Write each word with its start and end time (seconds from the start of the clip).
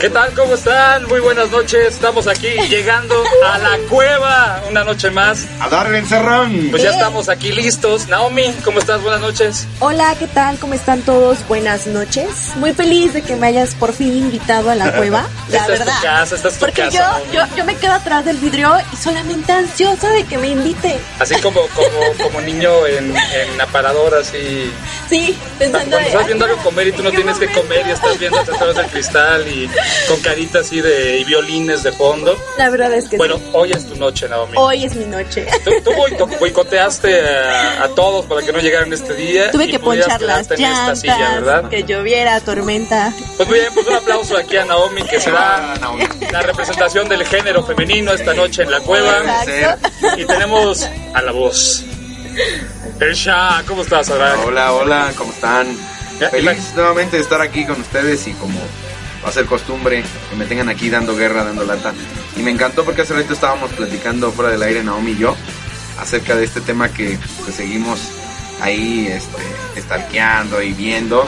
¿Qué 0.00 0.10
tal? 0.10 0.32
¿Cómo 0.34 0.54
están? 0.54 1.04
Muy 1.06 1.20
buenas 1.20 1.50
noches. 1.52 1.94
Estamos 1.94 2.26
aquí 2.26 2.48
llegando 2.68 3.14
a 3.46 3.58
la 3.58 3.78
cueva 3.88 4.60
una 4.68 4.82
noche 4.82 5.08
más. 5.10 5.46
A 5.60 5.68
darle 5.68 5.98
encerrón. 5.98 6.66
Pues 6.72 6.82
ya 6.82 6.90
estamos 6.90 7.28
aquí 7.28 7.52
listos. 7.52 8.08
Naomi, 8.08 8.52
¿cómo 8.64 8.80
estás? 8.80 9.00
Buenas 9.02 9.20
noches. 9.20 9.68
Hola, 9.78 10.16
¿qué 10.18 10.26
tal? 10.26 10.58
¿Cómo 10.58 10.74
están 10.74 11.02
todos? 11.02 11.46
Buenas 11.46 11.86
noches. 11.86 12.56
Muy 12.56 12.72
feliz 12.74 13.12
de 13.12 13.22
que 13.22 13.36
me 13.36 13.46
hayas 13.46 13.76
por 13.76 13.92
fin 13.92 14.16
invitado 14.18 14.68
a 14.70 14.74
la 14.74 14.90
cueva. 14.96 15.28
La 15.48 15.58
esta 15.58 15.68
verdad. 15.68 15.88
es 15.88 15.94
tu 15.94 16.02
casa, 16.02 16.34
esta 16.34 16.48
es 16.48 16.54
tu 16.54 16.60
Porque 16.60 16.82
casa. 16.82 17.20
yo, 17.32 17.32
yo, 17.34 17.56
yo 17.56 17.64
me 17.64 17.76
quedo 17.76 17.92
atrás 17.92 18.24
del 18.24 18.36
vidrio 18.38 18.74
y 18.92 18.96
solamente 18.96 19.52
ansiosa 19.52 20.08
de 20.10 20.24
que 20.24 20.38
me 20.38 20.48
invite. 20.48 20.98
Así 21.20 21.36
como, 21.40 21.60
como, 21.68 21.88
como 22.24 22.40
niño 22.40 22.84
en, 22.88 23.14
en 23.16 23.60
aparador, 23.60 24.12
así. 24.16 24.72
Sí, 25.08 25.38
pensando 25.56 25.96
Cuando 25.96 26.08
estás 26.08 26.26
viendo 26.26 26.44
"Ay, 26.44 26.50
algo 26.50 26.62
comer 26.64 26.88
y 26.88 26.92
tú 26.92 27.02
no 27.04 27.08
¿en 27.10 27.14
qué 27.14 27.22
tienes 27.22 27.38
que 27.38 27.46
momento?" 27.46 27.62
comer 27.68 27.86
y 27.86 27.90
estás 27.92 28.18
viendo 28.18 28.38
a 28.40 28.44
través 28.44 28.76
del 28.76 28.86
cristal 28.88 29.48
y 29.48 29.67
con 30.08 30.20
carita 30.20 30.60
así 30.60 30.80
de 30.80 31.18
y 31.18 31.24
violines 31.24 31.82
de 31.82 31.92
fondo. 31.92 32.36
La 32.56 32.70
verdad 32.70 32.92
es 32.94 33.08
que 33.08 33.16
Bueno, 33.16 33.36
sí. 33.36 33.42
hoy 33.52 33.72
es 33.72 33.86
tu 33.86 33.96
noche, 33.96 34.28
Naomi. 34.28 34.52
Hoy 34.56 34.84
es 34.84 34.94
mi 34.96 35.04
noche. 35.04 35.46
Tú, 35.64 35.70
tú 35.84 35.90
boico- 35.92 36.38
boicoteaste 36.38 37.20
a, 37.28 37.84
a 37.84 37.88
todos 37.88 38.24
para 38.26 38.42
que 38.42 38.52
no 38.52 38.58
llegaran 38.60 38.92
este 38.92 39.14
día. 39.14 39.50
Tuve 39.50 39.66
y 39.66 39.70
que 39.70 39.78
ponchar 39.78 40.20
las 40.22 40.46
quedarte 40.48 40.54
en 40.54 40.60
esta 40.64 40.76
llantas, 40.78 41.00
silla, 41.00 41.30
¿verdad? 41.34 41.68
que 41.68 41.84
lloviera, 41.84 42.40
tormenta. 42.40 43.12
Pues 43.36 43.48
muy 43.48 43.58
bien, 43.60 43.72
pues 43.74 43.86
un 43.86 43.94
aplauso 43.94 44.36
aquí 44.36 44.56
a 44.56 44.64
Naomi, 44.64 45.02
que 45.02 45.20
será 45.20 45.74
Naomi. 45.80 46.04
la 46.32 46.42
representación 46.42 47.08
del 47.08 47.24
género 47.26 47.62
femenino 47.64 48.12
esta 48.12 48.34
noche 48.34 48.62
en 48.62 48.70
la 48.70 48.80
cueva. 48.80 49.18
Exacto. 49.44 49.88
Y 50.16 50.24
tenemos 50.24 50.88
a 51.14 51.22
la 51.22 51.32
voz. 51.32 51.84
Elsha, 53.00 53.62
¿cómo 53.66 53.82
estás, 53.82 54.08
Abraham? 54.10 54.40
Hola, 54.46 54.72
hola, 54.72 55.12
¿cómo 55.16 55.32
están? 55.32 55.76
Feliz 56.30 56.72
nuevamente 56.74 57.16
de 57.16 57.22
estar 57.22 57.40
aquí 57.40 57.64
con 57.64 57.80
ustedes 57.80 58.26
y 58.26 58.32
como 58.32 58.58
va 59.24 59.28
a 59.28 59.32
ser 59.32 59.46
costumbre 59.46 60.02
que 60.30 60.36
me 60.36 60.46
tengan 60.46 60.68
aquí 60.68 60.90
dando 60.90 61.16
guerra, 61.16 61.44
dando 61.44 61.64
lata. 61.64 61.92
Y 62.36 62.42
me 62.42 62.50
encantó 62.50 62.84
porque 62.84 63.02
hace 63.02 63.14
rato 63.14 63.32
estábamos 63.32 63.70
platicando 63.72 64.30
fuera 64.32 64.50
del 64.50 64.62
aire 64.62 64.82
Naomi 64.82 65.12
y 65.12 65.18
yo 65.18 65.36
acerca 65.98 66.36
de 66.36 66.44
este 66.44 66.60
tema 66.60 66.88
que 66.88 67.18
pues, 67.44 67.56
seguimos 67.56 68.00
ahí 68.60 69.08
este, 69.08 69.80
stalkeando 69.80 70.62
y 70.62 70.72
viendo. 70.72 71.26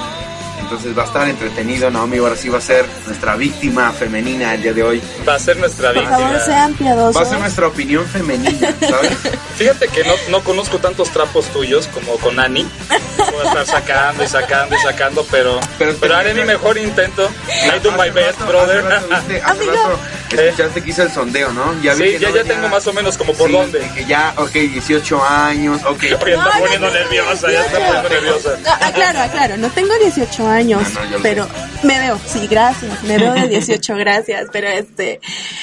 Entonces 0.71 0.97
va 0.97 1.03
a 1.03 1.07
estar 1.07 1.29
entretenido, 1.29 1.91
Naomi 1.91 2.19
ahora 2.19 2.37
sí 2.37 2.49
va 2.49 2.59
a 2.59 2.61
ser 2.61 2.87
nuestra 3.05 3.35
víctima 3.35 3.91
femenina 3.91 4.55
el 4.55 4.63
día 4.63 4.73
de 4.73 4.85
hoy. 4.85 5.03
Va 5.29 5.35
a 5.35 5.39
ser 5.41 5.57
nuestra 5.57 5.93
Por 5.93 6.05
favor, 6.05 6.19
víctima. 6.31 6.45
sean 6.45 6.75
piadosos. 6.75 7.17
Va 7.21 7.27
a 7.27 7.29
ser 7.29 7.39
nuestra 7.41 7.67
opinión 7.67 8.07
femenina, 8.07 8.73
¿sabes? 8.89 9.11
Fíjate 9.59 9.89
que 9.89 10.05
no, 10.05 10.15
no 10.29 10.45
conozco 10.45 10.79
tantos 10.79 11.11
trapos 11.11 11.47
tuyos 11.47 11.89
como 11.89 12.13
con 12.19 12.39
Ani. 12.39 12.69
Puedo 13.17 13.43
estar 13.43 13.67
sacando 13.67 14.23
y 14.23 14.29
sacando 14.29 14.77
y 14.77 14.79
sacando, 14.79 15.27
pero, 15.29 15.59
Pero 15.77 15.95
pero, 16.01 16.15
haré 16.17 16.35
mi 16.35 16.45
mejor 16.45 16.79
intento. 16.79 17.29
I 17.49 17.81
do 17.81 17.91
my 17.91 18.09
best, 18.11 18.39
rato- 18.39 18.47
brother. 18.47 18.79
Hace 18.87 18.89
rato, 18.95 19.09
viste, 19.09 19.43
hace 19.43 19.51
Amigo. 19.51 19.73
rato 19.73 19.99
escuchaste 20.31 20.83
que 20.85 20.91
hice 20.91 21.03
el 21.03 21.11
sondeo, 21.11 21.53
¿no? 21.53 21.73
vi 21.73 21.89
Sí, 21.91 22.03
que 22.05 22.19
ya, 22.21 22.29
no 22.31 22.37
ya 22.37 22.45
tengo 22.45 22.69
más 22.69 22.87
o 22.87 22.93
menos 22.93 23.19
como 23.19 23.33
por 23.35 23.49
Sí, 23.49 23.53
dónde. 23.53 23.81
de 23.81 23.89
Que 23.95 24.05
ya, 24.05 24.33
ok, 24.37 24.53
18 24.53 25.25
años, 25.25 25.81
ok. 25.85 25.99
Oye, 26.23 26.35
está 26.35 26.51
poniendo 26.57 26.89
nerviosa, 26.89 27.51
ya 27.51 27.65
está 27.65 27.79
18. 27.79 28.03
poniendo 28.03 28.09
nerviosa. 28.09 28.51
No, 28.65 28.87
aclaro, 28.87 29.19
aclaro, 29.23 29.57
no 29.57 29.71
tengo 29.71 29.93
18 29.99 30.47
años, 30.47 30.60
Ah, 30.61 31.07
no, 31.11 31.19
pero 31.23 31.49
me 31.83 31.99
veo, 31.99 32.19
sí, 32.27 32.47
gracias, 32.49 33.03
me 33.05 33.19
veo 33.19 33.33
de 33.35 33.49
18, 33.49 33.95
gracias, 33.97 34.49
pero 34.53 34.69
este, 34.69 35.21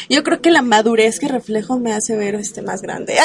yo 0.09 0.23
creo 0.23 0.41
que 0.41 0.49
la 0.51 0.61
madurez 0.61 1.19
que 1.19 1.27
reflejo 1.27 1.77
me 1.79 1.93
hace 1.93 2.15
ver 2.15 2.35
este 2.35 2.61
más 2.61 2.81
grande. 2.81 3.17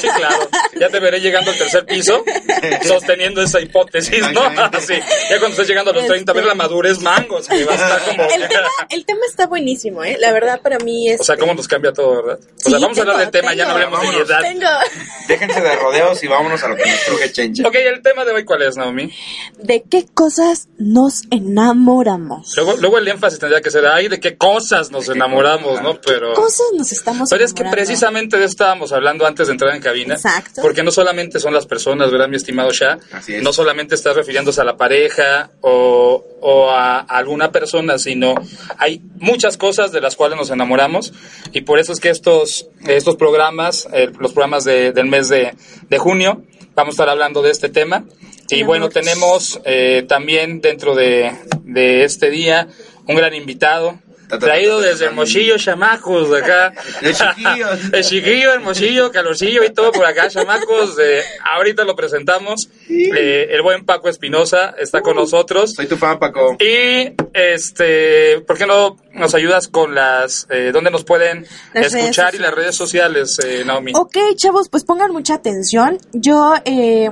Sí, 0.00 0.08
claro. 0.16 0.48
Ya 0.78 0.88
te 0.90 1.00
veré 1.00 1.20
llegando 1.20 1.50
al 1.50 1.58
tercer 1.58 1.84
piso, 1.86 2.24
sosteniendo 2.86 3.42
esa 3.42 3.60
hipótesis, 3.60 4.20
¿no? 4.32 4.46
Exactamente. 4.46 4.80
Sí. 4.80 4.94
Ya 5.30 5.38
cuando 5.38 5.48
estés 5.48 5.68
llegando 5.68 5.90
a 5.90 5.94
los 5.94 6.06
30, 6.06 6.32
ver 6.32 6.44
la 6.44 6.54
madurez 6.54 7.00
mangos, 7.00 7.48
que 7.48 7.64
va 7.64 7.72
a 7.72 7.74
estar 7.74 8.02
como... 8.04 8.22
El 8.22 8.48
tema, 8.48 8.68
el 8.90 9.04
tema 9.04 9.20
está 9.28 9.46
buenísimo, 9.46 10.04
¿eh? 10.04 10.16
La 10.20 10.32
verdad 10.32 10.60
para 10.62 10.78
mí 10.78 11.10
es... 11.10 11.20
O 11.20 11.24
sea, 11.24 11.36
cómo 11.36 11.54
nos 11.54 11.66
cambia 11.66 11.92
todo, 11.92 12.22
¿verdad? 12.22 12.38
O 12.40 12.48
Sí, 12.56 12.70
sea, 12.70 12.78
vamos 12.80 12.98
a 12.98 13.00
hablar 13.02 13.16
tengo, 13.16 13.30
del 13.30 13.30
tema, 13.42 13.54
ya 13.54 13.64
no 13.66 13.74
tengo. 13.74 13.86
hablemos 13.96 14.00
de 14.00 14.06
mi 14.06 14.12
Vámonos. 14.22 14.30
edad. 14.30 14.40
Tengo... 14.42 15.06
Déjense 15.28 15.60
de 15.60 15.76
rodeos 15.76 16.22
y 16.22 16.26
vámonos 16.26 16.62
a 16.62 16.68
lo 16.68 16.76
que 16.76 16.86
nos 16.90 17.00
truje 17.04 17.32
chencha. 17.32 17.66
Ok, 17.68 17.74
el 17.74 18.02
tema 18.02 18.24
de 18.24 18.32
hoy, 18.32 18.44
¿cuál 18.44 18.62
es, 18.62 18.76
Naomi? 18.76 19.12
¿De 19.58 19.82
qué 19.82 20.06
cosas 20.14 20.68
nos 21.08 21.22
enamoramos? 21.30 22.52
Luego, 22.56 22.76
luego 22.76 22.98
el 22.98 23.08
énfasis 23.08 23.38
tendría 23.38 23.60
que 23.60 23.70
ser, 23.70 23.86
ay, 23.86 24.08
de 24.08 24.20
qué 24.20 24.36
cosas 24.36 24.90
nos 24.90 25.08
enamoramos, 25.08 25.80
¿no? 25.82 25.98
Pero... 26.00 26.34
Cosas 26.34 26.66
nos 26.76 26.92
estamos 26.92 27.30
Pero 27.30 27.44
es 27.44 27.54
que 27.54 27.64
precisamente 27.64 28.36
de 28.36 28.44
eso 28.44 28.50
estábamos 28.52 28.92
hablando 28.92 29.26
antes 29.26 29.46
de 29.46 29.52
entrar 29.54 29.74
en 29.74 29.80
cabina. 29.80 30.14
Exacto. 30.14 30.60
Porque 30.62 30.82
no 30.82 30.90
solamente 30.90 31.40
son 31.40 31.54
las 31.54 31.66
personas, 31.66 32.10
¿verdad, 32.10 32.28
mi 32.28 32.36
estimado 32.36 32.70
Shah? 32.72 32.98
Así 33.12 33.34
es. 33.36 33.42
No 33.42 33.52
solamente 33.52 33.94
estás 33.94 34.16
refiriéndose 34.16 34.60
a 34.60 34.64
la 34.64 34.76
pareja 34.76 35.50
o, 35.60 36.24
o 36.40 36.70
a 36.70 36.98
alguna 37.00 37.50
persona, 37.52 37.98
sino 37.98 38.34
hay 38.78 39.00
muchas 39.16 39.56
cosas 39.56 39.92
de 39.92 40.00
las 40.00 40.16
cuales 40.16 40.36
nos 40.38 40.50
enamoramos. 40.50 41.12
Y 41.52 41.62
por 41.62 41.78
eso 41.78 41.92
es 41.92 42.00
que 42.00 42.10
estos, 42.10 42.68
estos 42.86 43.16
programas, 43.16 43.88
eh, 43.92 44.10
los 44.18 44.32
programas 44.32 44.64
de- 44.64 44.92
del 44.92 45.06
mes 45.06 45.28
de, 45.28 45.54
de 45.88 45.98
junio, 45.98 46.42
vamos 46.74 46.92
a 46.92 46.94
estar 46.94 47.08
hablando 47.08 47.42
de 47.42 47.50
este 47.50 47.68
tema. 47.68 48.04
Y 48.50 48.62
bueno, 48.62 48.88
tenemos 48.88 49.60
eh, 49.64 50.04
también 50.08 50.60
dentro 50.60 50.94
de, 50.94 51.32
de 51.64 52.04
este 52.04 52.30
día 52.30 52.68
un 53.06 53.16
gran 53.16 53.34
invitado. 53.34 53.98
Ta, 54.28 54.38
ta, 54.38 54.46
Traído 54.46 54.80
desde. 54.80 55.06
Hermosillo, 55.06 55.56
chamacos, 55.56 56.30
de 56.30 56.38
acá. 56.38 56.74
De 57.00 57.14
chiquillos. 57.14 57.80
El 57.92 58.04
chiquillo, 58.04 58.52
hermosillo, 58.52 59.10
calorcillo 59.10 59.64
y 59.64 59.70
todo 59.70 59.90
por 59.90 60.04
acá, 60.04 60.28
chamacos. 60.28 60.98
Eh, 60.98 61.22
ahorita 61.54 61.84
lo 61.84 61.96
presentamos. 61.96 62.68
Eh, 62.90 63.48
el 63.50 63.62
buen 63.62 63.86
Paco 63.86 64.08
Espinosa 64.10 64.74
está 64.78 65.00
con 65.00 65.16
nosotros. 65.16 65.72
Soy 65.74 65.86
tu 65.86 65.96
fan, 65.96 66.18
Paco. 66.18 66.56
Y, 66.60 67.12
este, 67.32 68.40
¿por 68.40 68.58
qué 68.58 68.66
no 68.66 68.98
nos 69.14 69.34
ayudas 69.34 69.68
con 69.68 69.94
las, 69.94 70.46
eh, 70.50 70.70
dónde 70.72 70.90
nos 70.90 71.04
pueden 71.04 71.46
Las 71.72 71.94
escuchar 71.94 72.34
y 72.34 72.38
las 72.38 72.54
redes 72.54 72.76
sociales, 72.76 73.38
eh, 73.38 73.64
Naomi? 73.64 73.92
Ok, 73.94 74.16
chavos, 74.36 74.68
pues 74.68 74.84
pongan 74.84 75.12
mucha 75.12 75.34
atención. 75.34 75.98
Yo 76.12 76.54
eh, 76.64 77.10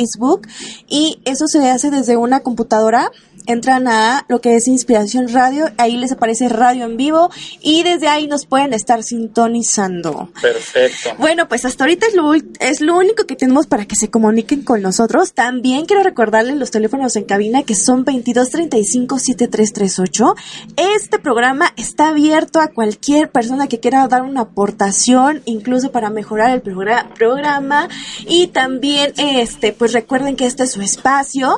Y 0.89 1.21
eso 1.25 1.47
se 1.47 1.69
hace 1.71 1.91
desde 1.91 2.17
una 2.17 2.41
computadora. 2.41 3.11
Entran 3.49 3.89
a 3.89 4.25
lo 4.29 4.41
que 4.41 4.55
es 4.57 4.69
Inspiración 4.69 5.33
Radio, 5.33 5.71
ahí 5.79 5.97
les 5.97 6.13
aparece 6.13 6.49
radio 6.51 6.85
en 6.85 6.97
vivo 6.99 7.31
y 7.63 7.83
desde 7.83 8.07
ahí 8.07 8.27
nos 8.29 8.45
pueden 8.47 8.75
estar 8.75 9.03
sintonizando. 9.03 10.31
Perfecto. 10.41 11.11
Bueno, 11.19 11.49
pues 11.49 11.65
hasta 11.65 11.83
ahorita 11.85 12.07
es 12.07 12.15
lo, 12.15 12.35
es 12.35 12.81
lo 12.83 12.97
único 12.97 13.25
que 13.27 13.35
tenemos 13.37 13.67
para 13.67 13.87
que 13.87 13.97
se 13.97 14.11
comuniquen 14.11 14.63
con 14.63 14.83
nosotros. 14.83 15.33
También 15.33 15.87
quiero 15.87 16.03
recordarles 16.03 16.57
los 16.57 16.71
teléfonos 16.71 17.17
en 17.17 17.25
cabina 17.25 17.63
que 17.63 17.75
son 17.75 18.05
2235-7338. 18.05 20.35
Este 20.77 21.19
programa 21.19 21.73
está 21.77 22.09
abierto 22.09 22.61
a 22.61 22.69
cualquier 22.69 23.31
persona 23.31 23.67
que 23.67 23.81
quiera 23.81 24.07
dar 24.09 24.23
una 24.23 24.43
aportación, 24.43 25.41
incluso 25.47 25.91
para 25.91 26.11
mejorar 26.11 26.51
el 26.51 26.63
progra- 26.63 27.09
programa. 27.15 27.89
Y 28.27 28.49
también, 28.49 29.13
este, 29.17 29.73
pues 29.73 29.93
recuerden 29.93 30.37
que 30.37 30.47
este 30.47 30.65
es 30.65 30.73
su 30.73 30.83
espacio. 30.83 31.57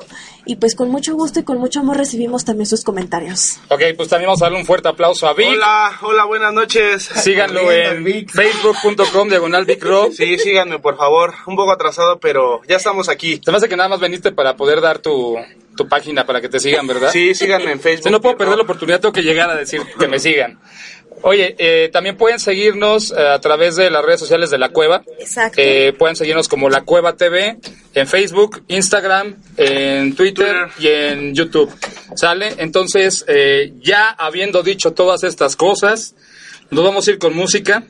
Y 0.50 0.56
pues 0.56 0.74
con 0.74 0.90
mucho 0.90 1.14
gusto 1.14 1.38
y 1.38 1.44
con 1.44 1.58
mucho 1.58 1.78
amor 1.78 1.96
recibimos 1.96 2.44
también 2.44 2.66
sus 2.66 2.82
comentarios. 2.82 3.60
Ok, 3.68 3.82
pues 3.96 4.08
también 4.08 4.26
vamos 4.26 4.42
a 4.42 4.46
darle 4.46 4.58
un 4.58 4.66
fuerte 4.66 4.88
aplauso 4.88 5.28
a 5.28 5.32
Vic. 5.32 5.46
Hola, 5.46 5.92
hola, 6.02 6.24
buenas 6.24 6.52
noches. 6.52 7.04
Síganlo 7.04 7.70
en 7.70 8.26
facebook.com 8.26 9.28
diagonal 9.28 9.64
Vic. 9.64 9.86
Sí, 10.12 10.38
síganme 10.38 10.80
por 10.80 10.96
favor. 10.96 11.34
Un 11.46 11.54
poco 11.54 11.70
atrasado, 11.70 12.18
pero 12.18 12.62
ya 12.66 12.74
estamos 12.74 13.08
aquí. 13.08 13.40
Se 13.44 13.52
me 13.52 13.58
hace 13.58 13.68
que 13.68 13.76
nada 13.76 13.90
más 13.90 14.00
veniste 14.00 14.32
para 14.32 14.56
poder 14.56 14.80
dar 14.80 14.98
tu, 14.98 15.36
tu 15.76 15.88
página 15.88 16.26
para 16.26 16.40
que 16.40 16.48
te 16.48 16.58
sigan, 16.58 16.84
¿verdad? 16.84 17.12
Sí, 17.12 17.32
síganme 17.32 17.70
en 17.70 17.78
Facebook. 17.78 18.08
Si 18.08 18.10
no 18.10 18.20
puedo 18.20 18.36
perder 18.36 18.56
la 18.56 18.64
oportunidad, 18.64 18.98
tengo 18.98 19.12
que 19.12 19.22
llegar 19.22 19.50
a 19.50 19.54
decir 19.54 19.82
que 20.00 20.08
me 20.08 20.18
sigan. 20.18 20.58
Oye, 21.22 21.54
eh, 21.58 21.90
también 21.92 22.16
pueden 22.16 22.38
seguirnos 22.38 23.12
eh, 23.12 23.28
a 23.28 23.40
través 23.40 23.76
de 23.76 23.90
las 23.90 24.04
redes 24.04 24.20
sociales 24.20 24.50
de 24.50 24.58
La 24.58 24.70
Cueva. 24.70 25.02
Exacto. 25.18 25.60
Eh, 25.60 25.92
pueden 25.98 26.16
seguirnos 26.16 26.48
como 26.48 26.70
La 26.70 26.82
Cueva 26.82 27.16
TV 27.16 27.58
en 27.94 28.06
Facebook, 28.06 28.62
Instagram, 28.68 29.36
en 29.56 30.14
Twitter, 30.14 30.70
Twitter. 30.76 30.78
y 30.78 30.88
en 30.88 31.34
YouTube. 31.34 31.70
¿Sale? 32.14 32.54
Entonces, 32.58 33.24
eh, 33.28 33.72
ya 33.80 34.08
habiendo 34.10 34.62
dicho 34.62 34.92
todas 34.92 35.22
estas 35.24 35.56
cosas, 35.56 36.14
nos 36.70 36.84
vamos 36.84 37.06
a 37.06 37.10
ir 37.10 37.18
con 37.18 37.34
música. 37.34 37.84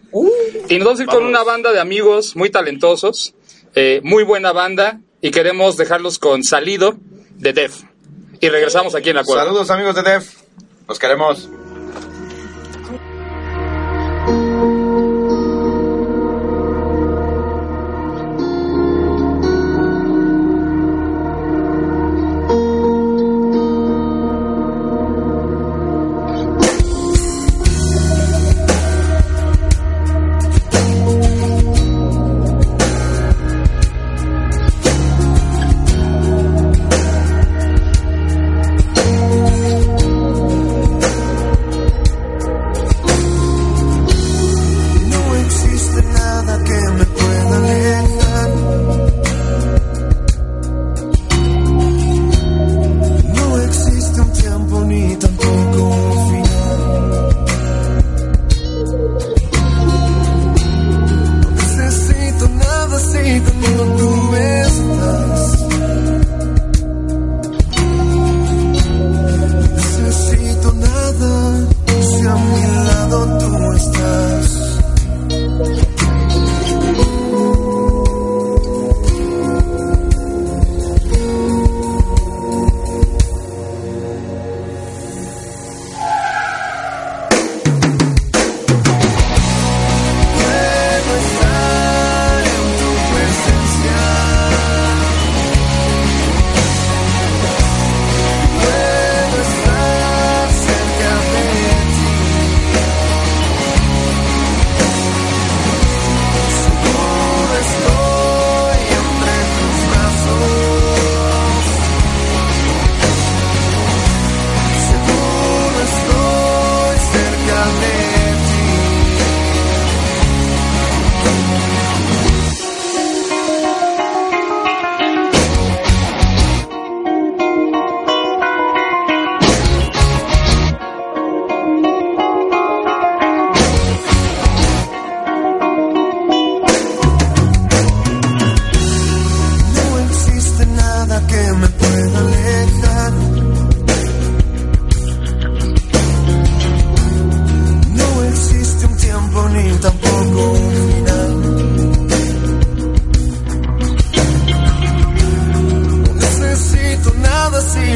y 0.69 0.77
nos 0.79 0.85
vamos 0.87 1.01
a 1.01 1.03
ir 1.05 1.09
con 1.09 1.25
una 1.25 1.43
banda 1.45 1.73
de 1.73 1.81
amigos 1.81 2.35
muy 2.37 2.51
talentosos, 2.51 3.35
eh, 3.75 4.01
muy 4.03 4.25
buena 4.25 4.53
banda, 4.53 5.01
y 5.21 5.31
queremos 5.31 5.77
dejarlos 5.77 6.19
con 6.19 6.43
Salido 6.43 6.97
de 7.37 7.53
Def. 7.53 7.83
Y 8.41 8.49
regresamos 8.49 8.95
aquí 8.95 9.11
en 9.11 9.17
la 9.17 9.25
cueva. 9.25 9.45
Saludos 9.45 9.71
amigos 9.71 9.95
de 9.95 10.03
Def. 10.03 10.35
Los 10.89 10.99
queremos. 10.99 11.49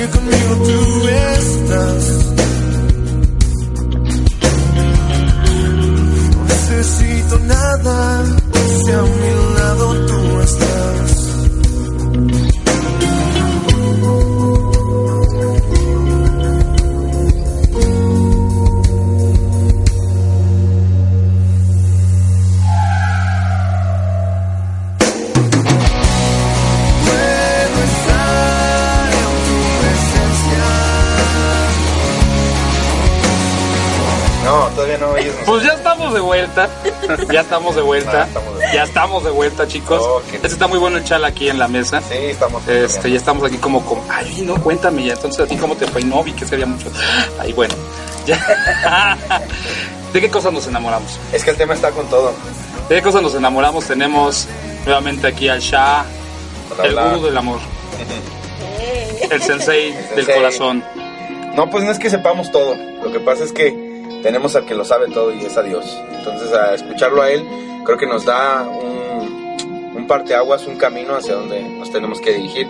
Nada 0.04 0.12
si 0.12 0.18
conmigo 0.18 0.93
vuelta. 36.54 37.32
Ya 37.32 37.40
estamos 37.40 37.76
de 37.76 37.82
vuelta. 37.82 38.22
Ah, 38.22 38.26
estamos 38.26 38.44
de 38.48 38.54
vuelta. 38.58 38.74
Ya 38.74 38.82
estamos 38.84 39.24
de 39.24 39.30
vuelta, 39.30 39.68
chicos. 39.68 40.02
Oh, 40.02 40.22
Este 40.32 40.46
está 40.46 40.66
muy 40.66 40.78
bueno 40.78 40.98
el 40.98 41.04
chal 41.04 41.24
aquí 41.24 41.48
en 41.48 41.58
la 41.58 41.68
mesa. 41.68 42.00
Sí, 42.00 42.14
estamos. 42.16 42.66
Este, 42.68 43.10
ya 43.10 43.16
estamos 43.16 43.44
aquí 43.44 43.56
como 43.58 43.84
con, 43.84 43.98
ay, 44.10 44.42
no, 44.46 44.54
cuéntame 44.62 45.04
ya, 45.04 45.14
entonces 45.14 45.40
a 45.40 45.46
ti 45.46 45.56
cómo 45.56 45.76
te 45.76 45.86
fue, 45.86 46.02
no 46.02 46.22
vi 46.22 46.32
que 46.32 46.46
sería 46.46 46.66
mucho. 46.66 46.88
Ay, 47.40 47.52
bueno, 47.52 47.74
ya. 48.26 49.16
¿De 50.12 50.20
qué 50.20 50.30
cosas 50.30 50.52
nos 50.52 50.66
enamoramos? 50.66 51.18
Es 51.32 51.44
que 51.44 51.50
el 51.50 51.56
tema 51.56 51.74
está 51.74 51.90
con 51.90 52.06
todo. 52.06 52.32
¿De 52.88 52.96
qué 52.96 53.02
cosas 53.02 53.22
nos 53.22 53.34
enamoramos? 53.34 53.84
Tenemos 53.86 54.46
nuevamente 54.84 55.26
aquí 55.26 55.48
al 55.48 55.60
Shah, 55.60 56.04
el 56.82 56.90
hablar. 56.98 57.14
gurú 57.14 57.26
del 57.26 57.36
amor, 57.36 57.58
el 59.30 59.42
sensei 59.42 59.92
del 59.92 60.14
sensei. 60.16 60.34
corazón. 60.36 60.84
No, 61.56 61.70
pues 61.70 61.84
no 61.84 61.90
es 61.92 61.98
que 61.98 62.10
sepamos 62.10 62.50
todo. 62.50 62.74
Lo 63.02 63.12
que 63.12 63.20
pasa 63.20 63.44
es 63.44 63.52
que 63.52 63.83
tenemos 64.24 64.56
al 64.56 64.64
que 64.64 64.74
lo 64.74 64.86
sabe 64.86 65.08
todo 65.08 65.34
y 65.34 65.44
es 65.44 65.54
a 65.58 65.62
Dios. 65.62 65.84
Entonces, 66.10 66.50
a 66.54 66.74
escucharlo 66.74 67.20
a 67.20 67.30
Él, 67.30 67.46
creo 67.84 67.98
que 67.98 68.06
nos 68.06 68.24
da 68.24 68.62
un, 68.62 69.92
un 69.94 70.06
parteaguas, 70.06 70.66
un 70.66 70.76
camino 70.76 71.14
hacia 71.14 71.34
donde 71.34 71.62
nos 71.62 71.92
tenemos 71.92 72.22
que 72.22 72.32
dirigir. 72.32 72.66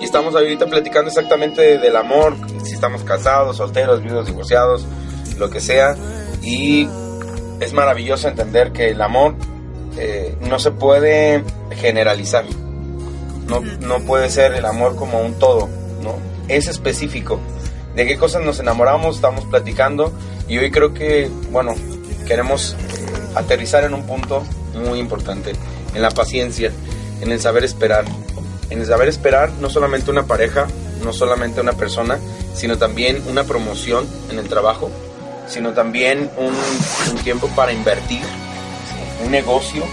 Y 0.00 0.04
estamos 0.04 0.34
ahorita 0.34 0.66
platicando 0.66 1.08
exactamente 1.08 1.78
del 1.78 1.94
amor, 1.94 2.34
si 2.64 2.74
estamos 2.74 3.04
casados, 3.04 3.58
solteros, 3.58 4.02
viudos, 4.02 4.26
divorciados, 4.26 4.84
lo 5.38 5.48
que 5.48 5.60
sea. 5.60 5.94
Y 6.42 6.88
es 7.60 7.72
maravilloso 7.72 8.26
entender 8.26 8.72
que 8.72 8.88
el 8.88 9.00
amor 9.00 9.36
eh, 9.96 10.36
no 10.40 10.58
se 10.58 10.72
puede 10.72 11.44
generalizar. 11.70 12.44
No, 13.46 13.60
no 13.60 14.00
puede 14.00 14.28
ser 14.28 14.54
el 14.54 14.64
amor 14.64 14.96
como 14.96 15.20
un 15.20 15.38
todo, 15.38 15.68
¿no? 16.02 16.16
Es 16.48 16.66
específico. 16.66 17.38
De 17.94 18.06
qué 18.06 18.18
cosas 18.18 18.42
nos 18.42 18.58
enamoramos, 18.58 19.14
estamos 19.14 19.44
platicando 19.44 20.12
y 20.48 20.58
hoy 20.58 20.70
creo 20.70 20.94
que, 20.94 21.30
bueno, 21.50 21.74
queremos 22.26 22.74
eh, 22.74 22.76
aterrizar 23.34 23.84
en 23.84 23.94
un 23.94 24.06
punto 24.06 24.44
muy 24.74 24.98
importante, 24.98 25.52
en 25.94 26.02
la 26.02 26.10
paciencia, 26.10 26.72
en 27.20 27.32
el 27.32 27.40
saber 27.40 27.64
esperar. 27.64 28.04
En 28.68 28.80
el 28.80 28.86
saber 28.86 29.08
esperar 29.08 29.50
no 29.60 29.70
solamente 29.70 30.10
una 30.10 30.26
pareja, 30.26 30.66
no 31.02 31.12
solamente 31.12 31.60
una 31.60 31.72
persona, 31.72 32.18
sino 32.54 32.78
también 32.78 33.22
una 33.28 33.44
promoción 33.44 34.06
en 34.30 34.38
el 34.38 34.48
trabajo, 34.48 34.90
sino 35.46 35.72
también 35.72 36.30
un, 36.36 36.54
tiempo 37.22 37.48
para 37.48 37.72
invertir, 37.72 38.22
un 39.24 39.30
negocio. 39.30 39.84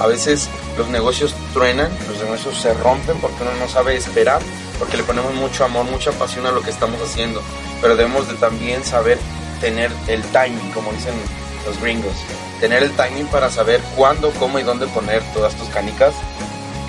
A 0.00 0.06
veces 0.06 0.48
los 0.78 0.88
negocios 0.88 1.34
truenan, 1.52 1.90
los 2.08 2.22
negocios 2.22 2.60
se 2.60 2.72
rompen 2.74 3.18
porque 3.18 3.42
uno 3.42 3.52
no 3.60 3.68
sabe 3.68 3.96
esperar, 3.96 4.40
porque 4.78 4.96
le 4.96 5.02
ponemos 5.02 5.34
mucho 5.34 5.64
amor, 5.64 5.84
mucha 5.84 6.12
pasión 6.12 6.46
a 6.46 6.52
lo 6.52 6.62
que 6.62 6.70
estamos 6.70 7.00
haciendo. 7.02 7.42
Pero 7.80 7.96
debemos 7.96 8.28
de 8.28 8.34
también 8.34 8.84
saber 8.84 9.18
tener 9.62 9.90
el 10.08 10.20
timing, 10.24 10.70
como 10.72 10.92
dicen 10.92 11.14
los 11.64 11.80
gringos, 11.80 12.12
tener 12.60 12.82
el 12.82 12.90
timing 12.92 13.26
para 13.28 13.50
saber 13.50 13.80
cuándo, 13.96 14.30
cómo 14.32 14.58
y 14.58 14.62
dónde 14.62 14.86
poner 14.88 15.22
todas 15.32 15.54
tus 15.54 15.68
canicas 15.68 16.12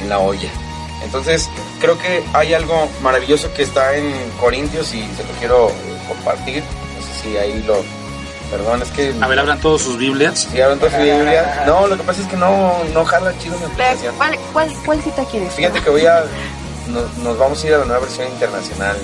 en 0.01 0.10
la 0.10 0.20
olla. 0.20 0.50
Entonces, 1.03 1.50
creo 1.80 1.98
que 2.00 2.24
hay 2.34 2.53
algo 2.53 2.89
maravilloso 3.01 3.53
que 3.53 3.63
está 3.63 3.96
en 3.96 4.12
Corintios 4.42 4.94
y 4.94 5.01
se 5.15 5.24
lo 5.24 5.32
quiero 5.39 5.72
compartir. 6.08 6.63
No 6.98 7.06
sé 7.06 7.22
si 7.22 7.38
ahí 7.38 7.63
lo... 7.68 7.84
Perdón, 8.50 8.82
es 8.82 8.89
que... 8.89 9.13
A 9.22 9.27
ver, 9.27 9.39
abran 9.39 9.60
todos 9.60 9.82
sus 9.82 9.98
Biblias. 9.98 10.48
Si 10.51 10.62
abren 10.62 10.80
toda 10.80 10.92
su 10.92 10.98
Biblia. 10.98 11.63
No, 11.65 11.88
lo 11.88 11.98
que 11.98 12.03
pasa 12.03 12.22
es 12.22 12.27
que 12.27 12.38
no, 12.38 12.74
no 12.94 13.03
jala 13.03 13.38
chido 13.39 13.58
mi 13.58 13.65
aplicación. 13.65 14.15
¿Cuál, 14.15 14.39
cuál, 14.53 14.74
cuál 14.86 15.01
cita 15.01 15.25
quieres? 15.25 15.53
Fíjate 15.53 15.82
que 15.82 15.89
voy 15.89 16.06
a... 16.06 16.24
nos, 16.88 17.18
nos 17.18 17.38
vamos 17.38 17.63
a 17.63 17.68
ir 17.68 17.74
a 17.74 17.80
la 17.80 17.86
nueva 17.86 18.01
versión 18.01 18.27
internacional. 18.30 18.98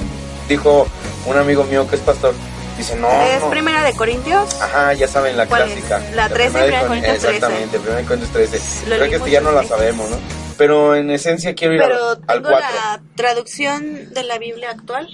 Dijo 0.48 0.88
un 1.26 1.38
amigo 1.38 1.64
mío 1.66 1.88
que 1.88 1.96
es 1.96 2.02
pastor, 2.02 2.34
dice, 2.80 2.96
no, 2.96 3.08
¿Es 3.22 3.42
no. 3.42 3.50
primera 3.52 3.84
de 3.84 3.94
Corintios? 3.94 4.60
Ajá, 4.62 4.94
ya 4.94 5.08
saben 5.08 5.38
la 5.38 5.46
¿Cuál 5.46 5.70
es? 5.70 5.76
clásica. 5.76 6.02
La 6.16 6.28
13, 6.30 6.50
primera 6.50 6.50
de 6.50 6.60
Primera 6.60 6.78
de 6.80 6.80
Cor- 6.80 6.88
Corintios 6.88 7.20
13. 7.20 7.36
Exactamente, 7.36 7.78
primera 7.80 7.98
de 8.02 8.06
Corintios 8.06 8.32
13. 8.34 8.90
Lo 8.90 8.96
Creo 8.96 9.10
que 9.10 9.16
este 9.18 9.30
ya 9.32 9.42
no 9.42 9.52
la 9.52 9.64
sabemos, 9.64 10.10
¿no? 10.10 10.18
Pero 10.58 10.96
en 10.96 11.10
esencia 11.12 11.54
quiero 11.56 11.76
ir 11.76 11.82
Pero 11.82 12.10
al, 12.10 12.18
al 12.28 12.38
tengo 12.42 12.50
4. 12.50 12.60
la 12.76 13.02
traducción 13.16 14.14
de 14.14 14.24
la 14.24 14.38
Biblia 14.40 14.72
actual. 14.72 15.08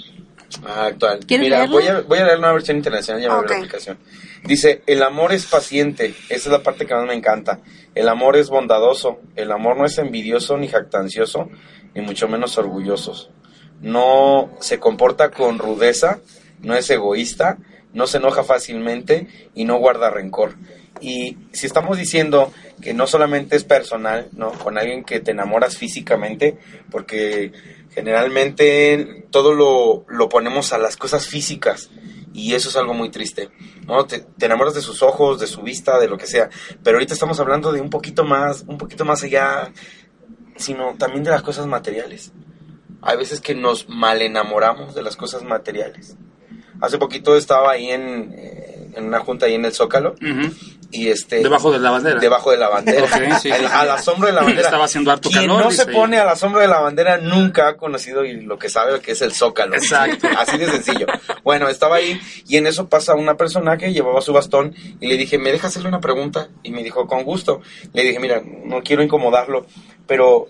Ah, 0.65 0.85
actual. 0.85 1.19
¿Quieres 1.27 1.45
Mira, 1.45 1.57
leerla? 1.59 1.73
voy 1.75 1.87
a, 1.87 1.99
voy 2.01 2.17
a 2.19 2.25
leer 2.25 2.37
una 2.39 2.51
versión 2.53 2.77
internacional, 2.77 3.21
ya 3.21 3.27
me 3.29 3.33
abrí 3.35 3.45
Ok. 3.45 3.51
la 3.51 3.57
aplicación. 3.57 3.97
Dice, 4.43 4.83
el 4.87 5.03
amor 5.03 5.33
es 5.33 5.45
paciente, 5.47 6.13
esa 6.29 6.35
es 6.35 6.47
la 6.47 6.61
parte 6.63 6.85
que 6.85 6.93
más 6.93 7.05
me 7.05 7.13
encanta. 7.15 7.59
El 7.95 8.07
amor 8.09 8.37
es 8.37 8.49
bondadoso, 8.49 9.19
el 9.35 9.51
amor 9.51 9.75
no 9.77 9.85
es 9.85 9.97
envidioso 9.97 10.57
ni 10.57 10.67
jactancioso, 10.67 11.49
ni 11.95 12.01
mucho 12.01 12.27
menos 12.27 12.57
orgulloso. 12.57 13.29
No 13.81 14.51
se 14.61 14.79
comporta 14.79 15.31
con 15.31 15.57
rudeza, 15.59 16.19
no 16.61 16.75
es 16.75 16.89
egoísta, 16.89 17.57
no 17.93 18.07
se 18.07 18.17
enoja 18.17 18.43
fácilmente 18.43 19.27
y 19.53 19.65
no 19.65 19.77
guarda 19.77 20.09
rencor. 20.09 20.55
Y 21.01 21.37
si 21.51 21.65
estamos 21.65 21.97
diciendo 21.97 22.51
que 22.81 22.93
no 22.93 23.07
solamente 23.07 23.55
es 23.55 23.63
personal, 23.63 24.29
¿no? 24.33 24.51
Con 24.51 24.77
alguien 24.77 25.03
que 25.03 25.19
te 25.19 25.31
enamoras 25.31 25.77
físicamente, 25.77 26.57
porque 26.89 27.51
generalmente 27.93 29.25
todo 29.29 29.53
lo, 29.53 30.05
lo 30.07 30.29
ponemos 30.29 30.73
a 30.73 30.77
las 30.77 30.97
cosas 30.97 31.27
físicas 31.27 31.89
y 32.35 32.53
eso 32.53 32.67
es 32.67 32.75
algo 32.75 32.93
muy 32.93 33.09
triste, 33.09 33.49
¿no? 33.87 34.05
Te, 34.05 34.25
enamoras 34.41 34.73
de 34.73 34.81
sus 34.81 35.01
ojos, 35.01 35.39
de 35.39 35.47
su 35.47 35.61
vista, 35.61 35.97
de 35.99 36.09
lo 36.09 36.17
que 36.17 36.27
sea, 36.27 36.49
pero 36.83 36.97
ahorita 36.97 37.13
estamos 37.13 37.39
hablando 37.39 37.71
de 37.71 37.79
un 37.79 37.89
poquito 37.89 38.25
más, 38.25 38.65
un 38.67 38.77
poquito 38.77 39.05
más 39.05 39.23
allá, 39.23 39.71
sino 40.57 40.95
también 40.97 41.23
de 41.23 41.31
las 41.31 41.43
cosas 41.43 41.65
materiales. 41.65 42.33
Hay 43.01 43.17
veces 43.17 43.39
que 43.39 43.55
nos 43.55 43.87
mal 43.87 44.21
enamoramos 44.21 44.93
de 44.95 45.01
las 45.01 45.15
cosas 45.15 45.43
materiales. 45.43 46.17
Hace 46.81 46.97
poquito 46.97 47.35
estaba 47.35 47.71
ahí 47.71 47.89
en, 47.91 48.33
eh, 48.37 48.91
en 48.95 49.05
una 49.05 49.19
junta 49.19 49.45
ahí 49.45 49.55
en 49.55 49.65
el 49.65 49.73
Zócalo 49.73 50.15
y 50.91 51.09
este 51.09 51.39
Debajo 51.41 51.71
de 51.71 51.79
la 51.79 51.91
bandera. 51.91 52.19
debajo 52.19 52.51
de 52.51 52.57
la 52.57 52.69
bandera. 52.69 53.03
Ok, 53.03 53.09
sí, 53.09 53.49
sí, 53.49 53.51
a, 53.51 53.57
sí. 53.57 53.63
la 53.87 54.01
sombra 54.01 54.29
de 54.29 54.35
la 54.35 54.41
bandera. 54.43 54.61
Estaba 54.61 54.85
haciendo 54.85 55.11
harto 55.11 55.29
quien 55.29 55.47
calor, 55.47 55.65
no 55.65 55.71
se 55.71 55.85
pone 55.87 56.17
a 56.17 56.25
la 56.25 56.35
sombra 56.35 56.61
de 56.61 56.67
la 56.67 56.79
bandera 56.79 57.17
nunca 57.17 57.69
ha 57.69 57.77
conocido 57.77 58.23
y 58.23 58.41
lo 58.41 58.57
que 58.57 58.69
sabe 58.69 58.93
lo 58.93 59.01
que 59.01 59.11
es 59.11 59.21
el 59.21 59.33
zócalo. 59.33 59.75
Exacto. 59.75 60.27
así 60.37 60.57
de 60.57 60.67
sencillo. 60.67 61.07
Bueno 61.43 61.67
estaba 61.67 61.97
ahí 61.97 62.19
y 62.47 62.57
en 62.57 62.67
eso 62.67 62.87
pasa 62.87 63.15
una 63.15 63.35
persona 63.35 63.77
que 63.77 63.93
llevaba 63.93 64.21
su 64.21 64.33
bastón 64.33 64.73
y 64.99 65.07
le 65.07 65.17
dije 65.17 65.37
me 65.37 65.51
deja 65.51 65.67
hacerle 65.67 65.89
una 65.89 65.99
pregunta 65.99 66.49
y 66.63 66.71
me 66.71 66.83
dijo 66.83 67.07
con 67.07 67.23
gusto. 67.23 67.61
Le 67.93 68.03
dije 68.03 68.19
mira 68.19 68.41
no 68.63 68.81
quiero 68.81 69.03
incomodarlo 69.03 69.65
pero 70.07 70.47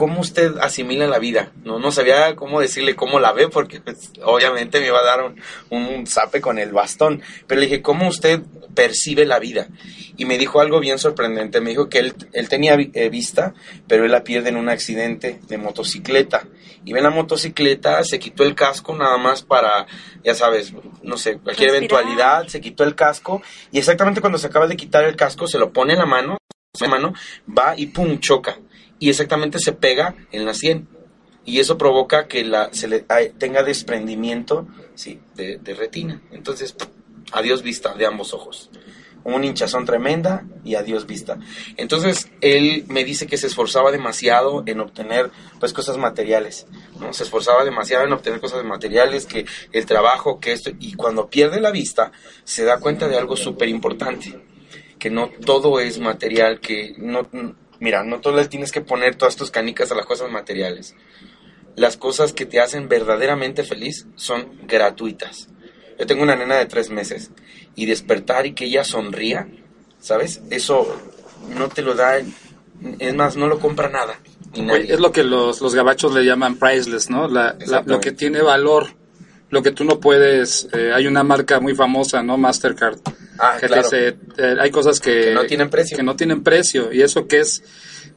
¿Cómo 0.00 0.22
usted 0.22 0.56
asimila 0.62 1.06
la 1.06 1.18
vida? 1.18 1.52
No, 1.62 1.78
no 1.78 1.92
sabía 1.92 2.34
cómo 2.34 2.58
decirle 2.58 2.96
cómo 2.96 3.20
la 3.20 3.34
ve, 3.34 3.48
porque 3.48 3.82
pues, 3.82 4.10
obviamente 4.24 4.80
me 4.80 4.86
iba 4.86 4.98
a 4.98 5.04
dar 5.04 5.22
un, 5.22 5.36
un 5.68 6.06
zape 6.06 6.40
con 6.40 6.58
el 6.58 6.72
bastón. 6.72 7.20
Pero 7.46 7.60
le 7.60 7.66
dije, 7.66 7.82
¿cómo 7.82 8.08
usted 8.08 8.40
percibe 8.74 9.26
la 9.26 9.38
vida? 9.38 9.68
Y 10.16 10.24
me 10.24 10.38
dijo 10.38 10.62
algo 10.62 10.80
bien 10.80 10.98
sorprendente. 10.98 11.60
Me 11.60 11.68
dijo 11.68 11.90
que 11.90 11.98
él, 11.98 12.14
él 12.32 12.48
tenía 12.48 12.78
eh, 12.78 13.10
vista, 13.10 13.52
pero 13.86 14.06
él 14.06 14.10
la 14.10 14.24
pierde 14.24 14.48
en 14.48 14.56
un 14.56 14.70
accidente 14.70 15.38
de 15.46 15.58
motocicleta. 15.58 16.46
Y 16.82 16.94
ve 16.94 17.02
la 17.02 17.10
motocicleta, 17.10 18.02
se 18.02 18.18
quitó 18.18 18.44
el 18.44 18.54
casco 18.54 18.96
nada 18.96 19.18
más 19.18 19.42
para, 19.42 19.86
ya 20.24 20.34
sabes, 20.34 20.72
no 21.02 21.18
sé, 21.18 21.36
cualquier 21.36 21.72
Respirar. 21.72 22.04
eventualidad, 22.04 22.46
se 22.46 22.62
quitó 22.62 22.84
el 22.84 22.94
casco. 22.94 23.42
Y 23.70 23.76
exactamente 23.76 24.22
cuando 24.22 24.38
se 24.38 24.46
acaba 24.46 24.66
de 24.66 24.78
quitar 24.78 25.04
el 25.04 25.14
casco, 25.14 25.46
se 25.46 25.58
lo 25.58 25.74
pone 25.74 25.92
en 25.92 25.98
la 25.98 26.06
mano, 26.06 26.38
en 26.72 26.80
la 26.80 26.88
mano, 26.88 27.12
va 27.46 27.74
y 27.76 27.88
pum, 27.88 28.18
choca. 28.18 28.56
Y 29.00 29.10
exactamente 29.10 29.58
se 29.58 29.72
pega 29.72 30.14
en 30.30 30.44
la 30.44 30.54
sien. 30.54 30.86
Y 31.44 31.58
eso 31.58 31.76
provoca 31.76 32.28
que 32.28 32.44
la, 32.44 32.72
se 32.72 32.86
le 32.86 33.04
tenga 33.38 33.64
desprendimiento 33.64 34.68
sí, 34.94 35.18
de, 35.34 35.58
de 35.58 35.74
retina. 35.74 36.22
Entonces, 36.30 36.76
adiós 37.32 37.62
vista 37.62 37.94
de 37.94 38.06
ambos 38.06 38.34
ojos. 38.34 38.70
Un 39.22 39.44
hinchazón 39.44 39.84
tremenda 39.84 40.46
y 40.64 40.76
adiós 40.76 41.06
vista. 41.06 41.38
Entonces, 41.76 42.30
él 42.40 42.84
me 42.88 43.04
dice 43.04 43.26
que 43.26 43.36
se 43.36 43.48
esforzaba 43.48 43.90
demasiado 43.90 44.62
en 44.66 44.80
obtener 44.80 45.30
pues 45.58 45.72
cosas 45.72 45.98
materiales. 45.98 46.66
¿no? 46.98 47.12
Se 47.12 47.24
esforzaba 47.24 47.64
demasiado 47.64 48.06
en 48.06 48.12
obtener 48.12 48.40
cosas 48.40 48.64
materiales, 48.64 49.26
que 49.26 49.44
el 49.72 49.84
trabajo, 49.84 50.40
que 50.40 50.52
esto. 50.52 50.70
Y 50.78 50.94
cuando 50.94 51.28
pierde 51.28 51.60
la 51.60 51.70
vista, 51.70 52.12
se 52.44 52.64
da 52.64 52.80
cuenta 52.80 53.08
de 53.08 53.18
algo 53.18 53.36
súper 53.36 53.68
importante. 53.68 54.40
Que 54.98 55.10
no 55.10 55.30
todo 55.44 55.80
es 55.80 55.98
material, 55.98 56.60
que 56.60 56.94
no... 56.98 57.28
Mira, 57.80 58.04
no 58.04 58.20
todo 58.20 58.36
le 58.36 58.46
tienes 58.46 58.70
que 58.70 58.80
poner 58.82 59.16
todas 59.16 59.34
tus 59.36 59.50
canicas 59.50 59.90
a 59.90 59.94
las 59.96 60.06
cosas 60.06 60.30
materiales 60.30 60.94
las 61.76 61.96
cosas 61.96 62.32
que 62.32 62.46
te 62.46 62.60
hacen 62.60 62.88
verdaderamente 62.88 63.62
feliz 63.62 64.06
son 64.16 64.66
gratuitas. 64.66 65.48
Yo 65.98 66.04
tengo 66.06 66.22
una 66.24 66.34
nena 66.36 66.56
de 66.56 66.66
tres 66.66 66.90
meses 66.90 67.30
y 67.76 67.86
despertar 67.86 68.44
y 68.44 68.54
que 68.54 68.64
ella 68.66 68.84
sonría, 68.84 69.48
¿sabes? 70.00 70.42
Eso 70.50 70.94
no 71.56 71.68
te 71.68 71.82
lo 71.82 71.94
da, 71.94 72.18
es 72.98 73.14
más, 73.14 73.36
no 73.36 73.46
lo 73.46 73.60
compra 73.60 73.88
nada. 73.88 74.18
Es 74.88 74.98
lo 75.00 75.12
que 75.12 75.22
los, 75.22 75.60
los 75.60 75.74
gabachos 75.74 76.12
le 76.12 76.24
llaman 76.24 76.56
priceless, 76.56 77.08
¿no? 77.08 77.28
La- 77.28 77.44
la- 77.44 77.50
Exactamente. 77.52 77.92
lo 77.92 78.00
que 78.00 78.12
tiene 78.12 78.42
valor, 78.42 78.88
lo 79.48 79.62
que 79.62 79.70
tú 79.70 79.84
no 79.84 80.00
puedes. 80.00 80.68
eh, 80.72 80.90
hay 80.92 81.06
una 81.06 81.22
marca 81.22 81.60
muy 81.60 81.74
famosa, 81.76 82.20
¿no? 82.22 82.36
Mastercard. 82.36 82.98
Ah, 83.40 83.54
que 83.54 83.62
te 83.62 83.66
claro. 83.68 83.82
dice, 83.82 84.16
eh, 84.36 84.56
hay 84.60 84.70
cosas 84.70 85.00
que, 85.00 85.20
Que 85.20 85.34
no 85.34 85.44
tienen 85.44 85.70
precio. 85.70 85.96
Que 85.96 86.02
no 86.02 86.14
tienen 86.16 86.42
precio. 86.42 86.92
Y 86.92 87.00
eso 87.02 87.26
que 87.26 87.40
es, 87.40 87.62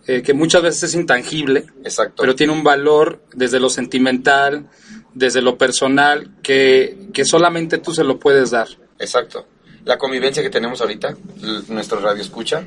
eh, 0.06 0.22
que 0.22 0.34
muchas 0.34 0.62
veces 0.62 0.84
es 0.84 0.96
intangible, 0.96 1.66
Exacto. 1.84 2.22
pero 2.22 2.36
tiene 2.36 2.52
un 2.52 2.64
valor 2.64 3.24
desde 3.34 3.60
lo 3.60 3.70
sentimental, 3.70 4.68
desde 5.14 5.42
lo 5.42 5.58
personal, 5.58 6.32
que, 6.44 7.08
que 7.14 7.24
solamente 7.24 7.78
tú 7.78 7.94
se 7.94 8.04
lo 8.04 8.20
puedes 8.20 8.52
dar. 8.52 8.68
Exacto. 9.00 9.48
La 9.86 9.98
convivencia 9.98 10.44
que 10.44 10.50
tenemos 10.50 10.82
ahorita, 10.82 11.16
nuestro 11.70 12.00
radio 12.00 12.22
escucha, 12.22 12.66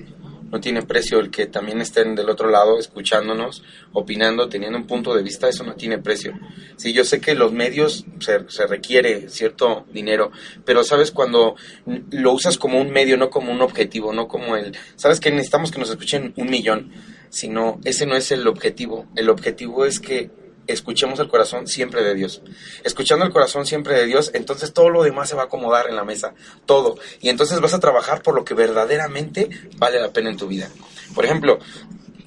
no 0.51 0.61
tiene 0.61 0.83
precio. 0.83 1.21
El 1.21 1.31
que 1.31 1.47
también 1.47 1.81
estén 1.81 2.15
del 2.15 2.31
otro 2.31 2.51
lado 2.51 2.79
escuchándonos, 2.79 3.63
opinando, 3.93 4.49
teniendo 4.49 4.79
un 4.79 4.87
punto 4.87 5.15
de 5.15 5.23
vista, 5.23 5.49
eso 5.49 5.65
no 5.65 5.75
tiene 5.75 5.99
precio. 5.99 6.33
Sí, 6.77 6.93
yo 6.93 7.05
sé 7.05 7.21
que 7.21 7.35
los 7.35 7.53
medios 7.53 8.07
se, 8.21 8.49
se 8.49 8.67
requiere 8.67 9.29
cierto 9.29 9.87
dinero, 9.93 10.31
pero 10.65 10.85
sabes 10.85 11.11
cuando 11.11 11.57
lo 12.11 12.33
usas 12.33 12.59
como 12.59 12.81
un 12.81 12.91
medio, 12.91 13.17
no 13.17 13.31
como 13.31 13.53
un 13.53 13.63
objetivo, 13.63 14.13
no 14.13 14.29
como 14.29 14.57
el... 14.57 14.77
Sabes 14.97 15.21
que 15.21 15.31
necesitamos 15.31 15.71
que 15.71 15.79
nos 15.79 15.91
escuchen 15.91 16.33
un 16.37 16.51
millón, 16.51 16.93
sino 17.29 17.81
ese 17.85 18.07
no 18.07 18.17
es 18.17 18.31
el 18.33 18.47
objetivo. 18.47 19.07
El 19.17 19.29
objetivo 19.29 19.85
es 19.85 20.01
que 20.01 20.31
escuchemos 20.67 21.19
el 21.21 21.29
corazón 21.29 21.67
siempre 21.67 22.03
de 22.03 22.15
Dios. 22.15 22.43
Escuchando 22.85 23.25
el 23.25 23.33
corazón 23.33 23.67
siempre 23.67 23.95
de 23.95 24.07
Dios, 24.07 24.31
entonces 24.35 24.73
todo 24.73 24.91
lo 24.91 25.03
demás 25.03 25.29
se 25.29 25.37
va 25.37 25.43
a 25.43 25.45
acomodar 25.47 25.89
en 25.89 25.97
la 25.97 26.05
mesa, 26.05 26.35
todo. 26.65 26.97
Y 27.21 27.29
entonces 27.29 27.61
vas 27.61 27.75
a 27.75 27.81
trabajar 27.81 28.23
por 28.23 28.35
lo 28.35 28.45
que 28.45 28.55
verdaderamente 28.55 29.49
vale 29.77 30.01
la 30.01 30.13
pena 30.13 30.31
en 30.31 30.37
tu 30.37 30.47
vida. 30.47 30.69
Por 31.15 31.25
ejemplo, 31.25 31.59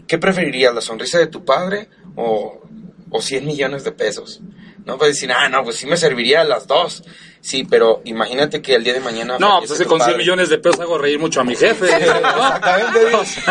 ¿qué 0.08 0.18
preferirías, 0.18 0.74
la 0.74 0.82
sonrisa 0.82 1.20
de 1.20 1.28
tu 1.28 1.46
padre 1.46 1.90
o, 2.16 2.62
o 3.10 3.22
100 3.22 3.46
millones 3.46 3.84
de 3.84 3.92
pesos? 3.92 4.42
No 4.86 4.98
puedes 4.98 5.16
decir, 5.16 5.32
ah, 5.32 5.50
no, 5.50 5.64
pues 5.64 5.78
sí 5.78 5.86
me 5.86 5.98
serviría 5.98 6.44
las 6.44 6.66
dos. 6.66 7.04
Sí, 7.42 7.64
pero 7.64 8.02
imagínate 8.04 8.62
que 8.62 8.76
el 8.76 8.84
día 8.84 8.94
de 8.94 9.00
mañana... 9.00 9.38
No, 9.40 9.60
pues 9.60 9.72
con 9.84 9.98
100 9.98 10.00
padre. 10.00 10.18
millones 10.18 10.50
de 10.50 10.58
pesos 10.58 10.80
hago 10.82 10.98
reír 10.98 11.20
mucho 11.20 11.40
a 11.40 11.44
mi 11.44 11.56
jefe. 11.56 11.86
Exactamente. 11.86 13.00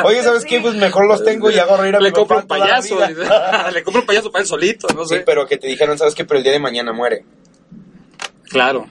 Oye, 0.05 0.23
¿sabes 0.23 0.45
qué? 0.45 0.61
Pues 0.61 0.75
mejor 0.75 1.07
los 1.07 1.25
tengo 1.25 1.51
y 1.51 1.59
hago 1.59 1.77
reír 1.77 1.97
a 1.97 2.01
Le 2.01 2.11
mi 2.11 2.13
compro 2.13 2.43
papá 2.43 2.57
un 2.57 2.61
payaso. 2.63 2.99
Le 3.73 3.83
compro 3.83 4.03
un 4.03 4.07
payaso 4.07 4.31
para 4.31 4.43
él 4.43 4.49
solito, 4.49 4.89
no 4.95 5.07
Sí, 5.07 5.17
pero 5.25 5.47
que 5.47 5.57
te 5.57 5.67
dijeron, 5.67 5.97
¿sabes 5.97 6.15
qué? 6.15 6.25
Pero 6.25 6.39
el 6.39 6.45
día 6.45 6.53
de 6.53 6.61
mañana 6.61 6.93
muere. 6.93 7.25
Claro. 8.45 8.87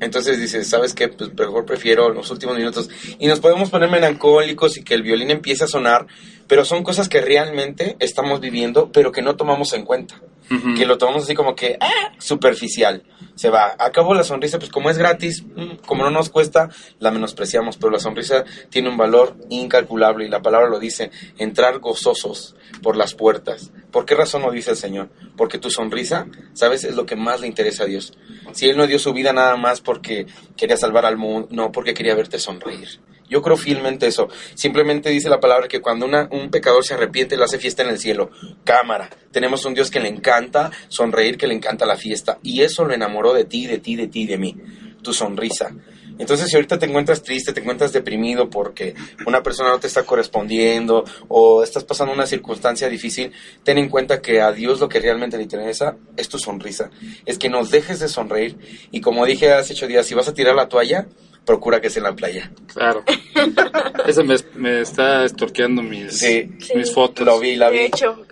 Entonces 0.00 0.38
dices, 0.38 0.68
¿sabes 0.68 0.94
qué? 0.94 1.08
Pues 1.08 1.32
mejor 1.34 1.64
prefiero 1.64 2.10
los 2.10 2.30
últimos 2.30 2.56
minutos. 2.56 2.90
Y 3.18 3.26
nos 3.26 3.40
podemos 3.40 3.70
poner 3.70 3.90
melancólicos 3.90 4.76
y 4.76 4.84
que 4.84 4.94
el 4.94 5.02
violín 5.02 5.30
empiece 5.30 5.64
a 5.64 5.68
sonar, 5.68 6.06
pero 6.46 6.64
son 6.64 6.82
cosas 6.82 7.08
que 7.08 7.20
realmente 7.20 7.96
estamos 7.98 8.40
viviendo, 8.40 8.90
pero 8.92 9.12
que 9.12 9.22
no 9.22 9.36
tomamos 9.36 9.72
en 9.72 9.84
cuenta. 9.84 10.20
Que 10.48 10.86
lo 10.86 10.96
tomamos 10.96 11.24
así 11.24 11.34
como 11.34 11.54
que, 11.54 11.76
ah, 11.80 12.12
superficial. 12.18 13.02
Se 13.34 13.50
va. 13.50 13.74
Acabo 13.78 14.14
la 14.14 14.22
sonrisa, 14.22 14.58
pues 14.58 14.70
como 14.70 14.90
es 14.90 14.98
gratis, 14.98 15.44
mm, 15.44 15.76
como 15.86 16.04
no 16.04 16.10
nos 16.10 16.30
cuesta, 16.30 16.70
la 17.00 17.10
menospreciamos. 17.10 17.76
Pero 17.76 17.90
la 17.90 17.98
sonrisa 17.98 18.44
tiene 18.70 18.88
un 18.88 18.96
valor 18.96 19.36
incalculable 19.50 20.24
y 20.24 20.28
la 20.28 20.42
palabra 20.42 20.68
lo 20.68 20.78
dice, 20.78 21.10
entrar 21.38 21.80
gozosos 21.80 22.54
por 22.82 22.96
las 22.96 23.14
puertas. 23.14 23.72
¿Por 23.90 24.06
qué 24.06 24.14
razón 24.14 24.42
lo 24.42 24.50
dice 24.50 24.70
el 24.70 24.76
Señor? 24.76 25.10
Porque 25.36 25.58
tu 25.58 25.70
sonrisa, 25.70 26.26
¿sabes? 26.52 26.84
Es 26.84 26.94
lo 26.94 27.06
que 27.06 27.16
más 27.16 27.40
le 27.40 27.48
interesa 27.48 27.84
a 27.84 27.86
Dios. 27.86 28.12
Si 28.52 28.68
Él 28.68 28.76
no 28.76 28.86
dio 28.86 28.98
su 28.98 29.12
vida 29.12 29.32
nada 29.32 29.56
más 29.56 29.80
porque 29.80 30.26
quería 30.56 30.76
salvar 30.76 31.06
al 31.06 31.16
mundo, 31.16 31.48
no, 31.50 31.72
porque 31.72 31.94
quería 31.94 32.14
verte 32.14 32.38
sonreír. 32.38 33.00
Yo 33.28 33.42
creo 33.42 33.56
fielmente 33.56 34.06
eso. 34.06 34.28
Simplemente 34.54 35.10
dice 35.10 35.28
la 35.28 35.40
palabra 35.40 35.68
que 35.68 35.80
cuando 35.80 36.06
un 36.06 36.50
pecador 36.50 36.84
se 36.84 36.94
arrepiente, 36.94 37.36
le 37.36 37.44
hace 37.44 37.58
fiesta 37.58 37.82
en 37.82 37.90
el 37.90 37.98
cielo. 37.98 38.30
Cámara. 38.64 39.10
Tenemos 39.32 39.64
un 39.64 39.74
Dios 39.74 39.90
que 39.90 40.00
le 40.00 40.08
encanta 40.08 40.70
sonreír, 40.88 41.36
que 41.36 41.46
le 41.46 41.54
encanta 41.54 41.86
la 41.86 41.96
fiesta. 41.96 42.38
Y 42.42 42.62
eso 42.62 42.84
lo 42.84 42.94
enamoró 42.94 43.32
de 43.32 43.44
ti, 43.44 43.66
de 43.66 43.78
ti, 43.78 43.96
de 43.96 44.08
ti, 44.08 44.26
de 44.26 44.38
mí. 44.38 44.56
Tu 45.02 45.12
sonrisa. 45.12 45.72
Entonces, 46.18 46.48
si 46.48 46.56
ahorita 46.56 46.78
te 46.78 46.86
encuentras 46.86 47.22
triste, 47.22 47.52
te 47.52 47.60
encuentras 47.60 47.92
deprimido 47.92 48.48
porque 48.48 48.94
una 49.26 49.42
persona 49.42 49.70
no 49.70 49.78
te 49.78 49.86
está 49.86 50.04
correspondiendo 50.04 51.04
o 51.28 51.62
estás 51.62 51.84
pasando 51.84 52.14
una 52.14 52.26
circunstancia 52.26 52.88
difícil, 52.88 53.32
ten 53.62 53.78
en 53.78 53.88
cuenta 53.88 54.22
que 54.22 54.40
a 54.40 54.52
Dios 54.52 54.80
lo 54.80 54.88
que 54.88 55.00
realmente 55.00 55.36
le 55.36 55.42
interesa 55.42 55.96
es 56.16 56.28
tu 56.28 56.38
sonrisa. 56.38 56.90
Es 57.26 57.38
que 57.38 57.50
nos 57.50 57.70
dejes 57.70 58.00
de 58.00 58.08
sonreír. 58.08 58.56
Y 58.90 59.00
como 59.00 59.26
dije 59.26 59.52
hace 59.52 59.74
ocho 59.74 59.86
días, 59.86 60.06
si 60.06 60.14
vas 60.14 60.28
a 60.28 60.34
tirar 60.34 60.54
la 60.54 60.68
toalla, 60.68 61.06
procura 61.46 61.80
que 61.80 61.88
sea 61.88 62.00
en 62.00 62.04
la 62.04 62.14
playa. 62.14 62.50
Claro. 62.74 63.04
Ese 64.06 64.22
me, 64.24 64.34
me 64.56 64.80
está 64.80 65.24
estorqueando 65.24 65.80
mis, 65.80 66.18
Sí. 66.18 66.50
mis 66.74 66.92
fotos. 66.92 67.24
Lo 67.24 67.38
vi, 67.38 67.56
la 67.56 67.70
vi. 67.70 67.78
De 67.78 67.84
hecho, 67.86 68.26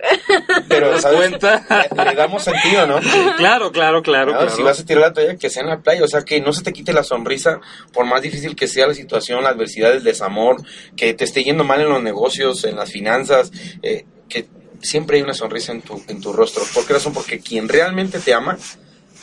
Pero, 0.69 0.89
¿Te 0.89 0.93
das 0.93 1.03
¿sabes? 1.03 1.19
cuenta? 1.19 1.67
Le, 1.97 2.05
le 2.05 2.15
damos 2.15 2.43
sentido, 2.43 2.87
¿no? 2.87 2.99
Claro, 3.37 3.71
claro, 3.73 4.03
claro. 4.03 4.33
¿no? 4.33 4.39
claro. 4.39 4.55
Si 4.55 4.63
vas 4.63 4.81
a 4.81 4.85
tirar 4.85 5.03
la 5.03 5.13
toalla, 5.13 5.37
que 5.37 5.49
sea 5.49 5.63
en 5.63 5.69
la 5.71 5.81
playa. 5.81 6.03
O 6.05 6.09
sea, 6.09 6.23
que 6.25 6.41
no 6.41 6.53
se 6.53 6.63
te 6.63 6.73
quite 6.73 6.93
la 6.93 7.05
sonrisa, 7.05 7.61
por 7.93 8.05
más 8.05 8.21
difícil 8.23 8.55
que 8.57 8.67
sea 8.69 8.87
la 8.89 8.95
situación, 8.95 9.43
la 9.43 9.51
adversidad, 9.51 9.93
el 9.93 10.03
desamor, 10.05 10.57
que 10.97 11.15
te 11.15 11.25
esté 11.25 11.43
yendo 11.45 11.65
mal 11.65 11.81
en 11.81 11.89
los 11.89 12.03
negocios, 12.03 12.65
en 12.65 12.77
las 12.77 12.91
finanzas, 12.91 13.51
eh, 13.83 14.05
que 14.29 14.47
siempre 14.83 15.17
hay 15.19 15.23
una 15.23 15.35
sonrisa 15.35 15.73
en 15.73 15.83
tu, 15.83 16.03
en 16.09 16.21
tu 16.21 16.33
rostro. 16.33 16.65
¿Por 16.75 16.85
qué 16.87 16.95
razón? 16.95 17.13
Porque 17.15 17.39
quien 17.39 17.69
realmente 17.69 18.19
te 18.19 18.35
ama 18.35 18.59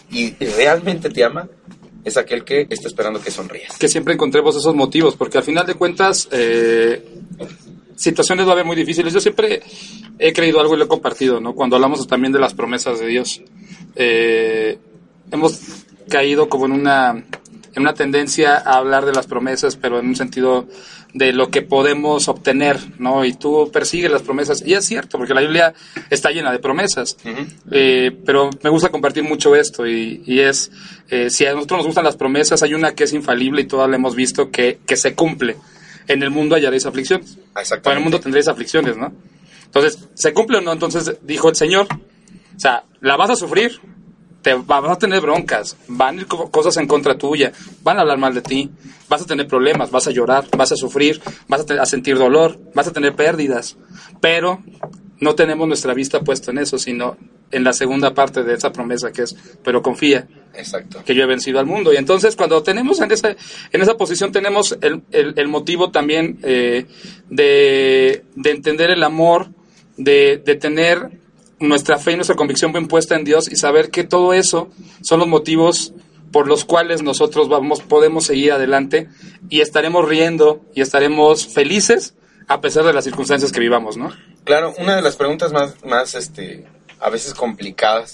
y 0.10 0.32
realmente 0.56 1.10
te 1.10 1.24
ama 1.24 1.48
es 2.04 2.18
aquel 2.18 2.44
que 2.44 2.68
está 2.70 2.88
esperando 2.88 3.22
que 3.22 3.32
sonrías. 3.32 3.78
que 3.78 3.88
siempre 3.88 4.14
encontremos 4.14 4.56
esos 4.56 4.76
motivos, 4.76 5.16
porque 5.16 5.38
al 5.38 5.44
final 5.44 5.66
de 5.66 5.76
cuentas, 5.76 6.28
eh, 6.32 7.04
situaciones 7.96 8.46
va 8.46 8.50
a 8.50 8.54
haber 8.54 8.66
muy 8.66 8.76
difíciles. 8.76 9.14
Yo 9.14 9.20
siempre 9.20 9.62
he 10.18 10.34
creído 10.34 10.60
algo 10.60 10.74
y 10.74 10.78
lo 10.78 10.86
he 10.86 10.88
compartido, 10.88 11.40
¿no? 11.40 11.54
Cuando 11.54 11.76
hablamos 11.76 12.06
también 12.08 12.34
de 12.34 12.40
las 12.40 12.54
promesas 12.54 13.00
de 13.00 13.08
Dios, 13.08 13.42
eh, 13.96 14.80
hemos 15.32 15.60
caído 16.10 16.50
como 16.50 16.66
en 16.66 16.72
una, 16.74 17.12
en 17.12 17.82
una 17.82 17.94
tendencia 17.94 18.58
a 18.58 18.78
hablar 18.78 19.06
de 19.06 19.14
las 19.14 19.28
promesas, 19.28 19.76
pero 19.76 20.00
en 20.00 20.08
un 20.08 20.16
sentido 20.16 20.68
de 21.14 21.34
lo 21.34 21.50
que 21.50 21.62
podemos 21.62 22.28
obtener, 22.28 22.78
¿no? 23.00 23.26
Y 23.26 23.34
tú 23.34 23.70
persigues 23.72 24.12
las 24.12 24.22
promesas, 24.22 24.64
y 24.66 24.74
es 24.74 24.86
cierto, 24.86 25.18
porque 25.18 25.34
la 25.34 25.42
Biblia 25.42 25.74
está 26.10 26.32
llena 26.32 26.52
de 26.52 26.60
promesas. 26.60 27.18
Eh, 27.72 28.12
pero 28.26 28.50
me 28.64 28.70
gusta 28.70 28.90
compartir 28.90 29.24
mucho 29.24 29.56
esto 29.56 29.86
y, 29.86 30.24
y 30.26 30.40
es, 30.40 30.72
eh, 31.10 31.30
si 31.30 31.46
a 31.46 31.54
nosotros 31.54 31.80
nos 31.80 31.88
gustan 31.88 32.06
las 32.06 32.16
promesas, 32.16 32.64
hay 32.64 32.74
una 32.74 32.96
que 32.96 33.04
es 33.04 33.14
infalible 33.14 33.62
y 33.62 33.66
todas 33.66 33.90
la 33.90 33.98
hemos 33.98 34.16
visto 34.16 34.50
que, 34.52 34.80
que 34.86 34.96
se 34.96 35.14
cumple. 35.14 35.58
En 36.08 36.24
el 36.24 36.30
mundo 36.30 36.56
hallaréis 36.56 36.86
aflicciones. 36.86 37.38
En 37.84 37.98
el 37.98 38.04
mundo 38.04 38.20
tendréis 38.20 38.48
aflicciones, 38.48 38.98
¿no? 38.98 39.14
Entonces, 39.66 40.10
¿se 40.16 40.34
cumple 40.34 40.58
o 40.58 40.62
no? 40.62 40.74
Entonces 40.74 41.18
dijo 41.22 41.50
el 41.50 41.56
Señor, 41.56 41.88
o 41.92 42.60
sea, 42.60 42.84
la 43.00 43.16
vas 43.16 43.30
a 43.30 43.36
sufrir, 43.36 43.80
te 44.42 44.54
va- 44.56 44.80
vas 44.80 44.92
a 44.94 45.00
tener 45.00 45.22
broncas, 45.22 45.78
van 45.88 46.18
a 46.18 46.22
ir 46.22 46.28
co- 46.28 46.50
cosas 46.50 46.78
en 46.78 46.88
contra 46.88 47.18
tuya, 47.18 47.52
van 47.84 47.98
a 47.98 48.02
hablar 48.02 48.18
mal 48.18 48.34
de 48.34 48.42
ti, 48.42 48.70
vas 49.10 49.22
a 49.22 49.26
tener 49.26 49.48
problemas, 49.48 49.92
vas 49.92 50.08
a 50.08 50.12
llorar, 50.12 50.46
vas 50.58 50.72
a 50.72 50.76
sufrir, 50.76 51.22
vas 51.48 51.66
a, 51.70 51.86
sentir 51.86 52.18
dolor, 52.18 52.58
vas 52.74 52.88
a 52.88 52.92
tener 52.94 53.14
pérdidas, 53.16 53.78
pero 54.20 54.64
no 55.20 55.36
tenemos 55.36 55.68
nuestra 55.68 55.94
vista 55.94 56.22
puesta 56.22 56.50
en 56.52 56.58
eso, 56.58 56.80
sino 56.80 57.16
en 57.52 57.64
la 57.64 57.74
segunda 57.74 58.14
parte 58.14 58.44
de 58.44 58.54
esa 58.56 58.72
promesa 58.72 59.12
que 59.12 59.24
es, 59.24 59.36
pero 59.64 59.82
confía 59.84 60.28
Exacto. 60.56 61.04
que 61.06 61.14
yo 61.14 61.22
he 61.24 61.28
vencido 61.28 61.60
al 61.60 61.66
mundo. 61.68 61.94
Y 61.94 61.98
entonces 61.98 62.36
cuando 62.36 62.64
tenemos 62.64 63.00
en 63.02 63.12
esa, 63.12 63.30
en 63.72 63.82
esa 63.82 63.98
posición 63.98 64.32
tenemos 64.32 64.76
el, 64.82 65.04
el- 65.12 65.34
el 65.38 65.48
motivo 65.50 65.92
también 65.92 66.40
eh, 66.44 66.86
de, 67.30 68.24
de 68.36 68.52
entender 68.52 68.90
el 68.90 69.04
amor, 69.04 69.50
de, 69.98 70.42
de 70.44 70.56
tener 70.56 71.10
nuestra 71.62 71.98
fe 71.98 72.12
y 72.12 72.16
nuestra 72.16 72.36
convicción 72.36 72.72
bien 72.72 72.88
puesta 72.88 73.16
en 73.16 73.24
Dios 73.24 73.52
y 73.52 73.56
saber 73.56 73.90
que 73.90 74.04
todo 74.04 74.34
eso 74.34 74.70
son 75.02 75.20
los 75.20 75.28
motivos 75.28 75.94
por 76.32 76.48
los 76.48 76.66
cuales 76.66 77.04
nosotros 77.04 77.50
vamos, 77.50 77.82
podemos 77.82 78.26
seguir 78.26 78.54
adelante 78.54 79.10
y 79.50 79.62
estaremos 79.62 80.08
riendo 80.08 80.62
y 80.74 80.82
estaremos 80.82 81.48
felices 81.48 82.16
a 82.48 82.62
pesar 82.62 82.84
de 82.84 82.94
las 82.94 83.04
circunstancias 83.04 83.52
que 83.52 83.60
vivamos, 83.60 83.98
¿no? 83.98 84.12
Claro, 84.44 84.74
una 84.78 84.96
de 84.96 85.02
las 85.02 85.16
preguntas 85.16 85.52
más, 85.52 85.76
más 85.86 86.16
este, 86.16 86.66
a 87.00 87.10
veces 87.10 87.34
complicadas 87.34 88.12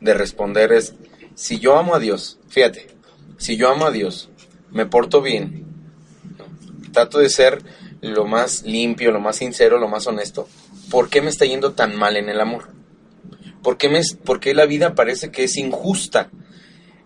de 0.00 0.14
responder 0.14 0.72
es, 0.72 0.94
si 1.34 1.58
yo 1.58 1.76
amo 1.76 1.94
a 1.94 1.98
Dios, 1.98 2.38
fíjate, 2.48 2.88
si 3.36 3.56
yo 3.56 3.70
amo 3.70 3.86
a 3.86 3.90
Dios, 3.90 4.30
me 4.70 4.86
porto 4.86 5.20
bien, 5.20 5.66
trato 6.92 7.18
de 7.18 7.28
ser 7.28 7.62
lo 8.00 8.24
más 8.24 8.62
limpio, 8.62 9.12
lo 9.12 9.20
más 9.20 9.36
sincero, 9.36 9.78
lo 9.78 9.88
más 9.88 10.06
honesto, 10.06 10.48
¿por 10.90 11.08
qué 11.08 11.20
me 11.20 11.30
está 11.30 11.44
yendo 11.44 11.72
tan 11.72 11.94
mal 11.96 12.16
en 12.16 12.28
el 12.28 12.40
amor? 12.40 12.75
¿Por 13.66 13.78
qué, 13.78 13.88
me, 13.88 14.00
por 14.24 14.38
qué 14.38 14.54
la 14.54 14.64
vida 14.64 14.94
parece 14.94 15.32
que 15.32 15.42
es 15.42 15.56
injusta? 15.56 16.30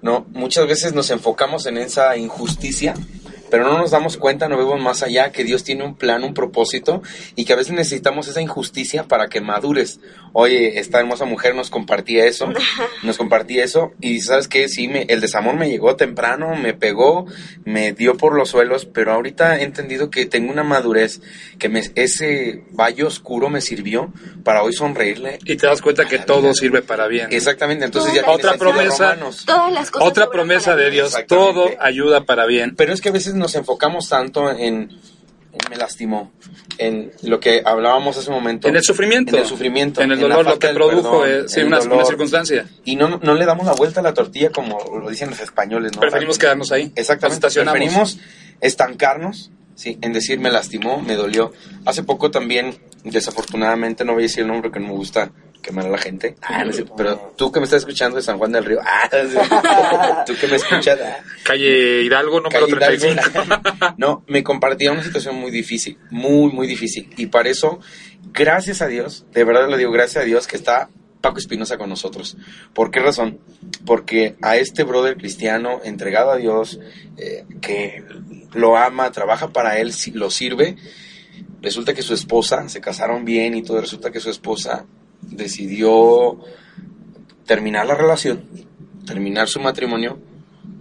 ¿no? 0.02 0.26
Muchas 0.28 0.66
veces 0.66 0.92
nos 0.92 1.10
enfocamos 1.10 1.64
en 1.64 1.78
esa 1.78 2.18
injusticia, 2.18 2.92
pero 3.50 3.64
no 3.64 3.78
nos 3.78 3.90
damos 3.90 4.16
cuenta, 4.16 4.48
no 4.48 4.56
vemos 4.56 4.80
más 4.80 5.02
allá, 5.02 5.32
que 5.32 5.44
Dios 5.44 5.64
tiene 5.64 5.84
un 5.84 5.94
plan, 5.94 6.24
un 6.24 6.34
propósito, 6.34 7.02
y 7.36 7.44
que 7.44 7.52
a 7.52 7.56
veces 7.56 7.72
necesitamos 7.72 8.28
esa 8.28 8.40
injusticia 8.40 9.04
para 9.04 9.28
que 9.28 9.40
madures. 9.40 10.00
Oye, 10.32 10.78
esta 10.78 11.00
hermosa 11.00 11.24
mujer 11.24 11.54
nos 11.54 11.70
compartía 11.70 12.26
eso, 12.26 12.52
nos 13.02 13.16
compartía 13.16 13.64
eso, 13.64 13.92
y 14.00 14.20
sabes 14.20 14.48
que 14.48 14.68
sí, 14.68 14.88
me, 14.88 15.02
el 15.02 15.20
desamor 15.20 15.56
me 15.56 15.68
llegó 15.68 15.96
temprano, 15.96 16.54
me 16.54 16.74
pegó, 16.74 17.26
me 17.64 17.92
dio 17.92 18.16
por 18.16 18.34
los 18.34 18.50
suelos, 18.50 18.86
pero 18.86 19.12
ahorita 19.12 19.58
he 19.58 19.64
entendido 19.64 20.10
que 20.10 20.26
tengo 20.26 20.52
una 20.52 20.62
madurez, 20.62 21.20
que 21.58 21.68
me, 21.68 21.82
ese 21.94 22.64
valle 22.72 23.04
oscuro 23.04 23.48
me 23.48 23.60
sirvió 23.60 24.12
para 24.44 24.62
hoy 24.62 24.72
sonreírle. 24.72 25.38
Y 25.44 25.56
te 25.56 25.66
das 25.66 25.82
cuenta 25.82 26.06
que 26.06 26.18
todo 26.18 26.54
sirve 26.54 26.82
para 26.82 27.06
bien. 27.06 27.28
Exactamente, 27.30 27.84
entonces 27.84 28.14
ya 28.14 28.28
Otra 28.30 28.56
promesa. 28.56 29.16
Todas 29.46 29.72
las 29.72 29.90
cosas. 29.90 30.08
Otra 30.08 30.30
promesa 30.30 30.76
de. 30.76 30.90
Dios, 30.90 31.16
todo 31.26 31.70
ayuda 31.78 32.24
para 32.24 32.46
bien. 32.46 32.74
Pero 32.76 32.92
es 32.92 33.00
que 33.00 33.10
a 33.10 33.12
veces 33.12 33.34
nos 33.40 33.54
enfocamos 33.56 34.08
tanto 34.08 34.50
en, 34.50 34.90
me 35.68 35.76
lastimó, 35.76 36.30
en 36.78 37.12
lo 37.22 37.40
que 37.40 37.62
hablábamos 37.64 38.16
hace 38.16 38.28
un 38.28 38.36
momento. 38.36 38.68
En 38.68 38.76
el 38.76 38.84
sufrimiento. 38.84 39.34
En 39.34 39.42
el 39.42 39.48
sufrimiento. 39.48 40.00
En 40.00 40.12
el 40.12 40.20
dolor, 40.20 40.44
lo 40.44 40.58
que 40.58 40.68
produjo 40.68 41.22
perdón, 41.22 41.44
eh, 41.46 41.48
sí, 41.48 41.62
una, 41.62 41.78
dolor. 41.78 41.98
una 41.98 42.06
circunstancia. 42.06 42.68
Y 42.84 42.94
no, 42.94 43.18
no 43.22 43.34
le 43.34 43.44
damos 43.44 43.66
la 43.66 43.72
vuelta 43.72 44.00
a 44.00 44.02
la 44.02 44.14
tortilla 44.14 44.50
como 44.50 44.78
lo 45.00 45.10
dicen 45.10 45.30
los 45.30 45.40
españoles, 45.40 45.92
¿no? 45.94 46.00
Preferimos 46.00 46.38
quedarnos 46.38 46.70
ahí. 46.70 46.92
Exactamente. 46.94 47.48
Preferimos 47.48 48.18
estancarnos, 48.60 49.50
sí, 49.74 49.98
en 50.00 50.12
decir 50.12 50.38
me 50.38 50.50
lastimó, 50.50 51.00
me 51.00 51.16
dolió. 51.16 51.52
Hace 51.84 52.04
poco 52.04 52.30
también, 52.30 52.78
desafortunadamente, 53.02 54.04
no 54.04 54.12
voy 54.12 54.22
a 54.22 54.26
decir 54.26 54.42
el 54.42 54.48
nombre 54.48 54.70
que 54.70 54.78
no 54.78 54.88
me 54.88 54.94
gusta 54.94 55.32
quemar 55.60 55.86
a 55.86 55.90
la 55.90 55.98
gente. 55.98 56.36
Ah, 56.42 56.64
no 56.64 56.72
cierto, 56.72 56.94
pero 56.96 57.32
tú 57.36 57.52
que 57.52 57.60
me 57.60 57.64
estás 57.64 57.80
escuchando 57.80 58.16
de 58.16 58.22
San 58.22 58.38
Juan 58.38 58.52
del 58.52 58.64
Río, 58.64 58.80
ah, 58.84 60.24
tú 60.26 60.34
que 60.40 60.46
me 60.46 60.56
escuchas, 60.56 60.98
ah, 61.02 61.18
Calle 61.42 62.02
Hidalgo, 62.02 62.40
número 62.40 62.66
Calle 62.66 62.96
35. 62.96 63.12
Hidalgo. 63.12 63.94
no, 63.98 64.24
me 64.26 64.42
compartía 64.42 64.92
una 64.92 65.02
situación 65.02 65.36
muy 65.36 65.50
difícil, 65.50 65.98
muy, 66.10 66.52
muy 66.52 66.66
difícil. 66.66 67.12
Y 67.16 67.26
para 67.26 67.48
eso, 67.48 67.80
gracias 68.32 68.82
a 68.82 68.86
Dios, 68.86 69.26
de 69.32 69.44
verdad 69.44 69.68
le 69.68 69.76
digo 69.76 69.92
gracias 69.92 70.24
a 70.24 70.26
Dios 70.26 70.46
que 70.46 70.56
está 70.56 70.90
Paco 71.20 71.38
Espinosa 71.38 71.78
con 71.78 71.88
nosotros. 71.88 72.36
¿Por 72.74 72.90
qué 72.90 73.00
razón? 73.00 73.40
Porque 73.84 74.36
a 74.42 74.56
este 74.56 74.84
brother 74.84 75.16
cristiano 75.16 75.80
entregado 75.84 76.30
a 76.30 76.36
Dios, 76.36 76.80
eh, 77.16 77.44
que 77.60 78.04
lo 78.54 78.76
ama, 78.76 79.10
trabaja 79.12 79.48
para 79.48 79.78
él, 79.78 79.92
lo 80.14 80.30
sirve, 80.30 80.76
resulta 81.60 81.94
que 81.94 82.02
su 82.02 82.14
esposa, 82.14 82.68
se 82.68 82.80
casaron 82.80 83.24
bien 83.24 83.54
y 83.54 83.62
todo, 83.62 83.80
resulta 83.80 84.10
que 84.10 84.20
su 84.20 84.30
esposa 84.30 84.86
decidió 85.22 86.38
terminar 87.46 87.86
la 87.86 87.94
relación, 87.94 88.44
terminar 89.06 89.48
su 89.48 89.60
matrimonio 89.60 90.18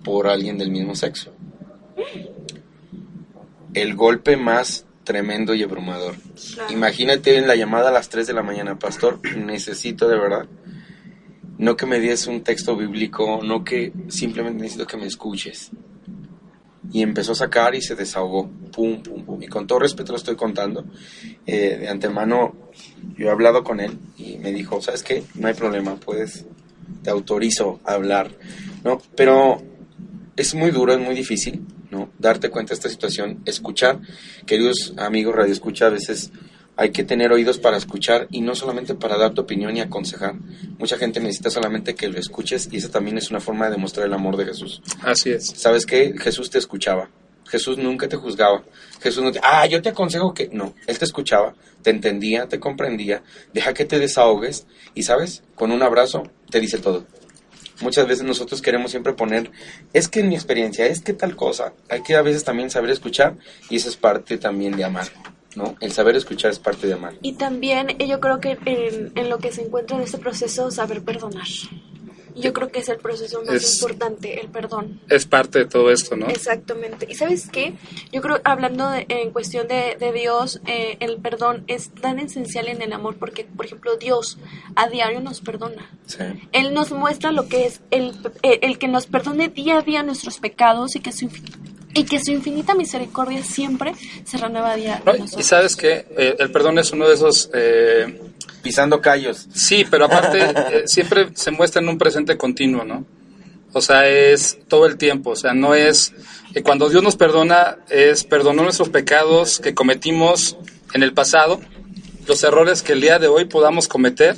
por 0.03 0.27
alguien 0.27 0.57
del 0.57 0.71
mismo 0.71 0.95
sexo. 0.95 1.33
El 3.73 3.95
golpe 3.95 4.37
más 4.37 4.85
tremendo 5.03 5.55
y 5.55 5.63
abrumador. 5.63 6.15
Claro. 6.53 6.71
Imagínate 6.71 7.37
en 7.37 7.47
la 7.47 7.55
llamada 7.55 7.89
a 7.89 7.91
las 7.91 8.09
3 8.09 8.27
de 8.27 8.33
la 8.33 8.43
mañana, 8.43 8.77
pastor, 8.77 9.19
necesito 9.37 10.07
de 10.07 10.17
verdad, 10.17 10.45
no 11.57 11.75
que 11.75 11.85
me 11.85 11.99
des 11.99 12.27
un 12.27 12.41
texto 12.41 12.75
bíblico, 12.75 13.41
no 13.43 13.63
que 13.63 13.91
simplemente 14.07 14.61
necesito 14.61 14.87
que 14.87 14.97
me 14.97 15.07
escuches. 15.07 15.71
Y 16.91 17.01
empezó 17.03 17.33
a 17.33 17.35
sacar 17.35 17.75
y 17.75 17.81
se 17.81 17.95
desahogó, 17.95 18.49
pum, 18.71 19.03
pum, 19.03 19.23
pum. 19.23 19.43
Y 19.43 19.47
con 19.47 19.67
todo 19.67 19.79
respeto 19.79 20.11
lo 20.11 20.17
estoy 20.17 20.35
contando, 20.35 20.85
eh, 21.45 21.77
de 21.79 21.87
antemano 21.87 22.55
yo 23.17 23.27
he 23.27 23.31
hablado 23.31 23.63
con 23.63 23.79
él 23.79 23.97
y 24.17 24.37
me 24.37 24.51
dijo, 24.51 24.81
¿sabes 24.81 25.03
qué? 25.03 25.23
No 25.35 25.47
hay 25.47 25.53
problema, 25.53 25.95
puedes, 25.95 26.45
te 27.03 27.09
autorizo 27.09 27.79
a 27.83 27.93
hablar, 27.93 28.31
¿no? 28.83 29.01
Pero 29.15 29.61
es 30.35 30.55
muy 30.55 30.71
duro, 30.71 30.93
es 30.93 30.99
muy 30.99 31.15
difícil, 31.15 31.65
¿no? 31.91 32.09
Darte 32.17 32.49
cuenta 32.49 32.69
de 32.69 32.75
esta 32.75 32.89
situación, 32.89 33.41
escuchar, 33.45 33.99
queridos 34.45 34.93
amigos 34.97 35.35
Radio 35.35 35.53
Escucha, 35.53 35.87
a 35.87 35.89
veces 35.89 36.31
hay 36.79 36.91
que 36.91 37.03
tener 37.03 37.33
oídos 37.33 37.57
para 37.57 37.75
escuchar 37.75 38.29
y 38.31 38.39
no 38.39 38.55
solamente 38.55 38.95
para 38.95 39.17
dar 39.17 39.33
tu 39.33 39.41
opinión 39.41 39.75
y 39.75 39.81
aconsejar. 39.81 40.35
Mucha 40.77 40.97
gente 40.97 41.19
necesita 41.19 41.49
solamente 41.49 41.93
que 41.93 42.07
lo 42.07 42.17
escuches 42.17 42.69
y 42.71 42.77
esa 42.77 42.89
también 42.89 43.17
es 43.17 43.29
una 43.29 43.41
forma 43.41 43.65
de 43.65 43.71
demostrar 43.71 44.07
el 44.07 44.13
amor 44.13 44.37
de 44.37 44.45
Jesús. 44.45 44.81
Así 45.01 45.29
es. 45.29 45.45
¿Sabes 45.45 45.85
qué? 45.85 46.13
Jesús 46.17 46.49
te 46.49 46.57
escuchaba. 46.57 47.09
Jesús 47.49 47.77
nunca 47.77 48.07
te 48.07 48.15
juzgaba. 48.15 48.63
Jesús 49.01 49.21
no 49.21 49.33
te... 49.33 49.41
Ah, 49.43 49.65
yo 49.65 49.81
te 49.81 49.89
aconsejo 49.89 50.33
que... 50.33 50.47
No, 50.53 50.73
Él 50.87 50.97
te 50.97 51.03
escuchaba, 51.03 51.53
te 51.81 51.89
entendía, 51.89 52.47
te 52.47 52.61
comprendía, 52.61 53.23
deja 53.53 53.73
que 53.73 53.83
te 53.83 53.99
desahogues 53.99 54.65
y, 54.95 55.03
¿sabes? 55.03 55.43
Con 55.55 55.73
un 55.73 55.83
abrazo 55.83 56.23
te 56.49 56.61
dice 56.61 56.77
todo. 56.77 57.05
Muchas 57.81 58.07
veces 58.07 58.23
nosotros 58.23 58.61
queremos 58.61 58.91
siempre 58.91 59.11
poner, 59.11 59.51
es 59.91 60.07
que 60.07 60.21
en 60.21 60.29
mi 60.29 60.35
experiencia, 60.35 60.85
es 60.85 61.01
que 61.01 61.11
tal 61.11 61.35
cosa. 61.35 61.73
Hay 61.89 62.03
que 62.03 62.15
a 62.15 62.21
veces 62.21 62.45
también 62.45 62.69
saber 62.69 62.89
escuchar 62.89 63.35
y 63.69 63.75
eso 63.75 63.89
es 63.89 63.97
parte 63.97 64.37
también 64.37 64.77
de 64.77 64.85
amar, 64.85 65.07
¿no? 65.55 65.75
El 65.81 65.91
saber 65.91 66.15
escuchar 66.15 66.51
es 66.51 66.59
parte 66.59 66.87
de 66.87 66.93
amar. 66.93 67.13
Y 67.21 67.33
también 67.33 67.89
eh, 67.99 68.07
yo 68.07 68.19
creo 68.19 68.39
que 68.39 68.57
en, 68.65 69.11
en 69.15 69.29
lo 69.29 69.39
que 69.39 69.51
se 69.51 69.61
encuentra 69.63 69.97
en 69.97 70.03
este 70.03 70.17
proceso, 70.17 70.69
saber 70.71 71.01
perdonar. 71.03 71.47
Yo 72.35 72.53
creo 72.53 72.71
que 72.71 72.79
es 72.79 72.87
el 72.87 72.97
proceso 72.99 73.43
más 73.43 73.55
Es- 73.55 73.81
importante, 73.81 74.39
el 74.39 74.47
perdón. 74.47 75.01
Es 75.09 75.25
parte 75.25 75.59
de 75.59 75.65
todo 75.65 75.91
esto, 75.91 76.15
¿no? 76.15 76.27
Exactamente. 76.27 77.05
¿Y 77.09 77.15
sabes 77.15 77.49
qué? 77.49 77.73
Yo 78.13 78.21
creo, 78.21 78.39
hablando 78.45 78.87
de- 78.89 79.05
en 79.09 79.31
cuestión 79.31 79.67
de, 79.67 79.97
de 79.99 80.13
Dios, 80.13 80.61
eh, 80.65 80.95
el 81.01 81.17
perdón 81.17 81.65
es 81.67 81.89
tan 81.89 82.17
esencial 82.19 82.69
en 82.69 82.81
el 82.81 82.93
amor 82.93 83.17
porque, 83.17 83.43
por 83.43 83.65
ejemplo, 83.65 83.97
Dios 83.97 84.37
a 84.75 84.87
diario 84.87 85.19
nos 85.19 85.41
perdona. 85.41 85.89
Sí. 86.05 86.23
Él 86.53 86.73
nos 86.73 86.91
muestra 86.91 87.31
lo 87.33 87.49
que 87.49 87.65
es 87.65 87.81
el, 87.91 88.13
el, 88.43 88.59
el 88.61 88.77
que 88.77 88.87
nos 88.87 89.07
perdone 89.07 89.49
día 89.49 89.79
a 89.79 89.81
día 89.81 90.03
nuestros 90.03 90.39
pecados 90.39 90.95
y 90.95 91.01
que 91.01 91.11
su, 91.11 91.29
y 91.93 92.03
que 92.05 92.19
su 92.23 92.31
infinita 92.31 92.75
misericordia 92.75 93.43
siempre 93.43 93.93
se 94.23 94.37
renueva 94.37 94.71
a 94.71 94.75
día 94.75 95.01
¿No? 95.05 95.11
a 95.11 95.17
Y 95.17 95.43
sabes 95.43 95.75
que 95.75 96.05
el 96.39 96.51
perdón 96.51 96.79
es 96.79 96.91
uno 96.91 97.07
de 97.07 97.13
esos... 97.15 97.49
eh, 97.53 98.21
Pisando 98.61 98.99
callos. 98.99 99.47
Sí, 99.53 99.85
pero 99.89 100.05
aparte 100.05 100.39
eh, 100.43 100.83
siempre 100.85 101.29
se 101.33 101.49
muestra 101.51 101.81
en 101.81 101.87
un 101.87 101.97
presente 101.97 102.37
continuo, 102.37 102.83
¿no? 102.83 103.05
O 103.71 103.81
sea, 103.81 104.07
es 104.09 104.57
todo 104.67 104.85
el 104.85 104.97
tiempo, 104.97 105.29
o 105.29 105.35
sea, 105.35 105.53
no 105.53 105.75
es... 105.75 106.13
eh, 106.53 106.61
cuando 106.61 106.89
Dios 106.89 107.01
nos 107.01 107.15
perdona, 107.15 107.77
es 107.89 108.25
perdonó 108.25 108.63
nuestros 108.63 108.89
pecados 108.89 109.59
que 109.59 109.73
cometimos 109.73 110.57
en 110.93 111.03
el 111.03 111.13
pasado, 111.13 111.61
los 112.27 112.43
errores 112.43 112.81
que 112.81 112.91
el 112.93 113.01
día 113.01 113.17
de 113.17 113.27
hoy 113.27 113.45
podamos 113.45 113.87
cometer, 113.87 114.35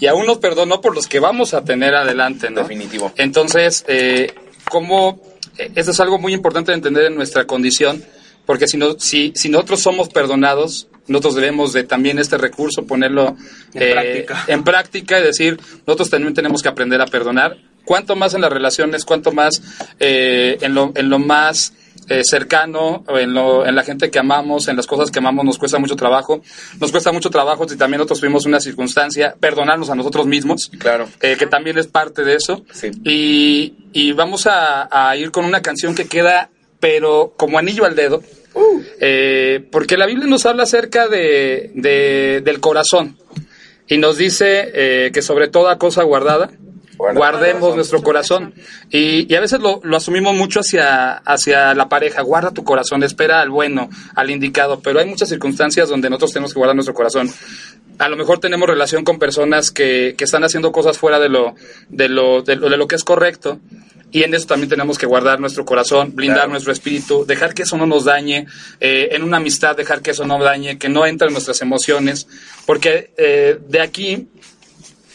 y 0.00 0.06
aún 0.06 0.26
nos 0.26 0.38
perdonó 0.38 0.80
por 0.80 0.94
los 0.94 1.06
que 1.06 1.20
vamos 1.20 1.52
a 1.52 1.62
tener 1.64 1.94
adelante, 1.94 2.48
¿no? 2.50 2.62
Definitivo. 2.62 3.12
Entonces, 3.16 3.84
eh, 3.86 4.32
¿cómo...? 4.70 5.20
Eh, 5.58 5.70
Eso 5.74 5.90
es 5.90 6.00
algo 6.00 6.18
muy 6.18 6.32
importante 6.32 6.72
de 6.72 6.76
entender 6.76 7.04
en 7.04 7.14
nuestra 7.14 7.46
condición, 7.46 8.02
porque 8.46 8.66
si, 8.66 8.76
no, 8.76 8.98
si, 8.98 9.32
si 9.34 9.48
nosotros 9.48 9.80
somos 9.80 10.08
perdonados, 10.08 10.88
nosotros 11.06 11.34
debemos 11.36 11.72
de 11.72 11.84
también 11.84 12.18
este 12.18 12.38
recurso 12.38 12.86
ponerlo 12.86 13.36
En 13.74 13.82
eh, 13.82 13.92
práctica. 13.92 14.44
en 14.46 14.64
práctica 14.64 15.18
y 15.18 15.22
decir, 15.22 15.58
nosotros 15.86 16.10
también 16.10 16.34
tenemos 16.34 16.62
que 16.62 16.68
aprender 16.68 17.00
a 17.00 17.06
perdonar. 17.06 17.56
Cuanto 17.84 18.16
más 18.16 18.34
en 18.34 18.42
las 18.42 18.52
relaciones, 18.52 19.04
cuanto 19.04 19.32
más 19.32 19.62
eh, 19.98 20.58
en, 20.60 20.74
lo, 20.74 20.92
en 20.94 21.08
lo 21.08 21.18
más 21.18 21.72
eh, 22.08 22.22
cercano, 22.24 23.04
en, 23.08 23.34
lo, 23.34 23.66
en 23.66 23.74
la 23.74 23.82
gente 23.84 24.10
que 24.10 24.18
amamos, 24.18 24.68
en 24.68 24.76
las 24.76 24.86
cosas 24.86 25.10
que 25.10 25.18
amamos, 25.18 25.44
nos 25.44 25.58
cuesta 25.58 25.78
mucho 25.78 25.96
trabajo. 25.96 26.40
Nos 26.80 26.90
cuesta 26.90 27.12
mucho 27.12 27.30
trabajo 27.30 27.68
si 27.68 27.76
también 27.76 27.98
nosotros 27.98 28.20
tuvimos 28.20 28.46
una 28.46 28.60
circunstancia, 28.60 29.34
perdonarnos 29.38 29.90
a 29.90 29.94
nosotros 29.94 30.26
mismos, 30.26 30.70
Claro. 30.78 31.08
eh, 31.20 31.36
que 31.38 31.46
también 31.46 31.78
es 31.78 31.86
parte 31.86 32.24
de 32.24 32.34
eso. 32.34 32.64
Sí. 32.72 32.90
Y, 33.04 33.74
y 33.92 34.12
vamos 34.12 34.46
a, 34.46 34.88
a 34.90 35.16
ir 35.16 35.30
con 35.30 35.44
una 35.44 35.62
canción 35.62 35.94
que 35.94 36.06
queda, 36.06 36.50
pero 36.80 37.34
como 37.36 37.58
anillo 37.58 37.84
al 37.84 37.94
dedo. 37.96 38.22
Eh, 39.00 39.66
porque 39.70 39.96
la 39.96 40.06
Biblia 40.06 40.26
nos 40.26 40.44
habla 40.46 40.64
acerca 40.64 41.06
de, 41.08 41.70
de- 41.74 42.40
del 42.44 42.60
corazón 42.60 43.16
y 43.86 43.98
nos 43.98 44.16
dice 44.16 44.70
eh, 44.74 45.10
que 45.12 45.22
sobre 45.22 45.48
toda 45.48 45.78
cosa 45.78 46.02
guardada 46.02 46.46
Guarda- 46.46 46.67
guardemos 46.98 47.74
nuestro 47.76 48.02
corazón. 48.02 48.54
Y, 48.90 49.32
y 49.32 49.36
a 49.36 49.40
veces 49.40 49.60
lo, 49.60 49.80
lo 49.84 49.96
asumimos 49.96 50.34
mucho 50.34 50.60
hacia, 50.60 51.14
hacia 51.18 51.74
la 51.74 51.88
pareja. 51.88 52.22
Guarda 52.22 52.50
tu 52.50 52.64
corazón 52.64 53.02
espera 53.02 53.40
al 53.40 53.50
bueno 53.50 53.88
al 54.14 54.30
indicado. 54.30 54.80
Pero 54.80 55.00
hay 55.00 55.06
muchas 55.06 55.28
circunstancias 55.28 55.88
donde 55.88 56.10
nosotros 56.10 56.32
tenemos 56.32 56.52
que 56.52 56.58
guardar 56.58 56.74
nuestro 56.76 56.94
corazón. 56.94 57.30
A 57.98 58.08
lo 58.08 58.16
mejor 58.16 58.38
tenemos 58.38 58.68
relación 58.68 59.04
con 59.04 59.18
personas 59.18 59.70
que, 59.70 60.14
que 60.16 60.24
están 60.24 60.44
haciendo 60.44 60.70
cosas 60.72 60.98
fuera 60.98 61.18
de 61.18 61.28
lo, 61.28 61.54
de 61.88 62.08
lo, 62.08 62.42
de 62.42 62.56
lo, 62.56 62.68
de 62.68 62.76
lo 62.76 62.86
que 62.86 62.94
es 62.96 63.04
correcto. 63.04 63.60
Y 64.10 64.22
en 64.22 64.32
eso 64.32 64.46
también 64.46 64.70
tenemos 64.70 64.96
que 64.96 65.04
guardar 65.04 65.38
nuestro 65.38 65.66
corazón, 65.66 66.12
blindar 66.14 66.38
Claro. 66.38 66.52
nuestro 66.52 66.72
espíritu, 66.72 67.26
dejar 67.26 67.52
que 67.52 67.64
eso 67.64 67.76
no 67.76 67.84
nos 67.86 68.04
dañe, 68.06 68.46
eh, 68.80 69.08
en 69.12 69.22
una 69.22 69.36
amistad 69.36 69.76
dejar 69.76 70.00
que 70.00 70.12
eso 70.12 70.24
no 70.24 70.42
dañe, 70.42 70.78
que 70.78 70.88
no 70.88 71.04
entre 71.04 71.26
en 71.26 71.34
nuestras 71.34 71.60
emociones, 71.60 72.26
porque 72.64 73.12
eh, 73.18 73.58
de 73.68 73.80
aquí 73.82 74.28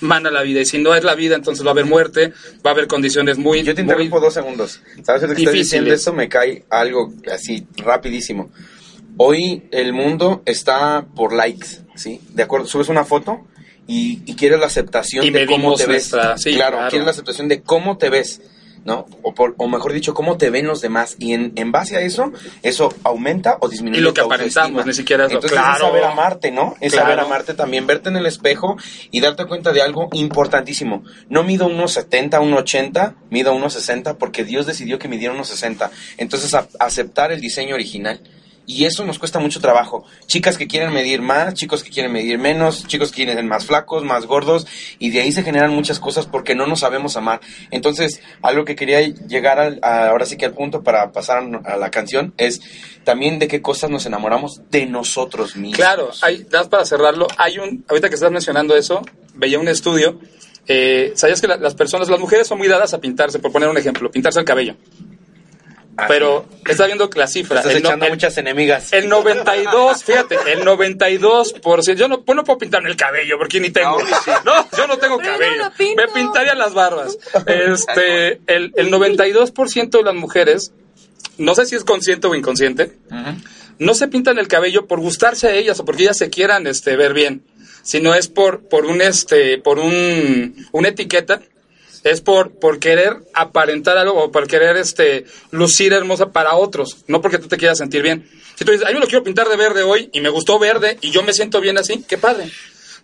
mana 0.04 0.30
la 0.30 0.42
vida 0.44 0.62
y 0.62 0.66
si 0.66 0.78
no 0.78 0.94
es 0.94 1.04
la 1.04 1.16
vida 1.16 1.36
entonces 1.36 1.66
va 1.66 1.70
a 1.70 1.72
haber 1.72 1.86
muerte, 1.86 2.34
va 2.66 2.72
a 2.72 2.74
haber 2.74 2.88
condiciones 2.88 3.38
muy... 3.38 3.63
Yo 3.63 3.74
te 3.74 3.82
muy- 3.84 3.92
interrumpo 3.92 4.20
dos 4.20 4.34
segundos. 4.34 4.82
¿Sabes 5.04 5.22
lo 5.24 5.30
que 5.30 5.34
estás 5.34 5.54
difíciles. 5.54 5.54
diciendo? 5.56 5.94
Eso 5.94 6.13
me 6.13 6.30
cae 6.30 6.66
algo 6.70 7.12
así 7.32 7.66
rapidísimo. 7.78 8.52
Hoy 9.18 9.63
el 9.72 9.94
mundo 9.94 10.42
está 10.46 11.06
por 11.16 11.34
likes, 11.34 11.68
¿sí? 11.96 12.20
De 12.30 12.44
acuerdo, 12.44 12.66
subes 12.68 12.89
una 12.89 13.06
foto 13.06 13.46
y, 13.88 14.22
y 14.26 14.36
quieres 14.36 14.60
la 14.60 14.66
aceptación 14.68 15.24
Y 15.26 15.30
de 15.30 15.46
cómo 15.46 15.76
te 15.76 15.84
ves. 15.86 16.12
nuestra- 16.12 16.38
sí, 16.38 16.54
claro, 16.56 16.78
claro. 16.78 16.89
quieres 16.89 17.06
la 17.06 17.12
aceptación 17.12 17.48
de 17.48 17.62
cómo 17.62 17.98
te 17.98 18.10
ves, 18.10 18.42
¿no? 18.86 19.06
O, 19.22 19.34
por- 19.34 19.56
o 19.58 19.67
mejor 19.67 19.93
dicho, 19.93 20.13
cómo 20.13 20.38
te 20.38 20.50
ven 20.50 20.67
los 20.67 20.82
demás. 20.82 21.15
Y 21.19 21.34
en, 21.34 21.54
en 21.56 21.72
base 21.72 21.96
a 21.98 22.02
eso, 22.02 22.32
eso 22.62 22.93
aumenta 23.04 23.58
o 23.62 23.69
disminuye 23.69 24.00
Y 24.02 24.04
lo 24.04 24.13
que 24.13 24.22
aparentamos, 24.22 24.86
ni 24.86 24.93
siquiera 24.93 25.26
es 25.26 25.32
lo- 25.32 25.38
Entonces 25.38 25.58
claro. 25.58 25.74
es 25.74 25.80
saber 25.82 26.04
amarte, 26.04 26.52
¿no? 26.52 26.76
Es 26.82 26.91
Claro. 26.93 27.08
saber 27.08 27.19
amarte 27.24 27.54
también, 27.54 27.88
verte 27.88 28.10
en 28.10 28.17
el 28.17 28.26
espejo 28.26 28.78
y 29.12 29.19
darte 29.22 29.46
cuenta 29.46 29.72
de 29.72 29.82
algo 29.82 30.10
importantísimo. 30.12 31.04
No 31.30 31.43
mido 31.43 31.67
unos 31.67 31.93
70, 31.93 32.39
unos 32.39 32.60
80, 32.62 33.15
mido 33.30 33.54
unos 33.54 33.74
60 33.74 34.17
porque 34.17 34.43
Dios 34.43 34.65
decidió 34.65 35.00
que 35.00 35.08
midiera 35.08 35.34
unos 35.34 35.48
60. 35.48 35.89
Entonces 36.17 36.54
a- 36.54 36.67
aceptar 36.80 37.32
el 37.32 37.39
diseño 37.41 37.76
original. 37.76 38.19
Y 38.65 38.86
eso 38.86 39.04
nos 39.06 39.19
cuesta 39.19 39.39
mucho 39.39 39.60
trabajo. 39.60 40.06
Chicas 40.26 40.58
que 40.58 40.67
quieren 40.67 40.93
medir 40.93 41.21
más, 41.21 41.54
chicos 41.54 41.84
que 41.84 41.89
quieren 41.89 42.13
medir 42.13 42.38
menos, 42.39 42.88
chicos 42.88 43.10
que 43.12 43.17
quieren 43.17 43.36
ser 43.36 43.43
más 43.43 43.65
flacos, 43.65 44.04
más 44.06 44.26
gordos, 44.26 44.65
y 44.99 45.10
de 45.10 45.19
ahí 45.21 45.32
se 45.34 45.43
generan 45.43 45.71
muchas 45.73 45.99
cosas 45.99 46.26
porque 46.28 46.56
no 46.56 46.65
nos 46.65 46.80
sabemos 46.80 47.17
amar. 47.17 47.41
Entonces, 47.71 48.21
algo 48.41 48.63
que 48.63 48.76
quería 48.76 49.02
llegar 49.02 49.60
al- 49.60 49.80
a- 49.82 50.08
ahora 50.10 50.26
sí 50.26 50.38
que 50.38 50.45
al 50.45 50.54
punto 50.54 50.82
para 50.82 51.12
pasar 51.12 51.43
a 51.65 51.76
la 51.78 51.91
canción 51.91 52.34
es 52.38 52.62
también 53.04 53.38
de 53.38 53.49
qué 53.49 53.62
cosas 53.62 53.89
nos 53.89 54.06
enamoramos 54.06 54.62
de 54.71 54.86
nosotros 54.86 55.58
mismos. 55.58 55.76
Claro, 55.78 56.12
hay, 56.21 56.43
das 56.49 56.69
para 56.69 56.86
cerrarlo, 56.86 57.28
hay 57.38 57.60
un, 57.60 57.84
ahorita 57.89 58.08
que 58.08 58.15
estás 58.15 58.32
mencionando 58.32 58.78
eso, 58.78 59.02
veía 59.34 59.60
un 59.60 59.67
estudio, 59.67 60.19
eh, 60.67 61.12
¿sabías 61.15 61.41
que 61.41 61.47
la- 61.47 61.58
las 61.58 61.76
personas, 61.76 62.08
las 62.08 62.19
mujeres 62.21 62.47
son 62.47 62.60
muy 62.60 62.69
dadas 62.69 62.93
a 62.93 62.99
pintarse, 63.02 63.39
por 63.39 63.52
poner 63.52 63.67
un 63.67 63.78
ejemplo, 63.78 64.10
pintarse 64.10 64.39
el 64.39 64.45
cabello? 64.45 64.78
Pero 66.08 66.46
está 66.68 66.86
viendo 66.88 67.10
la 67.16 67.28
cifra. 67.28 67.60
Estás 67.60 67.74
el, 67.76 67.84
no- 67.84 67.90
echando 67.90 68.06
el- 68.06 68.12
muchas 68.14 68.38
enemigas. 68.38 68.92
el 68.94 69.08
92, 69.10 70.04
fíjate, 70.04 70.38
el 70.52 70.62
92%, 70.64 71.94
yo 71.96 72.08
no, 72.08 72.22
pues 72.24 72.36
no 72.36 72.44
puedo 72.44 72.58
pintarme 72.60 72.90
el 72.90 72.96
cabello 72.96 73.38
porque 73.38 73.60
ni 73.60 73.70
tengo. 73.70 73.98
No, 74.44 74.68
yo 74.76 74.88
no 74.88 74.98
tengo 74.98 75.18
Pero 75.18 75.32
cabello. 75.34 75.72
Me 75.96 76.08
pintaría 76.08 76.56
las 76.56 76.74
barbas. 76.74 77.18
Este, 77.46 78.40
el, 78.48 78.74
el 78.76 78.92
92% 78.92 79.90
de 79.90 80.04
las 80.04 80.16
mujeres, 80.16 80.74
no 81.38 81.56
sé 81.56 81.66
si 81.66 81.76
es 81.76 81.84
consciente 81.84 82.28
o 82.28 82.36
inconsciente, 82.36 82.94
no 83.80 83.94
se 83.94 84.08
pintan 84.08 84.38
el 84.40 84.48
cabello 84.48 84.88
por 84.88 85.00
gustarse 85.00 85.48
a 85.48 85.52
ellas 85.56 85.80
o 85.80 85.86
porque 85.86 86.04
ellas 86.04 86.18
se 86.18 86.30
quieran 86.30 86.68
este, 86.68 86.96
ver 86.96 87.14
bien, 87.14 87.44
sino 87.84 88.14
es 88.16 88.28
por, 88.28 88.68
por 88.68 88.86
un 88.86 89.02
este, 89.02 89.58
por 89.60 89.80
un, 89.80 90.68
una 90.72 90.88
etiqueta, 90.90 91.42
es 92.04 92.22
por, 92.22 92.52
por 92.60 92.80
querer 92.80 93.18
aparentar 93.34 93.98
algo 93.98 94.26
o 94.26 94.32
por 94.32 94.48
querer 94.48 94.78
este, 94.78 95.26
lucir 95.52 95.94
hermosa 95.94 96.32
para 96.32 96.56
otros, 96.56 97.04
no 97.08 97.22
porque 97.22 97.38
tú 97.38 97.48
te 97.48 97.58
quieras 97.58 97.78
sentir 97.78 98.02
bien. 98.02 98.30
Si 98.56 98.66
tú 98.66 98.72
dices, 98.72 98.86
ay, 98.88 98.94
yo 98.94 99.00
lo 99.00 99.08
quiero 99.08 99.24
pintar 99.24 99.48
de 99.50 99.56
verde 99.56 99.84
hoy 99.84 100.10
y 100.13 100.22
me 100.22 100.30
gustó 100.30 100.60
verde 100.60 100.98
y 101.02 101.12
yo 101.12 101.24
me 101.24 101.34
siento 101.34 101.62
bien 101.62 101.78
así, 101.78 102.04
qué 102.08 102.18
padre. 102.18 102.50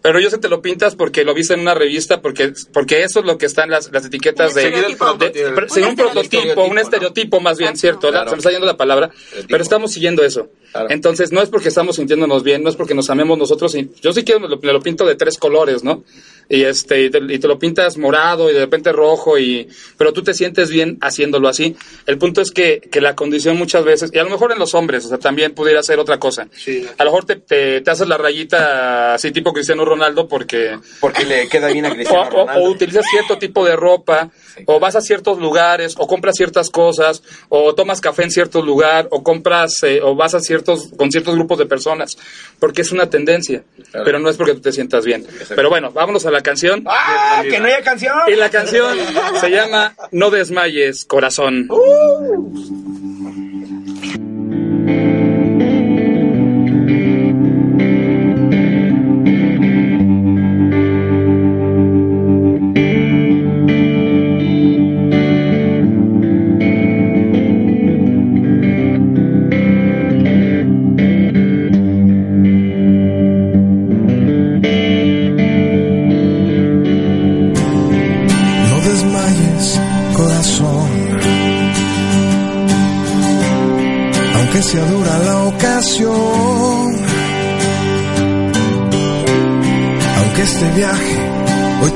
Pero 0.02 0.20
yo 0.20 0.30
sé 0.30 0.38
que 0.38 0.44
te 0.44 0.50
lo 0.50 0.62
pintas 0.62 0.96
porque 0.96 1.26
lo 1.26 1.34
viste 1.34 1.54
en 1.54 1.60
una 1.60 1.74
revista, 1.74 2.22
porque, 2.22 2.54
porque 2.72 3.04
eso 3.04 3.20
es 3.20 3.26
lo 3.26 3.38
que 3.38 3.48
está 3.48 3.66
en 3.66 3.72
las, 3.72 3.92
las 3.92 4.06
etiquetas 4.06 4.56
de... 4.56 4.96
prototipo. 4.98 5.46
Un 5.76 5.84
un 5.90 5.96
prototipo, 5.96 6.22
estereotipo, 6.22 6.64
un 6.64 6.76
¿no? 6.76 6.82
estereotipo 6.82 7.40
más 7.42 7.58
bien, 7.58 7.76
¿cierto? 7.76 8.10
Se 8.12 8.32
me 8.32 8.38
está 8.38 8.52
yendo 8.52 8.66
la 8.66 8.78
palabra. 8.78 9.12
Pero 9.48 9.62
estamos 9.62 9.92
siguiendo 9.92 10.24
eso. 10.24 10.50
Claro. 10.72 10.88
Entonces, 10.90 11.32
no 11.32 11.42
es 11.42 11.50
porque 11.50 11.70
estamos 11.70 11.96
sintiéndonos 11.96 12.44
bien, 12.44 12.62
no 12.64 12.70
es 12.70 12.76
porque 12.76 12.94
nos 12.94 13.10
amemos 13.10 13.38
nosotros. 13.38 13.74
y- 13.76 13.90
Yo 14.02 14.14
sí 14.14 14.24
quiero, 14.24 14.40
me 14.42 14.48
lo, 14.48 14.58
me 14.60 14.72
lo 14.74 14.82
pinto 14.82 15.06
de 15.06 15.16
tres 15.16 15.38
colores, 15.38 15.84
¿no? 15.84 16.04
Y, 16.52 16.64
este, 16.64 17.04
y 17.04 17.10
te, 17.12 17.20
y 17.30 17.38
te 17.38 17.48
lo 17.48 17.60
pintas 17.60 17.98
morado 17.98 18.50
y 18.50 18.54
de 18.54 18.60
repente 18.62 18.92
rojo, 18.92 19.38
y, 19.38 19.68
pero 19.98 20.14
tú 20.14 20.24
te 20.24 20.34
sientes 20.34 20.70
bien 20.72 20.98
haciéndolo 21.02 21.48
así. 21.48 21.76
El 22.08 22.18
punto 22.18 22.42
es 22.42 22.50
que, 22.52 22.80
que 22.92 23.02
la 23.02 23.16
condición 23.16 23.56
muchas 23.58 23.84
veces, 23.86 24.10
y 24.14 24.18
a 24.18 24.24
lo 24.24 24.32
mejor 24.32 24.52
en 24.52 24.58
los 24.60 24.74
hombres, 24.74 25.06
o 25.06 25.10
sea, 25.10 25.20
también 25.20 25.54
pudiera 25.54 25.84
ser 25.84 26.00
otra 26.00 26.18
cosa. 26.20 26.48
Sí. 26.52 26.86
A 26.98 27.04
lo 27.04 27.12
mejor 27.12 27.26
te, 27.26 27.36
te, 27.36 27.82
te 27.82 27.92
haces 27.92 28.08
la 28.08 28.18
rayita 28.18 29.14
así 29.14 29.32
tipo 29.32 29.54
Cristiano 29.54 29.86
Ronaldo 29.86 30.28
porque 30.28 30.78
Porque 31.00 31.24
le 31.26 31.48
queda 31.48 31.68
bien 31.72 31.86
a 31.86 31.90
o, 31.90 31.94
Cristiano 31.96 32.22
o- 32.24 32.30
Ronaldo. 32.32 32.62
o 32.66 32.70
utilizas 32.72 33.06
cierto 33.12 33.38
tipo 33.38 33.64
de 33.66 33.76
ropa, 33.76 34.32
o 34.66 34.80
vas 34.80 34.96
a 34.96 35.02
ciertos 35.02 35.40
lugares, 35.40 35.96
o 35.98 36.08
compras 36.08 36.36
ciertas 36.36 36.70
cosas, 36.70 37.22
o 37.50 37.74
tomas 37.76 38.02
café 38.02 38.24
en 38.24 38.32
cierto 38.32 38.62
lugar, 38.62 39.08
o 39.12 39.24
compras, 39.24 39.84
eh, 39.84 40.00
o 40.02 40.16
vas 40.16 40.34
a 40.36 40.40
ciertos, 40.40 40.90
con 40.98 41.12
ciertos 41.12 41.36
grupos 41.36 41.58
de 41.58 41.66
personas, 41.66 42.18
porque 42.60 42.82
es 42.82 42.92
una 42.92 43.10
tendencia, 43.10 43.64
Claro. 43.92 44.06
pero 44.06 44.20
no 44.20 44.30
es 44.30 44.38
porque 44.38 44.54
tú 44.54 44.62
te 44.62 44.72
sientas 44.72 45.06
bien. 45.06 45.26
Pero 45.56 45.70
bueno, 45.70 45.92
vámonos 45.92 46.26
a 46.26 46.32
la 46.32 46.42
canción. 46.42 46.84
¡Ah! 46.88 47.42
¡Que 47.50 47.60
no 47.60 47.66
haya 47.66 47.82
canción! 47.82 48.14
Y 48.28 48.36
la 48.36 48.50
canción 48.50 48.98
se 49.40 49.50
llama 49.50 49.96
No 50.12 50.30
desmayes, 50.30 51.06
corazón. 51.06 51.68
sea 51.68 51.78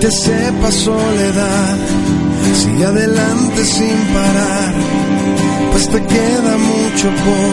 te 0.03 0.11
sepa 0.11 0.69
soledad, 0.69 1.77
sigue 2.61 2.85
adelante 2.85 3.63
sin 3.63 3.97
parar, 4.13 4.73
pues 5.71 5.87
te 5.87 6.01
queda 6.05 6.57
mucho 6.57 7.07
por 7.23 7.51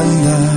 andar. 0.00 0.56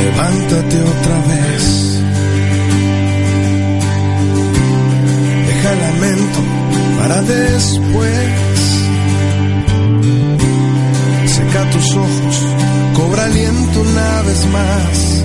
Levántate 0.00 0.76
otra 0.94 1.16
vez. 1.28 1.64
Deja 5.46 5.72
el 5.74 5.80
lamento 5.80 6.40
para 7.00 7.20
después. 7.20 8.44
Seca 11.26 11.70
tus 11.70 11.96
ojos, 11.96 12.36
cobra 12.94 13.24
aliento 13.24 13.80
una 13.80 14.22
vez 14.22 14.46
más, 14.46 15.24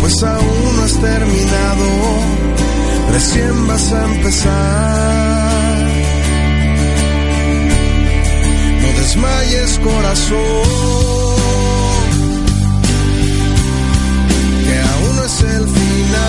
pues 0.00 0.22
aún 0.22 0.76
no 0.76 0.82
has 0.82 0.94
terminado, 0.94 1.86
recién 3.12 3.66
vas 3.66 3.92
a 3.92 4.04
empezar. 4.04 5.48
No 8.82 8.88
desmayes 9.00 9.78
corazón. 9.78 10.98
que 14.68 14.76
aún 14.92 15.16
no 15.16 15.24
es 15.24 15.40
el 15.40 15.64
final. 15.66 16.28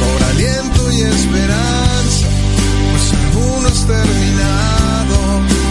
Por 0.00 0.18
aliento 0.32 0.92
y 0.92 1.00
esperanza, 1.02 2.26
pues 2.90 3.04
aún 3.20 3.62
no 3.62 3.68
es 3.68 3.80
terminado. 3.86 5.16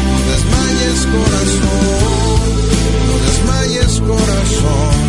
No 0.07 0.15
desmayes 0.31 0.66
corazón, 1.05 2.49
no 3.07 3.15
desmayes 3.25 4.01
corazón, 4.01 5.06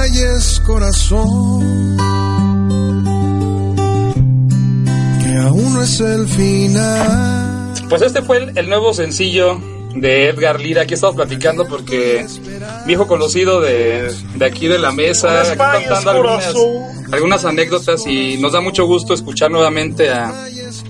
Desmayes 0.00 0.60
corazón, 0.60 1.96
que 5.20 5.36
aún 5.38 5.74
no 5.74 5.82
es 5.82 6.00
el 6.00 6.28
final. 6.28 7.74
Pues 7.88 8.02
este 8.02 8.22
fue 8.22 8.38
el, 8.38 8.58
el 8.58 8.68
nuevo 8.68 8.94
sencillo 8.94 9.60
de 9.94 10.28
Edgar 10.28 10.60
Lira. 10.60 10.82
Aquí 10.82 10.94
estamos 10.94 11.16
platicando 11.16 11.66
porque 11.66 12.24
mi 12.86 12.92
hijo 12.92 13.08
conocido 13.08 13.60
de, 13.60 14.14
de 14.36 14.44
aquí 14.44 14.68
de 14.68 14.78
la 14.78 14.92
mesa, 14.92 15.40
aquí 15.42 15.58
contando 15.58 16.10
algunas, 16.10 16.54
algunas 17.10 17.44
anécdotas 17.44 18.06
y 18.06 18.38
nos 18.38 18.52
da 18.52 18.60
mucho 18.60 18.86
gusto 18.86 19.14
escuchar 19.14 19.50
nuevamente 19.50 20.10
a, 20.10 20.28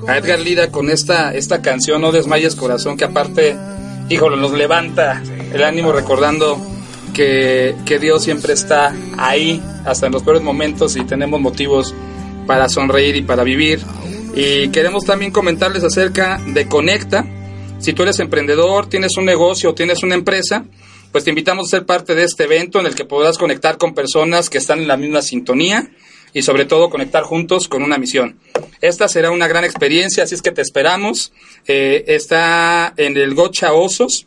a 0.07 0.19
Edgar 0.19 0.39
Lira 0.41 0.71
con 0.71 0.91
esta, 0.91 1.35
esta 1.35 1.63
canción, 1.63 2.03
No 2.03 2.13
desmayes 2.13 2.57
corazón, 2.57 2.97
que 2.99 3.05
aparte, 3.05 3.57
híjole, 4.11 4.37
nos 4.37 4.53
levanta 4.53 5.23
el 5.53 5.65
ánimo 5.65 5.93
recordando 5.93 6.61
que, 7.09 7.75
que 7.85 7.99
Dios 7.99 8.25
siempre 8.25 8.53
está 8.53 8.95
ahí, 9.17 9.63
hasta 9.85 10.07
en 10.07 10.13
los 10.13 10.23
peores 10.23 10.43
momentos 10.43 10.97
y 10.97 11.05
tenemos 11.05 11.41
motivos 11.41 11.95
para 12.47 12.69
sonreír 12.69 13.17
y 13.17 13.23
para 13.23 13.45
vivir. 13.45 13.81
Y 14.35 14.69
queremos 14.69 15.05
también 15.05 15.33
comentarles 15.33 15.85
acerca 15.85 16.41
de 16.47 16.67
Conecta. 16.69 17.27
Si 17.79 17.93
tú 17.93 18.03
eres 18.03 18.19
emprendedor, 18.21 18.89
tienes 18.89 19.17
un 19.17 19.25
negocio, 19.25 19.75
tienes 19.75 20.03
una 20.03 20.15
empresa, 20.15 20.65
pues 21.13 21.25
te 21.25 21.31
invitamos 21.31 21.67
a 21.67 21.79
ser 21.79 21.87
parte 21.87 22.15
de 22.15 22.25
este 22.25 22.45
evento 22.45 22.81
en 22.81 22.87
el 22.87 22.95
que 22.95 23.05
podrás 23.05 23.39
conectar 23.39 23.79
con 23.79 23.95
personas 23.95 24.51
que 24.51 24.59
están 24.59 24.81
en 24.81 24.89
la 24.89 24.97
misma 24.97 25.23
sintonía 25.23 25.91
y 26.33 26.43
sobre 26.43 26.67
todo 26.67 26.91
conectar 26.91 27.23
juntos 27.23 27.69
con 27.69 27.83
una 27.83 27.99
misión. 27.99 28.39
Esta 28.81 29.09
será 29.09 29.31
una 29.31 29.49
gran 29.49 29.65
experiencia, 29.65 30.25
así 30.25 30.35
es 30.35 30.43
que 30.43 30.53
te 30.53 30.63
esperamos. 30.63 31.33
Eh, 31.67 32.05
está 32.09 32.93
en 32.97 33.17
el 33.17 33.35
Gocha 33.35 33.73
Osos, 33.73 34.27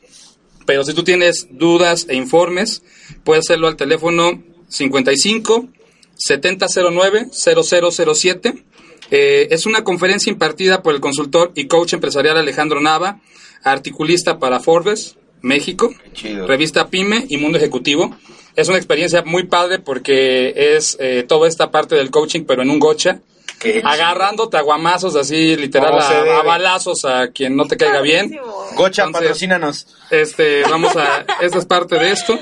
pero 0.65 0.83
si 0.83 0.93
tú 0.93 1.03
tienes 1.03 1.47
dudas 1.51 2.05
e 2.09 2.15
informes, 2.15 2.83
puedes 3.23 3.45
hacerlo 3.45 3.67
al 3.67 3.75
teléfono 3.75 4.43
55 4.69 5.67
7009 6.15 7.29
0007. 7.31 8.63
Eh, 9.11 9.47
es 9.51 9.65
una 9.65 9.83
conferencia 9.83 10.31
impartida 10.31 10.81
por 10.81 10.93
el 10.93 11.01
consultor 11.01 11.51
y 11.55 11.67
coach 11.67 11.93
empresarial 11.93 12.37
Alejandro 12.37 12.79
Nava, 12.79 13.19
articulista 13.63 14.39
para 14.39 14.59
Forbes, 14.59 15.17
México, 15.41 15.93
chido. 16.13 16.47
revista 16.47 16.89
PyME 16.89 17.25
y 17.27 17.37
Mundo 17.37 17.57
Ejecutivo. 17.57 18.15
Es 18.55 18.67
una 18.69 18.77
experiencia 18.77 19.23
muy 19.23 19.43
padre 19.47 19.79
porque 19.79 20.75
es 20.75 20.97
eh, 20.99 21.25
toda 21.27 21.47
esta 21.47 21.71
parte 21.71 21.95
del 21.95 22.11
coaching, 22.11 22.43
pero 22.45 22.61
en 22.61 22.69
un 22.69 22.79
gocha. 22.79 23.21
Qué 23.61 23.81
Agarrándote 23.85 24.57
a 24.57 24.61
guamazos 24.61 25.15
así, 25.15 25.55
literal, 25.55 25.99
a, 25.99 26.39
a 26.39 26.43
balazos 26.43 27.05
a 27.05 27.27
quien 27.27 27.55
no 27.55 27.67
te 27.67 27.77
caiga 27.77 28.01
bien. 28.01 28.39
Gocha, 28.75 29.03
Entonces, 29.03 29.21
patrocínanos. 29.29 29.87
Este, 30.09 30.63
vamos 30.63 30.95
a, 30.95 31.25
esta 31.41 31.59
es 31.59 31.65
parte 31.65 31.97
de 31.99 32.11
esto. 32.11 32.39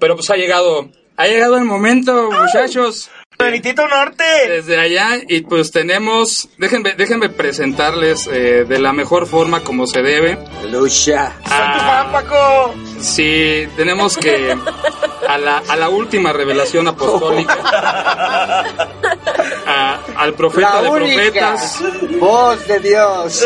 Pero 0.00 0.16
pues 0.16 0.28
ha 0.30 0.36
llegado, 0.36 0.90
ha 1.16 1.26
llegado 1.26 1.56
el 1.56 1.64
momento, 1.64 2.30
muchachos. 2.30 3.10
Benitito 3.38 3.86
Norte. 3.86 4.24
Desde 4.48 4.78
allá, 4.80 5.18
y 5.28 5.42
pues 5.42 5.70
tenemos, 5.70 6.48
déjenme, 6.58 6.94
déjenme 6.94 7.28
presentarles 7.28 8.26
eh, 8.32 8.64
de 8.66 8.78
la 8.78 8.92
mejor 8.92 9.26
forma 9.26 9.60
como 9.60 9.86
se 9.86 10.00
debe. 10.02 10.38
Lucha. 10.70 11.32
Ah, 11.44 12.08
Paco. 12.10 12.74
Sí, 13.00 13.68
tenemos 13.76 14.16
que 14.16 14.56
a 15.28 15.36
la, 15.38 15.58
a 15.68 15.76
la 15.76 15.88
última 15.90 16.32
revelación 16.32 16.88
apostólica, 16.88 17.54
a- 19.66 19.98
al 20.16 20.32
profeta 20.34 20.76
La 20.76 20.82
de 20.82 20.88
única 20.88 21.22
profetas, 21.52 21.78
voz 22.18 22.66
de 22.66 22.80
Dios 22.80 23.44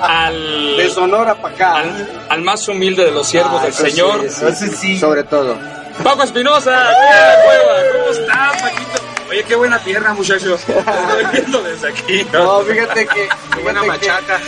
al, 0.00 0.76
de 0.76 0.90
Sonora 0.90 1.36
para 1.40 1.54
acá. 1.54 1.74
al, 1.76 2.26
al 2.30 2.42
más 2.42 2.66
humilde 2.68 3.04
de 3.04 3.12
los 3.12 3.28
siervos 3.28 3.60
Ah, 3.60 3.64
del 3.64 3.72
sí, 3.74 3.90
Señor, 3.90 4.24
eso 4.24 4.50
sí, 4.76 4.98
Sobre 4.98 5.22
todo. 5.24 5.56
Paco 6.02 6.24
Espinosa. 6.24 6.88
¿Cómo 6.90 8.10
estás, 8.10 8.62
Paquito? 8.62 9.03
Oye, 9.34 9.42
qué 9.42 9.56
buena 9.56 9.80
tierra, 9.80 10.14
muchachos. 10.14 10.60
Estoy 10.68 11.24
viendo 11.32 11.60
desde 11.60 11.88
aquí. 11.88 12.24
No, 12.32 12.60
fíjate 12.60 13.04
que. 13.04 13.28
Buena 13.64 13.80
fíjate 13.82 14.00
que 14.00 14.08
machaca. 14.08 14.40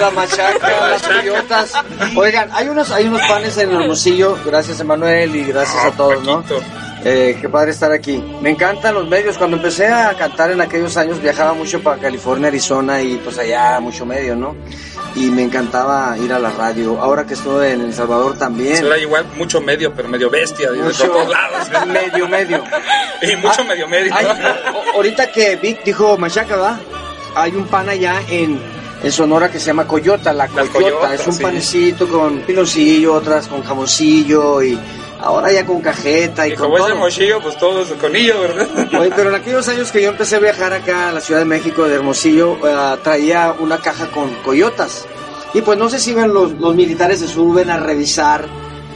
La 0.00 0.10
machaca, 0.10 0.88
las 0.88 1.02
coyotas. 1.02 1.72
Oigan, 2.16 2.50
hay 2.52 2.68
unos, 2.68 2.90
hay 2.90 3.06
unos 3.06 3.22
panes 3.28 3.56
en 3.58 3.70
Hermosillo. 3.70 4.36
Gracias, 4.44 4.80
Emanuel, 4.80 5.36
y 5.36 5.44
gracias 5.44 5.84
a 5.84 5.92
todos, 5.92 6.20
¿no? 6.24 6.42
Eh, 7.06 7.36
qué 7.40 7.48
padre 7.50 7.70
estar 7.72 7.92
aquí. 7.92 8.22
Me 8.40 8.50
encantan 8.50 8.94
los 8.94 9.06
medios. 9.08 9.36
Cuando 9.36 9.56
empecé 9.58 9.88
a 9.88 10.14
cantar 10.14 10.50
en 10.52 10.60
aquellos 10.62 10.96
años 10.96 11.20
viajaba 11.20 11.52
mucho 11.52 11.80
para 11.82 11.98
California, 12.00 12.48
Arizona 12.48 13.02
y 13.02 13.16
pues 13.16 13.36
allá 13.38 13.78
mucho 13.80 14.06
medio, 14.06 14.34
¿no? 14.34 14.56
Y 15.14 15.30
me 15.30 15.42
encantaba 15.42 16.16
ir 16.18 16.32
a 16.32 16.38
la 16.38 16.50
radio. 16.50 16.98
Ahora 17.00 17.24
que 17.26 17.34
estoy 17.34 17.72
en 17.72 17.82
El 17.82 17.92
Salvador 17.94 18.38
también. 18.38 18.76
Será 18.78 18.96
igual 18.98 19.26
mucho 19.36 19.60
medio, 19.60 19.92
pero 19.92 20.08
medio 20.08 20.30
bestia, 20.30 20.70
de 20.72 20.78
todos 20.92 21.28
lados. 21.28 21.68
medio, 21.86 22.26
medio. 22.28 22.64
Y 23.22 23.36
mucho 23.36 23.60
Ah, 23.60 23.64
medio 23.64 23.88
medio. 23.88 24.12
hay- 24.14 24.26
ahorita 24.94 25.30
que 25.30 25.56
Vic 25.56 25.82
dijo 25.84 26.16
Machaca, 26.18 26.56
¿va? 26.56 26.80
Hay 27.34 27.52
un 27.52 27.66
pan 27.66 27.88
allá 27.88 28.20
en, 28.28 28.60
en 29.02 29.12
Sonora 29.12 29.50
que 29.50 29.58
se 29.58 29.66
llama 29.66 29.86
Coyota, 29.86 30.32
la 30.32 30.46
Coyota. 30.48 30.72
coyotas, 30.72 31.20
es 31.20 31.26
un 31.26 31.32
sí. 31.32 31.42
panecito 31.42 32.06
con 32.08 32.38
piloncillo, 32.40 33.14
otras 33.14 33.46
con 33.48 33.62
jamoncillo 33.62 34.62
y 34.62 34.78
ahora 35.24 35.50
ya 35.52 35.64
con 35.66 35.80
cajeta 35.80 36.46
y, 36.46 36.52
Y 36.52 36.54
con 36.54 36.66
como 36.70 36.78
es 36.78 36.86
de 36.86 36.94
mochillo, 36.94 37.40
pues 37.40 37.56
todos 37.58 37.88
con 38.00 38.14
ello, 38.14 38.40
¿verdad? 38.40 38.68
Oye, 39.00 39.10
pero 39.16 39.30
en 39.30 39.36
aquellos 39.36 39.66
años 39.68 39.90
que 39.90 40.02
yo 40.02 40.10
empecé 40.10 40.36
a 40.36 40.40
viajar 40.40 40.72
acá 40.72 41.08
a 41.08 41.12
la 41.12 41.20
Ciudad 41.20 41.40
de 41.40 41.46
México, 41.46 41.84
de 41.88 41.94
Hermosillo, 41.94 42.56
eh, 42.66 42.96
traía 43.02 43.54
una 43.58 43.78
caja 43.78 44.10
con 44.10 44.32
coyotas. 44.44 45.06
Y 45.54 45.62
pues 45.62 45.78
no 45.78 45.88
sé 45.88 45.98
si 45.98 46.12
ven 46.14 46.32
los, 46.34 46.52
los 46.52 46.74
militares 46.74 47.20
se 47.20 47.28
suben 47.28 47.70
a 47.70 47.78
revisar, 47.78 48.44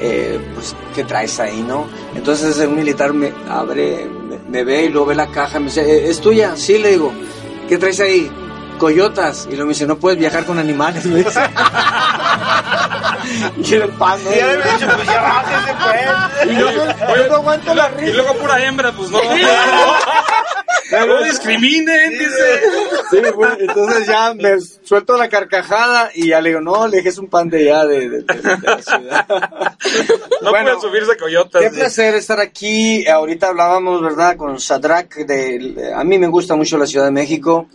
eh, 0.00 0.38
pues, 0.54 0.74
qué 0.94 1.04
traes 1.04 1.38
ahí, 1.40 1.62
¿no? 1.66 1.86
Entonces 2.14 2.56
un 2.58 2.74
militar 2.76 3.12
me 3.12 3.32
abre, 3.48 4.06
me, 4.06 4.38
me 4.48 4.64
ve 4.64 4.84
y 4.84 4.88
luego 4.88 5.06
ve 5.06 5.14
la 5.14 5.28
caja, 5.28 5.58
me 5.60 5.66
dice, 5.66 5.82
"Eh, 5.82 6.10
¿es 6.10 6.20
tuya? 6.20 6.56
Sí, 6.56 6.78
le 6.78 6.90
digo, 6.90 7.12
¿qué 7.68 7.78
traes 7.78 8.00
ahí? 8.00 8.30
Coyotas. 8.78 9.44
Y 9.46 9.50
luego 9.50 9.66
me 9.66 9.72
dice, 9.74 9.86
no 9.86 9.96
puedes 9.98 10.18
viajar 10.18 10.44
con 10.44 10.58
animales, 10.58 11.04
me 11.06 11.16
dice. 11.22 11.40
y 13.64 13.74
el 13.74 13.88
pan, 13.90 14.18
¿no? 14.24 14.30
Había 14.30 14.56
dicho, 14.56 14.86
pues 14.96 15.06
ya 15.08 15.20
bájese, 15.22 15.74
pues. 15.84 16.50
Y 16.52 16.58
yo, 16.58 16.70
no- 16.72 17.28
no 17.28 17.34
aguanto 17.34 17.74
la 17.74 17.90
Y 17.98 18.00
risa. 18.00 18.16
luego 18.16 18.34
pura 18.34 18.64
hembra, 18.64 18.92
pues 18.92 19.10
no. 19.10 19.20
No 20.90 21.22
discriminen, 21.22 22.12
dice. 22.12 22.60
Sí, 23.10 23.18
bueno, 23.36 23.56
entonces 23.60 24.06
ya 24.06 24.32
me 24.32 24.58
suelto 24.58 25.18
la 25.18 25.28
carcajada 25.28 26.10
y 26.14 26.28
ya 26.28 26.40
le 26.40 26.48
digo, 26.48 26.62
no, 26.62 26.88
le 26.88 26.96
dije, 26.98 27.10
es 27.10 27.18
un 27.18 27.28
pan 27.28 27.50
de 27.50 27.70
allá, 27.70 27.84
de, 27.84 28.08
de- 28.08 28.22
de- 28.22 28.56
de 28.56 28.58
la 28.66 28.82
ciudad. 28.82 29.26
No 30.40 30.50
Bueno, 30.50 30.64
pueden 30.76 30.80
subirse 30.80 31.16
coyotas. 31.18 31.60
Qué 31.62 31.70
placer 31.70 32.14
estar 32.14 32.40
aquí. 32.40 33.06
Ahorita 33.06 33.48
hablábamos, 33.48 34.00
¿verdad?, 34.00 34.36
con 34.36 34.58
Sadrak. 34.60 35.14
De, 35.26 35.92
a 35.94 36.04
mí 36.04 36.18
me 36.18 36.28
gusta 36.28 36.54
mucho 36.56 36.78
la 36.78 36.86
Ciudad 36.86 37.04
de 37.06 37.10
México. 37.10 37.66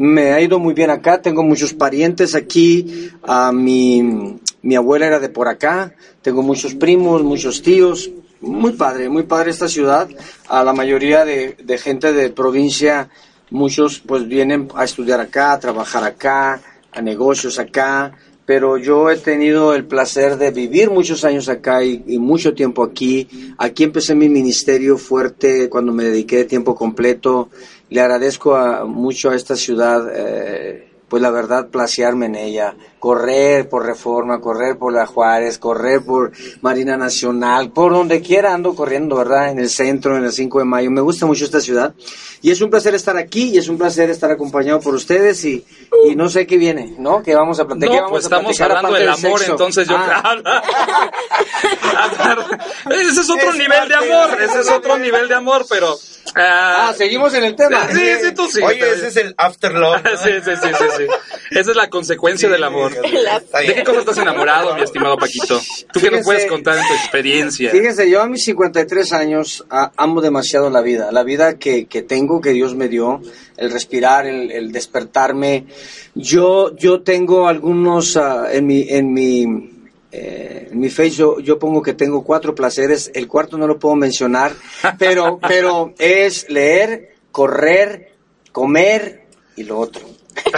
Me 0.00 0.32
ha 0.32 0.40
ido 0.40 0.58
muy 0.58 0.72
bien 0.72 0.88
acá. 0.88 1.20
Tengo 1.20 1.42
muchos 1.42 1.74
parientes 1.74 2.34
aquí. 2.34 3.10
A 3.22 3.52
mi, 3.52 4.40
mi 4.62 4.74
abuela 4.74 5.04
era 5.04 5.18
de 5.20 5.28
por 5.28 5.46
acá. 5.46 5.92
Tengo 6.22 6.40
muchos 6.42 6.74
primos, 6.74 7.22
muchos 7.22 7.60
tíos. 7.60 8.10
Muy 8.40 8.72
padre, 8.72 9.10
muy 9.10 9.24
padre 9.24 9.50
esta 9.50 9.68
ciudad. 9.68 10.08
A 10.48 10.64
la 10.64 10.72
mayoría 10.72 11.26
de, 11.26 11.54
de 11.62 11.76
gente 11.76 12.14
de 12.14 12.30
provincia, 12.30 13.10
muchos 13.50 14.00
pues 14.00 14.26
vienen 14.26 14.68
a 14.74 14.84
estudiar 14.84 15.20
acá, 15.20 15.52
a 15.52 15.60
trabajar 15.60 16.02
acá, 16.04 16.62
a 16.92 17.02
negocios 17.02 17.58
acá 17.58 18.14
pero 18.50 18.78
yo 18.78 19.08
he 19.08 19.16
tenido 19.16 19.76
el 19.76 19.84
placer 19.84 20.36
de 20.36 20.50
vivir 20.50 20.90
muchos 20.90 21.24
años 21.24 21.48
acá 21.48 21.84
y, 21.84 22.02
y 22.08 22.18
mucho 22.18 22.52
tiempo 22.52 22.82
aquí. 22.82 23.28
Aquí 23.56 23.84
empecé 23.84 24.16
mi 24.16 24.28
ministerio 24.28 24.98
fuerte 24.98 25.68
cuando 25.68 25.92
me 25.92 26.02
dediqué 26.02 26.38
de 26.38 26.44
tiempo 26.46 26.74
completo. 26.74 27.50
Le 27.90 28.00
agradezco 28.00 28.54
a- 28.56 28.84
mucho 28.84 29.30
a 29.30 29.34
esta 29.36 29.56
ciudad, 29.56 30.08
eh, 30.14 30.88
pues 31.08 31.20
la 31.22 31.30
verdad, 31.30 31.68
placearme 31.70 32.26
en 32.26 32.36
ella. 32.36 32.74
Correr 33.00 33.68
por 33.68 33.84
Reforma, 33.84 34.40
correr 34.40 34.76
por 34.78 34.92
la 34.92 35.06
Juárez, 35.06 35.58
correr 35.58 36.02
por 36.04 36.30
Marina 36.60 36.96
Nacional, 36.96 37.72
por 37.72 37.92
donde 37.92 38.20
quiera 38.20 38.54
ando 38.54 38.74
corriendo, 38.74 39.16
¿verdad? 39.16 39.50
En 39.50 39.58
el 39.58 39.70
centro, 39.70 40.16
en 40.16 40.24
el 40.24 40.32
5 40.32 40.58
de 40.60 40.64
mayo. 40.66 40.90
Me 40.90 41.00
gusta 41.00 41.26
mucho 41.26 41.44
esta 41.44 41.60
ciudad. 41.60 41.94
Y 42.42 42.50
es 42.50 42.60
un 42.60 42.70
placer 42.70 42.94
estar 42.94 43.16
aquí 43.16 43.50
y 43.54 43.58
es 43.58 43.68
un 43.68 43.76
placer 43.76 44.08
estar 44.10 44.30
acompañado 44.30 44.80
por 44.80 44.94
ustedes 44.94 45.44
y, 45.44 45.64
y 46.08 46.14
no 46.14 46.28
sé 46.28 46.46
qué 46.46 46.56
viene, 46.56 46.94
¿no? 46.98 47.22
Que 47.22 47.34
vamos 47.34 47.58
a 47.60 47.66
platicar. 47.66 47.88
No, 47.88 47.94
¿Qué 47.94 48.00
vamos 48.00 48.10
pues 48.12 48.24
a 48.24 48.28
estamos 48.28 48.56
platicar 48.56 48.76
hablando 48.76 48.96
del 48.96 49.06
del 49.06 49.26
amor, 49.26 49.38
sexo? 49.38 49.52
entonces 49.52 49.88
yo 49.88 49.96
Ah. 49.98 50.36
Ese 52.90 53.20
es 53.20 53.30
otro 53.30 53.50
Es 53.50 53.56
nivel 53.56 53.88
de 53.88 53.94
amor, 53.94 54.40
ese 54.40 54.60
es 54.60 54.70
otro 54.70 54.98
nivel 54.98 55.28
de 55.28 55.34
amor, 55.34 55.66
pero... 55.68 55.96
ah, 56.34 56.88
Ah, 56.88 56.94
seguimos 56.96 57.32
en 57.34 57.44
el 57.44 57.56
tema. 57.56 57.86
Sí, 57.88 58.00
sí, 58.22 58.32
tú 58.34 58.46
sí. 58.48 58.60
Oye, 58.62 58.92
ese 58.92 59.08
es 59.08 59.16
el 59.16 59.34
after 59.36 59.72
love. 59.72 60.02
¿no? 60.02 60.10
Sí, 60.22 60.30
sí, 60.44 60.50
sí, 60.60 60.68
sí, 60.78 60.84
sí. 60.96 61.04
Esa 61.50 61.70
es 61.70 61.76
la 61.76 61.88
consecuencia 61.88 62.48
del 62.48 62.64
amor. 62.64 62.89
¿De 63.66 63.74
qué 63.74 63.84
cosa 63.84 64.00
estás 64.00 64.18
enamorado, 64.18 64.74
mi 64.74 64.82
estimado 64.82 65.16
Paquito? 65.16 65.60
¿Tú 65.92 66.00
qué 66.00 66.10
nos 66.10 66.24
puedes 66.24 66.46
contar 66.46 66.78
en 66.78 66.86
tu 66.86 66.94
experiencia? 66.94 67.70
Fíjense, 67.70 68.10
yo 68.10 68.20
a 68.22 68.26
mis 68.26 68.44
53 68.44 69.12
años 69.12 69.64
a- 69.70 69.92
amo 69.96 70.20
demasiado 70.20 70.70
la 70.70 70.80
vida, 70.80 71.10
la 71.12 71.22
vida 71.22 71.58
que, 71.58 71.86
que 71.86 72.02
tengo, 72.02 72.40
que 72.40 72.50
Dios 72.50 72.74
me 72.74 72.88
dio, 72.88 73.20
el 73.56 73.70
respirar, 73.70 74.26
el, 74.26 74.50
el 74.50 74.72
despertarme. 74.72 75.66
Yo, 76.14 76.74
yo 76.76 77.02
tengo 77.02 77.46
algunos 77.48 78.16
ah, 78.16 78.48
en 78.52 78.66
mi, 78.66 78.86
en 78.88 79.12
mi, 79.12 79.70
eh, 80.12 80.68
en 80.70 80.78
mi 80.80 80.88
face 80.90 81.10
yo, 81.10 81.38
yo 81.40 81.58
pongo 81.58 81.82
que 81.82 81.94
tengo 81.94 82.24
cuatro 82.24 82.54
placeres, 82.54 83.10
el 83.14 83.28
cuarto 83.28 83.56
no 83.58 83.66
lo 83.66 83.78
puedo 83.78 83.94
mencionar, 83.96 84.52
pero, 84.98 85.38
pero 85.48 85.94
es 85.98 86.48
leer, 86.50 87.14
correr, 87.30 88.12
comer 88.52 89.26
y 89.56 89.64
lo 89.64 89.78
otro. 89.78 90.02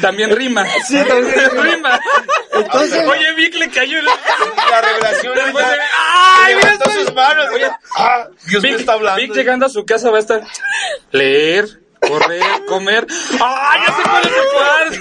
También 0.00 0.34
rima. 0.34 0.66
Sí, 0.86 0.98
también 1.06 1.50
rima. 1.62 2.00
Entonces- 2.52 3.06
Oye, 3.08 3.34
Vic 3.34 3.54
le 3.54 3.70
cayó 3.70 3.98
el... 3.98 4.04
La 4.04 4.80
revelación 4.80 5.34
Después 5.34 5.66
de- 5.70 5.76
la- 5.76 5.84
¡Ay, 6.44 6.54
levantó 6.56 6.90
sus 6.90 7.14
manos. 7.14 7.46
Oye, 7.54 7.70
ah, 7.96 8.26
Dios 8.46 8.62
me 8.62 8.70
Vic, 8.70 8.80
está 8.80 8.92
hablando. 8.94 9.20
Vic 9.22 9.32
llegando 9.34 9.66
a 9.66 9.68
su 9.68 9.84
casa 9.84 10.10
va 10.10 10.16
a 10.18 10.20
estar... 10.20 10.42
Leer, 11.12 11.80
correr, 12.00 12.42
comer... 12.66 13.06
¡Ay, 13.40 13.80
ya 13.86 14.20
es 14.20 14.26
el 14.26 15.00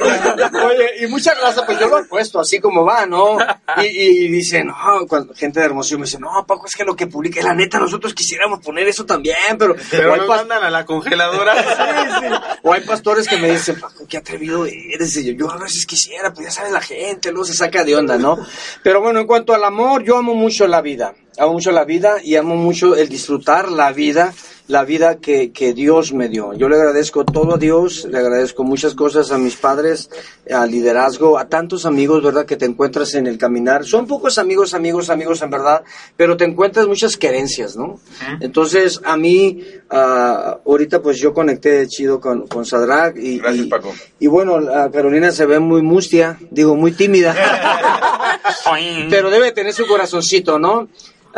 cuarto! 0.49 0.67
Oye, 0.67 0.89
y 1.01 1.07
mucha 1.07 1.33
raza, 1.33 1.65
pues 1.65 1.79
yo 1.79 1.88
lo 1.88 1.99
he 1.99 2.03
puesto 2.05 2.39
así 2.39 2.60
como 2.60 2.83
va, 2.86 3.05
¿no? 3.05 3.38
Y, 3.77 3.86
y 3.86 4.27
dicen, 4.29 4.67
no, 4.67 5.05
cuando 5.07 5.33
gente 5.33 5.60
de 5.60 5.65
Hermosillo 5.67 5.99
me 5.99 6.05
dice, 6.05 6.19
no, 6.19 6.29
Paco, 6.47 6.65
es 6.65 6.75
que 6.75 6.83
lo 6.83 6.95
que 6.95 7.07
publica, 7.07 7.41
la 7.43 7.53
neta, 7.53 7.79
nosotros 7.79 8.13
quisiéramos 8.13 8.60
poner 8.60 8.88
eso 8.88 9.05
también, 9.05 9.36
pero... 9.57 9.75
Pero 9.91 10.12
o, 10.12 10.13
hay 10.13 10.19
nos 10.19 10.29
pas- 10.29 10.38
mandan 10.38 10.63
a 10.63 10.69
la 10.69 10.86
congeladora. 10.86 12.57
o 12.63 12.73
hay 12.73 12.81
pastores 12.81 13.27
que 13.27 13.38
me 13.38 13.51
dicen, 13.51 13.79
Paco, 13.79 14.05
qué 14.07 14.17
atrevido 14.17 14.65
eres. 14.65 15.15
Y 15.17 15.25
yo, 15.25 15.33
yo 15.47 15.51
a 15.51 15.57
veces 15.57 15.86
quisiera, 15.86 16.33
pues 16.33 16.47
ya 16.47 16.51
sabes, 16.51 16.71
la 16.71 16.81
gente 16.81 17.31
luego 17.31 17.45
se 17.45 17.53
saca 17.53 17.83
de 17.83 17.95
onda, 17.95 18.17
¿no? 18.17 18.38
Pero 18.83 19.01
bueno, 19.01 19.19
en 19.19 19.27
cuanto 19.27 19.53
al 19.53 19.63
amor, 19.63 20.03
yo 20.03 20.17
amo 20.17 20.33
mucho 20.36 20.67
la 20.67 20.81
vida. 20.81 21.13
Amo 21.39 21.53
mucho 21.53 21.71
la 21.71 21.86
vida 21.86 22.15
y 22.23 22.36
amo 22.36 22.55
mucho 22.55 22.95
el 22.95 23.10
disfrutar 23.10 23.69
la 23.69 23.91
vida, 23.91 24.33
la 24.67 24.84
vida 24.84 25.15
que, 25.19 25.51
que 25.51 25.73
Dios 25.73 26.12
me 26.13 26.27
dio. 26.27 26.53
Yo 26.53 26.67
le 26.67 26.75
agradezco 26.75 27.23
todo 27.23 27.56
a 27.56 27.58
Dios, 27.58 28.06
le 28.10 28.17
agradezco 28.17 28.63
muchas 28.65 28.95
cosas 28.95 29.32
a 29.32 29.38
mis 29.38 29.56
padres, 29.56 30.10
al 30.51 30.69
liderazgo, 30.71 31.38
a 31.39 31.47
tantos 31.47 31.86
amigos, 31.86 32.21
¿verdad?, 32.21 32.45
que 32.45 32.58
te 32.58 32.65
encuentras 32.65 33.13
en 33.15 33.27
el 33.27 33.38
caminar. 33.38 33.86
Son 33.86 34.08
pocos 34.08 34.38
amigos, 34.38 34.73
amigos, 34.73 35.10
amigos 35.10 35.41
en 35.41 35.50
verdad, 35.52 35.83
pero 36.17 36.35
te 36.35 36.44
encuentras 36.44 36.85
muchas 36.87 37.15
querencias, 37.15 37.77
¿no? 37.77 38.00
Entonces, 38.41 39.00
a 39.06 39.15
mí, 39.15 39.63
ah, 39.89 40.58
ahorita 40.65 41.02
pues 41.02 41.17
yo 41.19 41.33
conecté 41.33 41.87
chido 41.87 42.19
con, 42.19 42.46
con 42.48 42.65
Sadrach 42.65 43.15
y, 43.17 43.39
Gracias, 43.39 43.65
y- 43.67 43.69
Paco. 43.69 43.94
y 44.19 44.27
bueno, 44.27 44.60
la 44.60 44.91
Carolina 44.91 45.31
se 45.31 45.46
ve 45.46 45.60
muy 45.60 45.81
mustia, 45.81 46.37
digo, 46.52 46.75
muy 46.75 46.91
tímida, 46.91 47.33
pero 49.10 49.29
debe 49.29 49.52
tener 49.52 49.73
su 49.73 49.87
corazoncito, 49.87 50.60
¿no? 50.60 50.89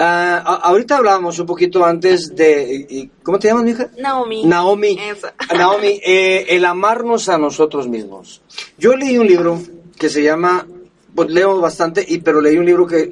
Ah, 0.02 0.42
a- 0.46 0.70
ahorita 0.70 0.96
hablábamos 0.96 1.38
un 1.40 1.46
poquito 1.46 1.84
antes 1.84 2.34
de... 2.34 2.86
y- 2.90 3.12
¿Cómo 3.22 3.38
te 3.38 3.50
llamas, 3.50 3.64
mija? 3.66 3.90
Naomi. 3.98 4.46
Naomi. 4.46 4.98
Eso. 4.98 5.28
Naomi, 5.54 6.00
eh, 6.06 6.46
el 6.50 6.64
amarnos 6.64 7.28
a 7.28 7.38
nosotros 7.38 7.88
mismos. 7.90 8.42
Yo 8.78 8.96
leí 8.96 9.18
un 9.18 9.28
libro 9.28 9.62
que 9.98 10.08
se 10.10 10.24
llama, 10.24 10.66
pues 11.14 11.30
leo 11.30 11.60
bastante, 11.60 12.06
y, 12.08 12.20
pero 12.20 12.40
leí 12.40 12.58
un 12.58 12.66
libro 12.66 12.88
que, 12.88 13.10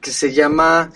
que 0.00 0.10
se 0.12 0.32
llama... 0.32 0.92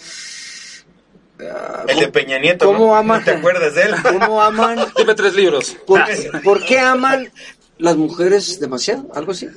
ah, 1.41 1.85
El 1.89 1.99
de 1.99 2.09
Peña 2.09 2.39
Nieto. 2.39 2.67
¿Cómo 2.67 2.87
¿no? 2.87 2.97
aman? 2.97 3.25
¿Te 3.25 3.33
acuerdas 3.33 3.75
de 3.75 3.83
él? 3.83 3.95
¿Cómo 4.03 4.41
aman? 4.41 4.79
Dime 4.97 5.15
tres 5.15 5.35
libros. 5.35 5.77
¿Por, 5.87 6.01
por 6.45 6.65
qué 6.65 6.79
aman 6.79 7.33
las 7.79 7.97
mujeres 7.97 8.61
demasiado? 8.61 9.09
Algo 9.15 9.33
así. 9.33 9.49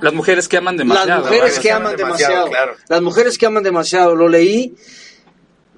Las 0.00 0.14
mujeres 0.14 0.46
que 0.46 0.56
aman 0.58 0.76
demasiado. 0.76 1.22
Las 1.22 1.30
mujeres 1.32 1.58
que 1.58 1.72
aman 1.72 1.86
aman 1.88 1.96
demasiado, 1.96 2.34
demasiado. 2.44 2.50
claro. 2.50 2.76
Las 2.88 3.02
mujeres 3.02 3.36
que 3.36 3.46
aman 3.46 3.62
demasiado. 3.64 4.14
Lo 4.14 4.28
leí. 4.28 4.76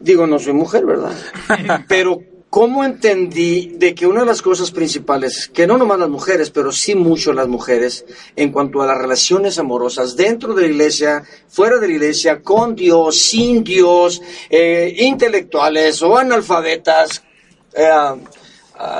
Digo, 0.00 0.26
no 0.26 0.38
soy 0.38 0.54
mujer, 0.54 0.86
¿verdad? 0.86 1.16
Pero, 1.88 2.22
¿cómo 2.48 2.84
entendí 2.84 3.74
de 3.76 3.94
que 3.94 4.06
una 4.06 4.20
de 4.20 4.26
las 4.26 4.40
cosas 4.40 4.70
principales, 4.70 5.48
que 5.52 5.66
no 5.66 5.76
nomás 5.76 6.00
las 6.00 6.08
mujeres, 6.08 6.50
pero 6.50 6.72
sí 6.72 6.96
mucho 6.96 7.32
las 7.32 7.46
mujeres, 7.46 8.04
en 8.34 8.50
cuanto 8.50 8.82
a 8.82 8.86
las 8.86 8.98
relaciones 8.98 9.58
amorosas 9.58 10.16
dentro 10.16 10.54
de 10.54 10.62
la 10.62 10.68
iglesia, 10.68 11.22
fuera 11.48 11.78
de 11.78 11.86
la 11.86 11.94
iglesia, 11.94 12.42
con 12.42 12.74
Dios, 12.74 13.20
sin 13.20 13.62
Dios, 13.62 14.20
eh, 14.48 14.92
intelectuales 14.98 16.02
o 16.02 16.16
analfabetas, 16.16 17.22
eh, 17.74 17.88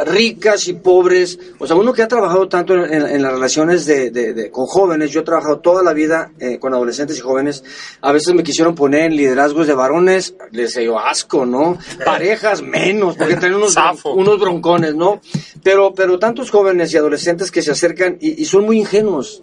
ricas 0.05 0.69
y 0.69 0.75
pobres, 0.75 1.39
o 1.59 1.67
sea, 1.67 1.75
uno 1.77 1.93
que 1.93 2.03
ha 2.03 2.09
trabajado 2.09 2.49
tanto 2.49 2.75
en, 2.75 2.93
en- 2.93 3.07
en 3.07 3.23
las 3.23 3.33
relaciones 3.33 3.87
de, 3.87 4.11
de- 4.11 4.35
de- 4.35 4.51
con 4.51 4.67
jóvenes, 4.67 5.11
yo 5.11 5.21
he 5.21 5.25
trabajado 5.25 5.61
toda 5.61 5.83
la 5.83 5.93
vida 5.95 6.33
eh, 6.39 6.59
con 6.59 6.75
adolescentes 6.75 7.17
y 7.17 7.21
jóvenes, 7.21 7.65
a 8.01 8.13
veces 8.13 8.35
me 8.35 8.43
quisieron 8.43 8.75
poner 8.75 9.05
en 9.05 9.17
liderazgos 9.17 9.67
de 9.67 9.75
varones, 9.75 10.35
les 10.51 10.75
dio 10.75 10.99
asco, 10.99 11.47
¿no? 11.47 11.79
Parejas 12.05 12.63
menos, 12.63 13.17
porque 13.17 13.37
tienen 13.37 13.57
unos 14.05 14.39
broncones, 14.41 14.95
¿no? 14.95 15.21
Pero, 15.63 15.95
pero 15.95 16.19
tantos 16.19 16.51
jóvenes 16.51 16.93
y 16.93 16.97
adolescentes 16.99 17.51
que 17.51 17.63
se 17.63 17.71
acercan 17.71 18.19
y, 18.21 18.43
y 18.43 18.45
son 18.45 18.65
muy 18.67 18.79
ingenuos, 18.79 19.41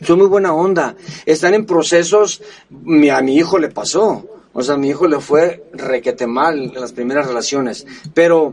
son 0.00 0.18
muy 0.18 0.28
buena 0.28 0.54
onda, 0.54 0.94
están 1.26 1.54
en 1.54 1.66
procesos, 1.66 2.40
mi- 2.70 3.10
a 3.10 3.20
mi 3.20 3.36
hijo 3.36 3.58
le 3.58 3.68
pasó, 3.68 4.26
o 4.52 4.62
sea, 4.62 4.74
a 4.74 4.78
mi 4.78 4.90
hijo 4.90 5.08
le 5.08 5.18
fue 5.18 5.64
requete 5.72 6.26
mal 6.26 6.58
en 6.74 6.80
las 6.80 6.92
primeras 6.92 7.26
relaciones, 7.26 7.86
pero 8.14 8.52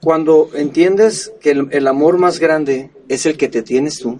cuando 0.00 0.50
entiendes 0.54 1.32
que 1.40 1.50
el, 1.50 1.68
el 1.72 1.86
amor 1.86 2.18
más 2.18 2.38
grande 2.38 2.90
es 3.08 3.26
el 3.26 3.36
que 3.36 3.48
te 3.48 3.62
tienes 3.62 3.98
tú. 3.98 4.18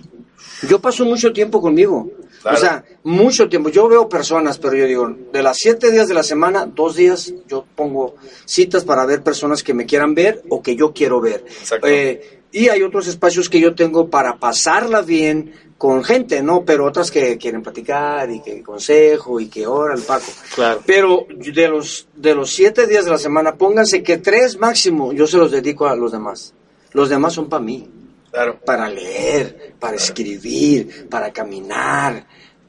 Yo 0.69 0.81
paso 0.81 1.05
mucho 1.05 1.33
tiempo 1.33 1.61
conmigo. 1.61 2.11
Claro. 2.43 2.57
O 2.57 2.61
sea, 2.61 2.85
mucho 3.03 3.49
tiempo. 3.49 3.69
Yo 3.69 3.89
veo 3.89 4.09
personas, 4.09 4.59
pero 4.59 4.75
yo 4.75 4.87
digo, 4.87 5.15
de 5.33 5.43
las 5.43 5.59
siete 5.59 5.91
días 5.91 6.09
de 6.09 6.15
la 6.15 6.23
semana, 6.23 6.67
dos 6.67 6.97
días 6.97 7.35
yo 7.49 7.67
pongo 7.75 8.15
citas 8.47 8.85
para 8.85 9.05
ver 9.05 9.23
personas 9.23 9.63
que 9.63 9.75
me 9.75 9.87
quieran 9.87 10.15
ver 10.15 10.43
o 10.49 10.63
que 10.63 10.75
yo 10.75 10.93
quiero 10.93 11.21
ver. 11.21 11.45
Exacto. 11.47 11.87
Eh, 11.87 12.40
y 12.53 12.69
hay 12.69 12.83
otros 12.83 13.07
espacios 13.07 13.49
que 13.49 13.61
yo 13.61 13.75
tengo 13.75 14.09
para 14.11 14.39
pasarla 14.39 15.03
bien 15.03 15.53
con 15.79 16.05
gente, 16.05 16.43
¿no? 16.43 16.65
Pero 16.65 16.85
otras 16.85 17.11
que 17.11 17.39
quieren 17.39 17.63
platicar 17.63 18.31
y 18.31 18.41
que 18.43 18.63
consejo 18.63 19.41
y 19.41 19.47
que 19.49 19.67
ora 19.67 19.95
el 19.95 20.03
Paco. 20.03 20.27
Claro. 20.55 20.83
Pero 20.85 21.27
de 21.31 21.69
los, 21.69 22.07
de 22.15 22.35
los 22.35 22.51
siete 22.51 22.87
días 22.87 23.05
de 23.07 23.11
la 23.13 23.19
semana, 23.19 23.55
pónganse 23.55 24.03
que 24.03 24.19
tres 24.19 24.59
máximo 24.59 25.13
yo 25.13 25.27
se 25.27 25.39
los 25.39 25.51
dedico 25.51 25.87
a 25.87 25.97
los 25.97 26.13
demás. 26.13 26.53
Los 26.93 27.09
demás 27.09 27.33
son 27.33 27.49
para 27.49 27.63
mí, 27.63 27.89
Claro. 28.31 28.59
para 28.65 28.89
leer, 28.89 29.75
para 29.79 29.97
escribir, 29.97 31.09
para 31.09 31.33
caminar, 31.33 32.27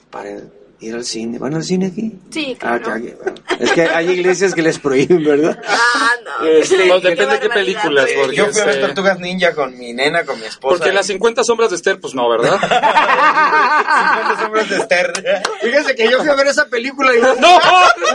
para 0.10 0.42
ir 0.82 0.96
al 0.96 1.06
cine. 1.06 1.38
¿Van 1.40 1.54
al 1.56 1.64
cine 1.64 1.88
aquí? 1.88 2.12
Sí, 2.32 2.58
Ah, 2.62 2.80
claro. 2.84 3.02
que- 3.02 3.16
bueno. 3.16 3.36
Es 3.60 3.72
que 3.74 3.84
hay 3.84 4.10
iglesias 4.10 4.54
que 4.56 4.62
les 4.62 4.80
prohíben, 4.80 5.24
¿verdad? 5.24 5.60
Ah, 5.68 6.10
no. 6.42 6.48
Este, 6.48 6.78
depende 6.78 7.26
de 7.28 7.40
qué 7.40 7.50
películas. 7.50 8.08
Porque, 8.20 8.36
yo 8.36 8.48
fui 8.48 8.62
a 8.62 8.66
ver 8.66 8.76
este, 8.76 8.86
Tortugas 8.88 9.20
Ninja 9.20 9.54
con 9.54 9.78
mi 9.78 9.94
nena, 9.94 10.26
con 10.26 10.40
mi 10.40 10.46
esposa. 10.48 10.78
porque 10.78 10.92
las 10.92 11.06
50 11.08 11.44
sombras 11.44 11.70
de 11.70 11.76
Esther, 11.76 12.00
pues 12.00 12.16
no, 12.16 12.28
¿verdad? 12.30 12.60
50 12.60 14.38
sombras 14.42 14.70
de 14.70 14.78
Esther. 14.78 15.14
Fíjense 15.62 15.96
que 15.96 16.10
yo 16.10 16.20
fui 16.20 16.30
a 16.30 16.36
ver 16.36 16.48
esa 16.48 16.66
película 16.68 17.14
y, 17.16 17.20
¡No! 17.40 17.60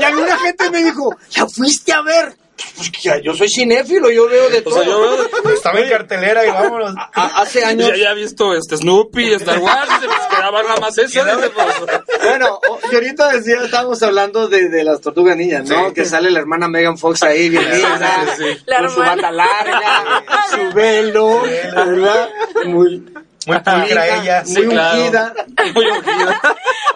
y 0.00 0.04
alguna 0.04 0.36
gente 0.38 0.70
me 0.70 0.82
dijo, 0.82 1.14
¿la 1.36 1.46
fuiste 1.48 1.92
a 1.92 2.02
ver? 2.02 2.34
Pues 2.76 2.90
que 2.90 3.00
ya, 3.02 3.18
yo 3.22 3.34
soy 3.34 3.48
cinéfilo, 3.48 4.11
yo 4.11 4.28
veo 4.28 4.48
de 4.48 4.59
O 4.59 4.62
todo. 4.62 4.74
sea, 4.74 4.84
yo 4.84 5.00
veo- 5.00 5.54
Estaba 5.54 5.78
en 5.80 5.88
cartelera 5.90 6.44
y 6.46 6.48
vámonos. 6.48 6.94
A- 7.14 7.42
hace 7.42 7.64
años... 7.64 7.88
ya 7.88 7.92
había 7.94 8.14
visto 8.14 8.54
este 8.54 8.76
Snoopy, 8.78 9.34
Star 9.34 9.59
Wars, 9.59 9.90
y 10.02 10.07
pues 10.07 10.18
quedaba 10.30 10.62
nada 10.62 10.76
más 10.80 10.96
eso. 10.98 11.20
pues, 11.22 11.50
Bueno, 12.22 12.59
y 12.90 12.94
ahorita 12.94 13.32
decía, 13.32 13.57
estábamos 13.64 14.02
hablando 14.02 14.48
de, 14.48 14.68
de 14.68 14.84
las 14.84 15.00
tortugas 15.00 15.36
niñas, 15.36 15.68
¿no? 15.68 15.88
Sí. 15.88 15.94
Que 15.94 16.04
sale 16.07 16.30
la 16.30 16.38
hermana 16.40 16.68
Megan 16.68 16.96
Fox 16.98 17.22
ahí, 17.22 17.48
bien 17.50 17.64
linda, 17.70 18.24
sí, 18.36 18.42
sí. 18.44 18.59
La 18.66 18.78
con 18.78 18.90
su 18.90 19.00
bata 19.00 19.30
larga, 19.30 20.24
su 20.50 20.74
velo, 20.74 21.42
¿verdad? 21.74 22.28
Muy, 22.66 23.04
Muy 23.47 23.57
ella. 24.22 24.42
muy 24.47 24.55
Sí, 24.55 24.62
claro. 24.68 24.99
ungida. 25.03 25.34
Muy 25.74 25.84
ungida. 25.86 26.40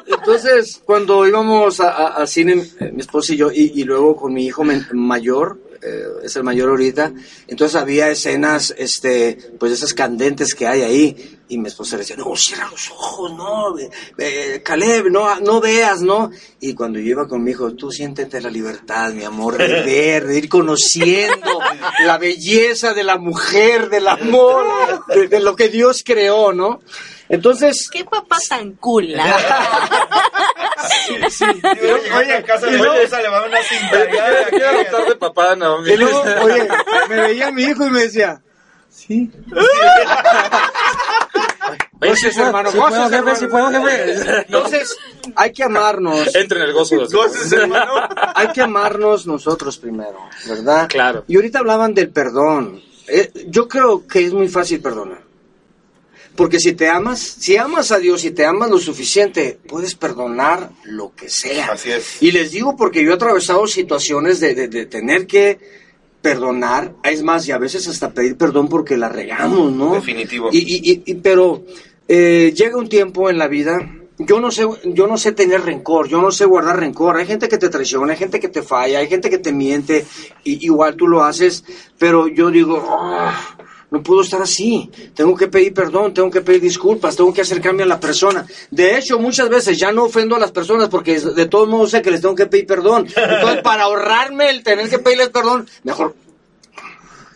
Entonces, 0.07 0.81
cuando 0.85 1.27
íbamos 1.27 1.81
a, 1.81 1.91
a- 1.91 2.07
al 2.17 2.29
cine, 2.29 2.65
eh, 2.81 2.91
mi 2.93 3.01
esposa 3.01 3.33
y 3.33 3.37
yo, 3.37 3.51
y, 3.53 3.73
y 3.81 3.85
luego 3.85 4.17
con 4.17 4.33
mi 4.33 4.47
hijo 4.47 4.65
mayor, 4.93 5.59
eh, 5.83 6.05
es 6.23 6.37
el 6.37 6.45
mayor 6.45 6.69
ahorita, 6.69 7.13
entonces 7.49 7.81
había 7.81 8.11
escenas, 8.11 8.75
este, 8.77 9.39
pues 9.59 9.73
esas 9.73 9.95
candentes 9.95 10.55
que 10.55 10.67
hay 10.67 10.83
ahí, 10.83 11.39
y 11.49 11.59
mi 11.59 11.69
esposa 11.69 11.97
le 11.97 12.03
decía, 12.03 12.17
no, 12.17 12.37
cierra 12.37 12.69
los 12.71 12.91
ojos, 12.91 13.33
no, 13.35 13.79
eh, 13.79 13.91
eh, 14.19 14.63
Caleb, 14.65 15.11
no, 15.11 15.41
no 15.41 15.61
veas, 15.61 16.01
¿no? 16.01 16.31
Y 16.61 16.75
cuando 16.75 16.99
yo 16.99 17.11
iba 17.11 17.27
con 17.27 17.43
mi 17.43 17.51
hijo, 17.51 17.75
tú 17.75 17.91
siéntete 17.91 18.41
la 18.41 18.51
libertad, 18.51 19.13
mi 19.13 19.25
amor, 19.25 19.57
de 19.57 19.67
ver, 19.83 20.27
de 20.27 20.39
ir 20.39 20.49
conociendo 20.49 21.59
la 22.05 22.19
belleza 22.19 22.95
de 22.95 23.03
la 23.03 23.19
mujer, 23.19 23.89
del 23.91 24.07
amor, 24.07 24.67
de, 25.09 25.29
de 25.29 25.41
lo 25.41 25.57
que 25.57 25.69
Dios 25.69 26.03
creó, 26.05 26.53
¿no? 26.53 26.81
Entonces, 27.31 27.89
Qué 27.89 28.05
papá 28.05 28.39
tan 28.49 28.73
cool. 28.73 29.15
¿ah? 30.83 30.89
Oye, 31.73 32.13
oye, 32.17 32.37
en 32.37 32.43
casa 32.43 32.67
de 32.67 32.77
esposa 32.77 33.21
le 33.23 33.29
va 33.29 33.47
una 33.47 33.63
cinta. 33.63 34.07
Quiero- 34.11 34.51
Quiero 34.51 34.69
adoptar 34.69 35.09
de 35.09 35.17
papá, 35.17 35.57
Naomi. 35.57 35.91
Y 35.93 35.97
luego, 35.97 36.23
oye, 36.43 36.69
me 37.09 37.17
veía 37.21 37.51
mi 37.51 37.63
hijo 37.65 37.87
y 37.87 37.91
me 37.91 38.01
decía, 38.03 38.41
sí. 38.89 39.31
Oye, 42.03 42.11
Goces, 42.13 42.33
sí 42.33 42.39
puedo, 42.39 42.47
hermano, 42.47 42.71
sí 42.71 42.79
puedo, 42.79 42.91
goces, 43.03 43.11
jefe, 43.21 43.37
sí 43.37 43.47
puedo, 43.47 43.71
jefe. 43.71 44.39
Entonces, 44.47 44.97
hay 45.37 45.53
que 45.53 45.63
amarnos. 45.65 46.35
Entre 46.35 46.59
en 46.59 46.65
el 46.65 46.73
gozo 46.73 46.97
de 46.97 47.05
Goces, 47.07 47.53
hermano. 47.53 47.93
Hay 48.35 48.49
que 48.53 48.63
amarnos 48.63 49.27
nosotros 49.27 49.77
primero, 49.79 50.19
¿verdad? 50.49 50.89
Claro. 50.89 51.25
Y 51.29 51.37
ahorita 51.37 51.59
hablaban 51.59 51.93
del 51.95 52.11
perdón. 52.11 52.81
Eh, 53.07 53.31
yo 53.49 53.69
creo 53.69 54.07
que 54.07 54.25
es 54.25 54.33
muy 54.33 54.49
fácil 54.49 54.81
perdonar. 54.81 55.20
Porque 56.37 56.59
si 56.61 56.73
te 56.73 56.89
amas, 56.89 57.21
si 57.21 57.57
amas 57.57 57.93
a 57.93 57.99
Dios 57.99 58.25
y 58.25 58.31
te 58.31 58.45
amas 58.47 58.71
lo 58.71 58.79
suficiente, 58.79 59.59
puedes 59.69 59.95
perdonar 59.95 60.71
lo 60.85 61.15
que 61.15 61.29
sea. 61.29 61.67
Así 61.73 61.91
es. 61.91 62.23
Y 62.23 62.31
les 62.33 62.51
digo 62.53 62.77
porque 62.77 63.03
yo 63.05 63.11
he 63.11 63.15
atravesado 63.15 63.67
situaciones 63.67 64.41
de, 64.41 64.55
de- 64.55 64.69
de 64.69 64.87
tener 64.87 65.27
que 65.27 65.59
perdonar, 66.23 66.95
es 67.03 67.23
más, 67.23 67.49
y 67.49 67.53
a 67.53 67.59
veces 67.59 67.89
hasta 67.89 68.13
pedir 68.13 68.37
perdón 68.37 68.69
porque 68.69 68.97
la 68.97 69.09
regamos, 69.09 69.73
¿no? 69.73 69.95
Definitivo. 69.95 70.51
Y, 70.53 70.59
y- 70.59 70.93
y- 70.93 71.03
y- 71.07 71.15
pero 71.15 71.65
eh, 72.09 72.53
llega 72.55 72.77
un 72.77 72.89
tiempo 72.89 73.31
en 73.31 73.39
la 73.39 73.49
vida, 73.49 73.79
yo 74.19 74.39
no 74.41 74.51
sé, 74.51 74.67
yo 74.85 75.07
no 75.07 75.17
sé 75.17 75.33
tener 75.33 75.63
rencor, 75.63 76.09
yo 76.09 76.21
no 76.21 76.31
sé 76.31 76.45
guardar 76.45 76.79
rencor. 76.79 77.17
Hay 77.17 77.27
gente 77.27 77.49
que 77.49 77.57
te 77.57 77.71
traiciona, 77.71 78.13
hay 78.13 78.19
gente 78.19 78.39
que 78.39 78.49
te 78.49 78.63
falla, 78.63 78.99
hay 78.99 79.09
gente 79.09 79.31
que 79.31 79.39
te 79.39 79.51
miente, 79.53 80.05
y 80.45 80.65
igual 80.67 80.95
tú 80.97 81.09
lo 81.09 81.25
haces, 81.25 81.65
pero 81.99 82.29
yo 82.29 82.51
digo, 82.51 82.85
"Ah, 83.01 83.57
no 83.91 84.03
puedo 84.03 84.23
estar 84.23 84.41
así. 84.43 84.91
Tengo 85.15 85.37
que 85.37 85.49
pedir 85.49 85.75
perdón, 85.75 86.15
tengo 86.15 86.31
que 86.31 86.41
pedir 86.41 86.61
disculpas, 86.61 87.17
tengo 87.17 87.33
que 87.33 87.43
acercarme 87.43 87.83
a 87.83 87.87
la 87.87 88.01
persona. 88.01 88.47
De 88.71 88.97
hecho, 88.97 89.19
muchas 89.19 89.49
veces 89.49 89.79
ya 89.79 89.93
no 89.93 90.05
ofendo 90.05 90.37
a 90.37 90.39
las 90.39 90.53
personas 90.53 90.89
porque 90.89 91.19
de 91.19 91.47
todos 91.47 91.69
modos 91.69 91.91
sé 91.91 92.03
que 92.03 92.11
les 92.11 92.21
tengo 92.21 92.35
que 92.35 92.47
pedir 92.47 92.67
perdón. 92.67 93.07
Entonces, 93.15 93.61
para 93.65 93.85
ahorrarme 93.85 94.51
el 94.51 94.63
tener 94.63 94.89
que 94.89 94.99
pedirles 94.99 95.31
perdón, 95.31 95.69
mejor 95.85 96.15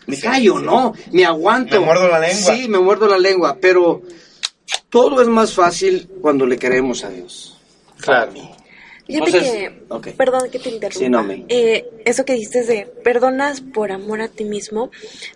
me 0.07 0.19
callo, 0.19 0.59
¿no? 0.59 0.93
Me 1.11 1.25
aguanto. 1.25 1.79
Me 1.79 1.85
muerdo 1.85 2.07
la 2.07 2.19
lengua. 2.19 2.55
Sí, 2.55 2.67
me 2.67 2.79
muerdo 2.79 3.07
la 3.07 3.17
lengua, 3.17 3.57
pero 3.59 4.03
todo 4.89 5.21
es 5.21 5.27
más 5.27 5.53
fácil 5.53 6.09
cuando 6.21 6.45
le 6.45 6.57
queremos 6.57 7.03
a 7.03 7.09
Dios. 7.09 7.57
Claro. 7.99 8.33
Fíjate 9.07 9.29
Entonces, 9.37 9.71
que, 10.03 10.11
perdón 10.13 10.49
que 10.51 10.57
te 10.57 10.69
interrumpa. 10.69 10.99
Sí, 10.99 11.09
no, 11.09 11.21
me- 11.23 11.45
Eh, 11.47 11.85
eso 12.05 12.25
que 12.25 12.33
dices 12.33 12.67
de 12.67 12.87
perdonas 13.03 13.61
por 13.61 13.91
amor 13.91 14.19
a 14.21 14.29
ti 14.29 14.45
mismo, 14.45 14.89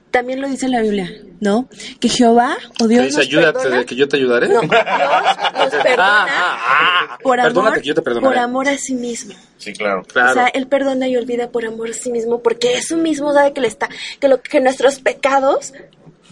también 0.10 0.42
lo 0.42 0.48
dice 0.48 0.68
la 0.68 0.82
Biblia, 0.82 1.12
¿no? 1.40 1.70
Que 2.00 2.10
Jehová 2.10 2.58
o 2.82 2.88
Que 2.88 2.96
Dios 2.96 3.06
dice, 3.06 3.18
nos 3.18 3.28
ayúdate, 3.28 3.60
perdona. 3.60 3.78
de 3.78 3.86
que 3.86 3.96
yo 3.96 4.08
te 4.08 4.18
ayudaré. 4.18 4.48
No, 4.50 4.62
Dios 4.62 4.72
nos 4.72 4.72
perdona 5.84 6.26
Ah, 6.26 6.28
ah, 6.30 7.08
ah. 7.12 7.18
por 7.22 7.40
amor, 7.40 7.52
Perdónate 7.54 7.82
que 7.82 7.88
yo 7.90 7.94
te 7.96 8.02
perdonaré. 8.02 8.34
por 8.36 8.44
amor 8.44 8.68
a 8.70 8.78
sí 8.78 8.96
mismo. 8.96 9.36
Sí, 9.60 9.74
claro. 9.74 10.02
Claro. 10.04 10.32
O 10.32 10.34
sea, 10.34 10.48
él 10.48 10.66
perdona 10.68 11.08
y 11.08 11.16
olvida 11.16 11.52
por 11.52 11.64
amor 11.66 11.92
a 11.92 11.94
sí 11.94 12.12
mismo, 12.12 12.42
porque 12.42 12.74
eso 12.76 12.98
mismo 12.98 13.34
sabe 13.34 13.54
que 13.54 13.62
le 13.62 13.68
está, 13.68 13.88
que 14.20 14.28
lo 14.28 14.42
que 14.42 14.62
nuestros 14.62 15.00
pecados 15.00 15.74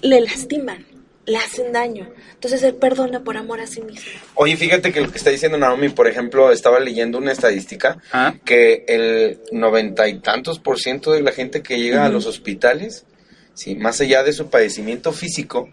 le 0.01 0.21
lastiman, 0.21 0.85
le 1.27 1.37
hacen 1.37 1.71
daño. 1.73 2.09
Entonces 2.33 2.63
él 2.63 2.75
perdona 2.75 3.23
por 3.23 3.37
amor 3.37 3.59
a 3.59 3.67
sí 3.67 3.81
mismo. 3.81 4.09
Oye, 4.35 4.57
fíjate 4.57 4.91
que 4.91 5.01
lo 5.01 5.11
que 5.11 5.17
está 5.17 5.29
diciendo 5.29 5.57
Naomi, 5.57 5.89
por 5.89 6.07
ejemplo, 6.07 6.51
estaba 6.51 6.79
leyendo 6.79 7.17
una 7.19 7.33
estadística 7.33 7.97
Ah. 8.11 8.33
que 8.45 8.85
el 8.87 9.39
noventa 9.51 10.07
y 10.07 10.19
tantos 10.19 10.57
por 10.59 10.79
ciento 10.79 11.11
de 11.11 11.21
la 11.21 11.31
gente 11.33 11.61
que 11.61 11.77
llega 11.79 12.05
a 12.05 12.09
los 12.09 12.25
hospitales, 12.25 13.05
sí, 13.53 13.75
más 13.75 13.99
allá 14.01 14.23
de 14.23 14.31
su 14.33 14.49
padecimiento 14.49 15.11
físico, 15.11 15.69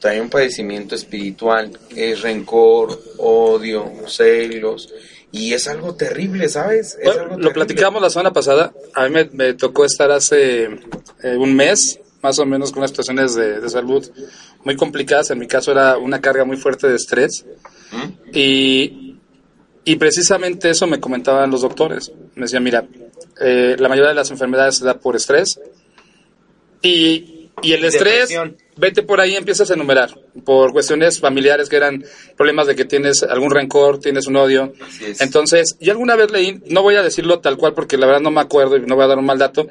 trae 0.00 0.20
un 0.20 0.28
padecimiento 0.30 0.94
espiritual, 0.94 1.78
es 1.96 2.20
rencor, 2.22 3.00
odio, 3.18 3.90
celos, 4.06 4.92
y 5.32 5.52
es 5.54 5.68
algo 5.68 5.94
terrible, 5.94 6.48
¿sabes? 6.48 6.96
Es 7.00 7.04
Bueno, 7.04 7.22
algo 7.22 7.38
lo 7.38 7.52
platicamos 7.52 8.02
la 8.02 8.10
semana 8.10 8.32
pasada. 8.32 8.72
A 8.94 9.04
mí 9.08 9.10
me, 9.14 9.24
me 9.32 9.54
tocó 9.54 9.84
estar 9.84 10.10
hace 10.10 10.64
eh, 11.22 11.36
un 11.38 11.54
mes, 11.54 12.00
más 12.22 12.38
o 12.38 12.46
menos, 12.46 12.70
con 12.70 12.80
unas 12.80 12.90
situaciones 12.90 13.34
de, 13.34 13.60
de 13.60 13.68
salud 13.70 14.06
muy 14.64 14.76
complicadas. 14.76 15.30
En 15.30 15.38
mi 15.38 15.46
caso 15.46 15.72
era 15.72 15.96
una 15.98 16.20
carga 16.20 16.44
muy 16.44 16.56
fuerte 16.56 16.88
de 16.88 16.96
estrés. 16.96 17.44
Y, 18.32 19.16
y 19.84 19.96
precisamente 19.96 20.70
eso 20.70 20.86
me 20.86 21.00
comentaban 21.00 21.50
los 21.50 21.62
doctores. 21.62 22.12
Me 22.34 22.42
decían, 22.42 22.62
mira, 22.62 22.86
eh, 23.40 23.76
la 23.78 23.88
mayoría 23.88 24.10
de 24.10 24.14
las 24.16 24.30
enfermedades 24.30 24.76
se 24.76 24.84
da 24.84 24.98
por 24.98 25.16
estrés. 25.16 25.58
Y, 26.82 27.48
y 27.62 27.72
el 27.72 27.84
estrés, 27.84 28.28
Depresión. 28.30 28.56
vete 28.76 29.02
por 29.02 29.20
ahí 29.20 29.32
y 29.32 29.36
empiezas 29.36 29.70
a 29.70 29.74
enumerar. 29.74 30.14
Por 30.44 30.72
cuestiones 30.72 31.20
familiares 31.20 31.68
que 31.68 31.76
eran 31.76 32.02
problemas 32.36 32.66
de 32.66 32.74
que 32.76 32.84
tienes 32.86 33.22
algún 33.22 33.50
rencor, 33.50 33.98
tienes 33.98 34.26
un 34.26 34.36
odio. 34.36 34.72
Entonces, 35.18 35.76
yo 35.80 35.92
alguna 35.92 36.16
vez 36.16 36.30
leí, 36.30 36.62
no 36.66 36.82
voy 36.82 36.94
a 36.94 37.02
decirlo 37.02 37.40
tal 37.40 37.56
cual 37.58 37.74
porque 37.74 37.98
la 37.98 38.06
verdad 38.06 38.22
no 38.22 38.30
me 38.30 38.40
acuerdo 38.40 38.76
y 38.76 38.82
no 38.86 38.94
voy 38.94 39.04
a 39.04 39.08
dar 39.08 39.18
un 39.18 39.26
mal 39.26 39.38
dato, 39.38 39.68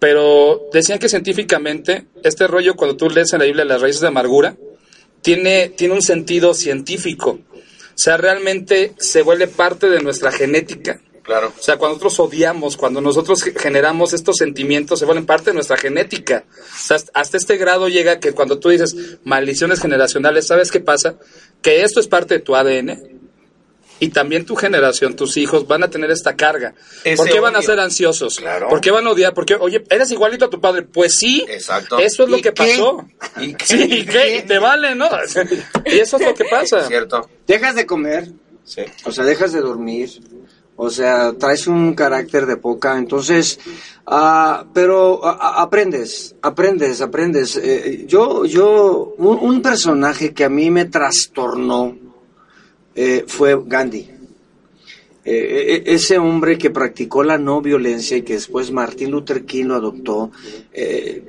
pero 0.00 0.68
decían 0.72 0.98
que 0.98 1.08
científicamente 1.08 2.06
este 2.24 2.48
rollo 2.48 2.74
cuando 2.74 2.96
tú 2.96 3.08
lees 3.08 3.32
en 3.32 3.38
la 3.38 3.44
Biblia 3.44 3.64
las 3.64 3.80
raíces 3.80 4.00
de 4.00 4.08
amargura 4.08 4.56
tiene, 5.22 5.68
tiene 5.68 5.94
un 5.94 6.02
sentido 6.02 6.54
científico. 6.54 7.38
O 7.52 8.02
sea, 8.02 8.16
realmente 8.16 8.94
se 8.98 9.22
vuelve 9.22 9.46
parte 9.46 9.88
de 9.90 10.00
nuestra 10.00 10.32
genética. 10.32 11.00
Claro. 11.22 11.52
O 11.56 11.62
sea, 11.62 11.76
cuando 11.76 11.96
nosotros 11.98 12.18
odiamos, 12.18 12.76
cuando 12.78 13.00
nosotros 13.02 13.42
ge- 13.42 13.52
generamos 13.56 14.14
estos 14.14 14.36
sentimientos, 14.38 14.98
se 14.98 15.04
vuelven 15.04 15.26
parte 15.26 15.50
de 15.50 15.54
nuestra 15.54 15.76
genética. 15.76 16.44
O 16.48 16.82
sea, 16.82 16.96
hasta 17.12 17.36
este 17.36 17.56
grado 17.58 17.88
llega 17.88 18.18
que 18.18 18.32
cuando 18.32 18.58
tú 18.58 18.70
dices 18.70 18.96
maldiciones 19.24 19.80
generacionales, 19.80 20.46
¿sabes 20.46 20.70
qué 20.72 20.80
pasa? 20.80 21.18
Que 21.60 21.82
esto 21.82 22.00
es 22.00 22.08
parte 22.08 22.34
de 22.34 22.40
tu 22.40 22.56
ADN. 22.56 23.19
Y 24.00 24.08
también 24.08 24.44
tu 24.46 24.56
generación, 24.56 25.14
tus 25.14 25.36
hijos 25.36 25.66
van 25.68 25.82
a 25.84 25.90
tener 25.90 26.10
esta 26.10 26.34
carga. 26.34 26.74
Ese 27.04 27.16
¿Por 27.16 27.28
qué 27.30 27.38
van 27.38 27.54
a 27.54 27.62
ser 27.62 27.78
ansiosos? 27.78 28.36
Claro. 28.38 28.68
¿Por 28.68 28.80
qué 28.80 28.90
van 28.90 29.06
a 29.06 29.10
odiar? 29.10 29.34
Porque, 29.34 29.54
oye, 29.54 29.84
eres 29.90 30.10
igualito 30.10 30.46
a 30.46 30.50
tu 30.50 30.58
padre. 30.60 30.82
Pues 30.82 31.14
sí. 31.14 31.44
Exacto. 31.48 31.98
Eso 31.98 32.24
es 32.24 32.30
lo 32.30 32.38
¿Y 32.38 32.42
que 32.42 32.52
qué? 32.52 32.72
pasó. 32.72 33.06
¿Y 33.38 33.54
qué? 33.56 33.66
Sí, 33.66 33.82
¿y 33.90 34.06
qué? 34.06 34.38
Y 34.38 34.42
te 34.42 34.58
vale, 34.58 34.94
¿no? 34.94 35.06
Y 35.86 35.98
eso 35.98 36.16
es 36.16 36.24
lo 36.26 36.34
que 36.34 36.44
pasa. 36.46 36.84
Cierto. 36.88 37.28
Dejas 37.46 37.74
de 37.76 37.84
comer, 37.86 38.28
Sí. 38.64 38.82
o 39.04 39.12
sea, 39.12 39.24
dejas 39.24 39.52
de 39.52 39.60
dormir, 39.60 40.08
o 40.76 40.88
sea, 40.90 41.32
traes 41.38 41.66
un 41.66 41.94
carácter 41.94 42.46
de 42.46 42.56
poca, 42.56 42.96
entonces, 42.96 43.58
ah, 44.06 44.64
pero 44.72 45.22
a- 45.26 45.32
a- 45.32 45.62
aprendes, 45.62 46.34
aprendes, 46.40 47.00
aprendes. 47.02 47.56
Eh, 47.56 48.04
yo, 48.06 48.44
yo, 48.46 49.14
un, 49.18 49.38
un 49.40 49.60
personaje 49.62 50.32
que 50.32 50.44
a 50.44 50.48
mí 50.48 50.70
me 50.70 50.86
trastornó 50.86 51.96
eh, 52.94 53.24
fue 53.26 53.58
Gandhi. 53.66 54.08
Eh, 55.22 55.82
e- 55.86 55.94
ese 55.94 56.16
hombre 56.18 56.56
que 56.56 56.70
practicó 56.70 57.22
la 57.22 57.36
no 57.36 57.60
violencia 57.60 58.16
y 58.16 58.22
que 58.22 58.34
después 58.34 58.70
Martin 58.70 59.10
Luther 59.10 59.44
King 59.44 59.66
lo 59.66 59.76
adoptó, 59.76 60.30
eh, 60.72 61.22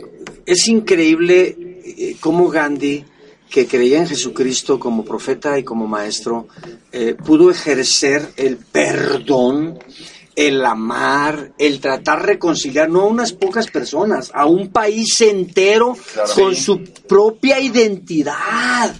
es 0.46 0.68
increíble 0.70 1.56
eh, 1.84 2.16
cómo 2.22 2.48
Gandhi, 2.50 3.04
que 3.50 3.68
creía 3.68 4.00
en 4.00 4.08
Jesucristo 4.08 4.80
como 4.80 5.04
profeta 5.04 5.60
y 5.60 5.64
como 5.64 5.88
maestro, 5.88 6.48
eh, 6.94 7.16
pudo 7.16 7.52
ejercer 7.52 8.30
el 8.38 8.56
perdón, 8.58 9.78
el 10.38 10.64
amar, 10.64 11.52
el 11.58 11.82
tratar 11.82 12.22
de 12.22 12.28
reconciliar, 12.28 12.90
no 12.90 13.02
a 13.02 13.08
unas 13.08 13.34
pocas 13.34 13.68
personas, 13.68 14.32
a 14.34 14.46
un 14.46 14.70
país 14.70 15.20
entero 15.20 15.98
Claro. 16.14 16.34
con 16.34 16.56
Sí. 16.56 16.62
su 16.62 16.82
propia 17.10 17.60
identidad. 17.60 18.96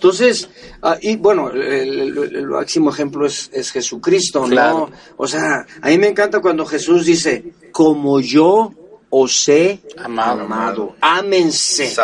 Entonces, 0.00 0.48
ah, 0.80 0.96
y 1.02 1.16
bueno, 1.16 1.50
el, 1.50 1.60
el- 1.60 2.36
el 2.36 2.46
máximo 2.46 2.88
ejemplo 2.88 3.26
es, 3.26 3.50
es 3.52 3.70
Jesucristo, 3.70 4.40
¿no? 4.40 4.48
Claro. 4.48 4.90
O 5.18 5.26
sea, 5.26 5.66
a 5.82 5.88
mí 5.88 5.98
me 5.98 6.08
encanta 6.08 6.40
cuando 6.40 6.64
Jesús 6.64 7.04
dice, 7.04 7.52
como 7.70 8.18
yo 8.18 8.72
os 9.10 9.46
he 9.50 9.78
Amado. 9.98 10.40
amado, 10.42 10.96
ámense. 11.02 11.94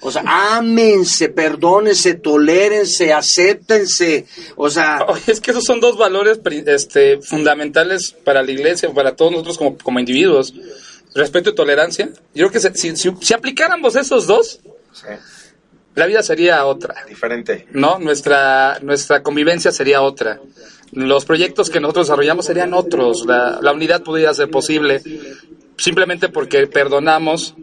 O 0.00 0.10
sea, 0.10 0.24
ámense, 0.56 1.28
perdónense, 1.28 2.14
tolérense, 2.14 3.12
acéptense. 3.12 4.26
O 4.56 4.68
sea, 4.68 5.04
Oye, 5.08 5.22
es 5.28 5.40
que 5.40 5.52
esos 5.52 5.62
son 5.64 5.78
dos 5.78 5.96
valores 5.96 6.38
pri- 6.38 6.64
este, 6.66 7.20
fundamentales 7.22 8.10
para 8.24 8.42
la 8.42 8.50
iglesia, 8.50 8.92
para 8.92 9.14
todos 9.14 9.30
nosotros 9.30 9.56
como, 9.58 9.78
como 9.78 10.00
individuos. 10.00 10.52
Respeto 11.14 11.50
y 11.50 11.54
tolerancia. 11.54 12.08
Yo 12.34 12.48
creo 12.48 12.50
que 12.50 12.60
se- 12.60 12.74
si, 12.74 12.96
si- 12.96 13.14
si 13.20 13.34
aplicáramos 13.34 13.94
esos 13.94 14.26
dos, 14.26 14.58
Sí. 14.92 15.08
La 15.96 16.06
vida 16.06 16.22
sería 16.22 16.64
otra, 16.66 16.94
Diferente. 17.08 17.66
¿no? 17.72 17.98
Nuestra, 17.98 18.78
nuestra 18.82 19.22
convivencia 19.22 19.72
sería 19.72 20.02
otra. 20.02 20.38
Los 20.92 21.24
proyectos 21.24 21.70
que 21.70 21.80
nosotros 21.80 22.06
desarrollamos 22.06 22.46
serían 22.46 22.74
otros. 22.74 23.24
La, 23.26 23.58
la 23.60 23.72
unidad 23.72 24.02
podría 24.02 24.32
ser 24.34 24.50
posible 24.50 25.02
simplemente 25.78 26.28
porque 26.28 26.66
perdonamos, 26.66 27.54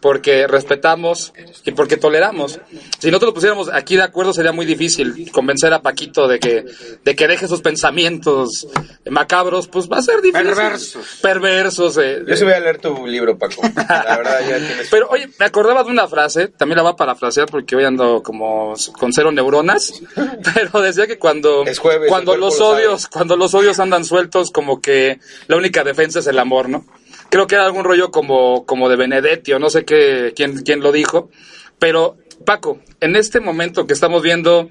porque 0.00 0.46
respetamos 0.46 1.32
y 1.64 1.72
porque 1.72 1.96
toleramos. 1.96 2.60
Si 2.98 3.08
nosotros 3.08 3.28
nos 3.28 3.34
pusiéramos 3.34 3.68
aquí 3.72 3.96
de 3.96 4.02
acuerdo 4.02 4.32
sería 4.32 4.52
muy 4.52 4.66
difícil 4.66 5.30
convencer 5.32 5.72
a 5.72 5.82
Paquito 5.82 6.28
de 6.28 6.38
que, 6.38 6.64
de 7.04 7.16
que 7.16 7.26
deje 7.26 7.48
sus 7.48 7.60
pensamientos 7.62 8.68
macabros, 9.10 9.68
pues 9.68 9.88
va 9.90 9.98
a 9.98 10.02
ser 10.02 10.20
difícil. 10.20 10.46
Perversos. 10.48 11.06
Perversos. 11.22 11.98
eh, 11.98 12.22
Yo 12.26 12.36
sí 12.36 12.44
voy 12.44 12.52
a 12.52 12.60
leer 12.60 12.78
tu 12.78 13.06
libro, 13.06 13.36
Paco. 13.38 13.62
La 13.76 14.16
verdad, 14.16 14.40
ya 14.40 14.56
tienes. 14.58 14.88
pero 14.90 15.08
oye, 15.10 15.28
me 15.38 15.46
acordaba 15.46 15.82
de 15.84 15.90
una 15.90 16.06
frase, 16.08 16.48
también 16.48 16.76
la 16.76 16.82
voy 16.82 16.92
a 16.92 16.96
parafrasear 16.96 17.46
porque 17.48 17.76
hoy 17.76 17.84
ando 17.84 18.22
como 18.22 18.74
con 18.98 19.12
cero 19.12 19.32
neuronas, 19.32 20.02
pero 20.54 20.80
decía 20.80 21.06
que 21.06 21.18
cuando, 21.18 21.64
Es 21.64 21.78
jueves, 21.78 22.08
cuando 22.08 22.36
los 22.36 22.58
lo 22.58 22.68
odios, 22.68 23.06
cuando 23.06 23.36
los 23.36 23.54
odios 23.54 23.78
andan 23.80 24.04
sueltos, 24.04 24.50
como 24.50 24.80
que 24.80 25.18
la 25.46 25.56
única 25.56 25.84
defensa 25.84 26.18
es 26.20 26.26
el 26.26 26.38
amor, 26.38 26.68
¿no? 26.68 26.84
Creo 27.30 27.46
que 27.46 27.54
era 27.56 27.64
algún 27.66 27.84
rollo 27.84 28.10
como, 28.10 28.64
como 28.66 28.88
de 28.88 28.96
Benedetti 28.96 29.52
o 29.52 29.58
no 29.58 29.68
sé 29.70 29.84
qué, 29.84 30.32
quién, 30.34 30.62
quién 30.62 30.80
lo 30.80 30.92
dijo, 30.92 31.30
pero 31.78 32.16
Paco, 32.44 32.78
en 33.00 33.16
este 33.16 33.40
momento 33.40 33.86
que 33.86 33.92
estamos 33.94 34.22
viendo 34.22 34.68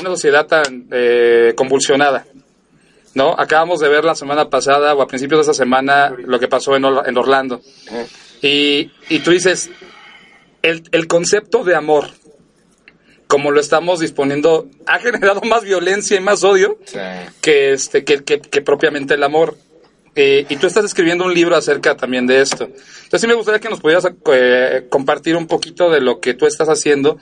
una 0.00 0.10
sociedad 0.10 0.46
tan 0.46 0.86
eh, 0.90 1.52
convulsionada, 1.56 2.26
¿no? 3.14 3.34
Acabamos 3.38 3.80
de 3.80 3.88
ver 3.88 4.04
la 4.04 4.14
semana 4.14 4.48
pasada 4.48 4.94
o 4.94 5.02
a 5.02 5.06
principios 5.06 5.38
de 5.40 5.50
esa 5.50 5.54
semana 5.54 6.14
lo 6.16 6.38
que 6.40 6.48
pasó 6.48 6.76
en, 6.76 6.84
en 6.84 7.16
Orlando. 7.18 7.60
Y, 8.40 8.90
y 9.08 9.18
tú 9.20 9.32
dices, 9.32 9.70
el, 10.62 10.84
el 10.92 11.06
concepto 11.08 11.64
de 11.64 11.74
amor, 11.74 12.06
como 13.26 13.50
lo 13.50 13.60
estamos 13.60 14.00
disponiendo, 14.00 14.68
ha 14.86 14.98
generado 15.00 15.40
más 15.44 15.62
violencia 15.64 16.16
y 16.16 16.20
más 16.20 16.42
odio 16.44 16.78
Sí. 16.86 16.98
que, 17.42 17.72
este, 17.72 18.04
que, 18.04 18.24
que- 18.24 18.40
que 18.40 18.62
propiamente 18.62 19.14
el 19.14 19.22
amor. 19.24 19.56
Eh, 20.20 20.46
y 20.48 20.56
tú 20.56 20.66
estás 20.66 20.84
escribiendo 20.84 21.24
un 21.24 21.32
libro 21.32 21.54
acerca 21.54 21.96
también 21.96 22.26
de 22.26 22.40
esto. 22.40 22.64
Entonces 22.64 23.20
sí 23.20 23.28
me 23.28 23.34
gustaría 23.34 23.60
que 23.60 23.68
nos 23.68 23.78
pudieras 23.78 24.04
eh, 24.32 24.84
compartir 24.90 25.36
un 25.36 25.46
poquito 25.46 25.90
de 25.90 26.00
lo 26.00 26.18
que 26.18 26.34
tú 26.34 26.44
estás 26.44 26.68
haciendo, 26.68 27.18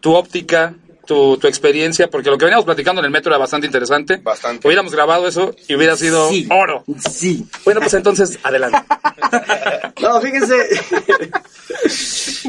tu 0.00 0.14
óptica, 0.14 0.74
tu, 1.08 1.36
tu 1.38 1.48
experiencia, 1.48 2.08
porque 2.08 2.30
lo 2.30 2.38
que 2.38 2.44
veníamos 2.44 2.66
platicando 2.66 3.00
en 3.00 3.06
el 3.06 3.10
metro 3.10 3.32
era 3.32 3.38
bastante 3.38 3.66
interesante. 3.66 4.18
Bastante. 4.22 4.68
Hubiéramos 4.68 4.92
grabado 4.94 5.26
eso 5.26 5.52
y 5.66 5.74
hubiera 5.74 5.96
sido 5.96 6.28
Sí. 6.28 6.46
oro. 6.50 6.84
sí. 7.10 7.44
Bueno, 7.64 7.80
pues 7.80 7.94
entonces, 7.94 8.38
adelante. 8.44 8.78
No, 10.00 10.20
fíjense. 10.20 10.54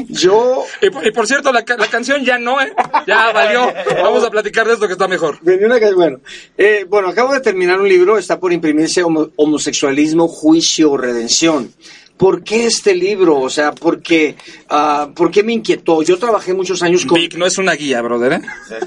Yo 0.08 0.64
Y 0.80 0.90
por, 0.90 1.06
y 1.06 1.10
por 1.10 1.26
cierto, 1.26 1.52
la, 1.52 1.64
la 1.66 1.86
canción 1.88 2.24
ya 2.24 2.38
no, 2.38 2.60
¿eh? 2.60 2.72
Ya 3.06 3.32
valió. 3.32 3.72
Vamos 4.02 4.24
a 4.24 4.30
platicar 4.30 4.66
de 4.66 4.74
esto 4.74 4.86
que 4.86 4.92
está 4.92 5.08
mejor. 5.08 5.38
Bueno, 5.42 6.18
eh, 6.56 6.84
bueno, 6.88 7.08
acabo 7.08 7.32
de 7.32 7.40
terminar 7.40 7.80
un 7.80 7.88
libro, 7.88 8.18
está 8.18 8.38
por 8.38 8.52
imprimirse 8.52 9.02
Homo- 9.02 9.30
Homosexualismo, 9.36 10.28
Juicio 10.28 10.92
o 10.92 10.96
Redención. 10.96 11.72
¿Por 12.20 12.44
qué 12.44 12.66
este 12.66 12.94
libro? 12.94 13.40
O 13.40 13.48
sea, 13.48 13.72
porque, 13.72 14.36
ah, 14.68 15.08
¿por 15.16 15.30
qué 15.30 15.42
me 15.42 15.54
inquietó? 15.54 16.02
Yo 16.02 16.18
trabajé 16.18 16.52
muchos 16.52 16.82
años 16.82 17.06
con... 17.06 17.18
Vic 17.18 17.34
no 17.38 17.46
es 17.46 17.56
una 17.56 17.72
guía, 17.72 18.02
brother, 18.02 18.34
¿eh? 18.34 18.40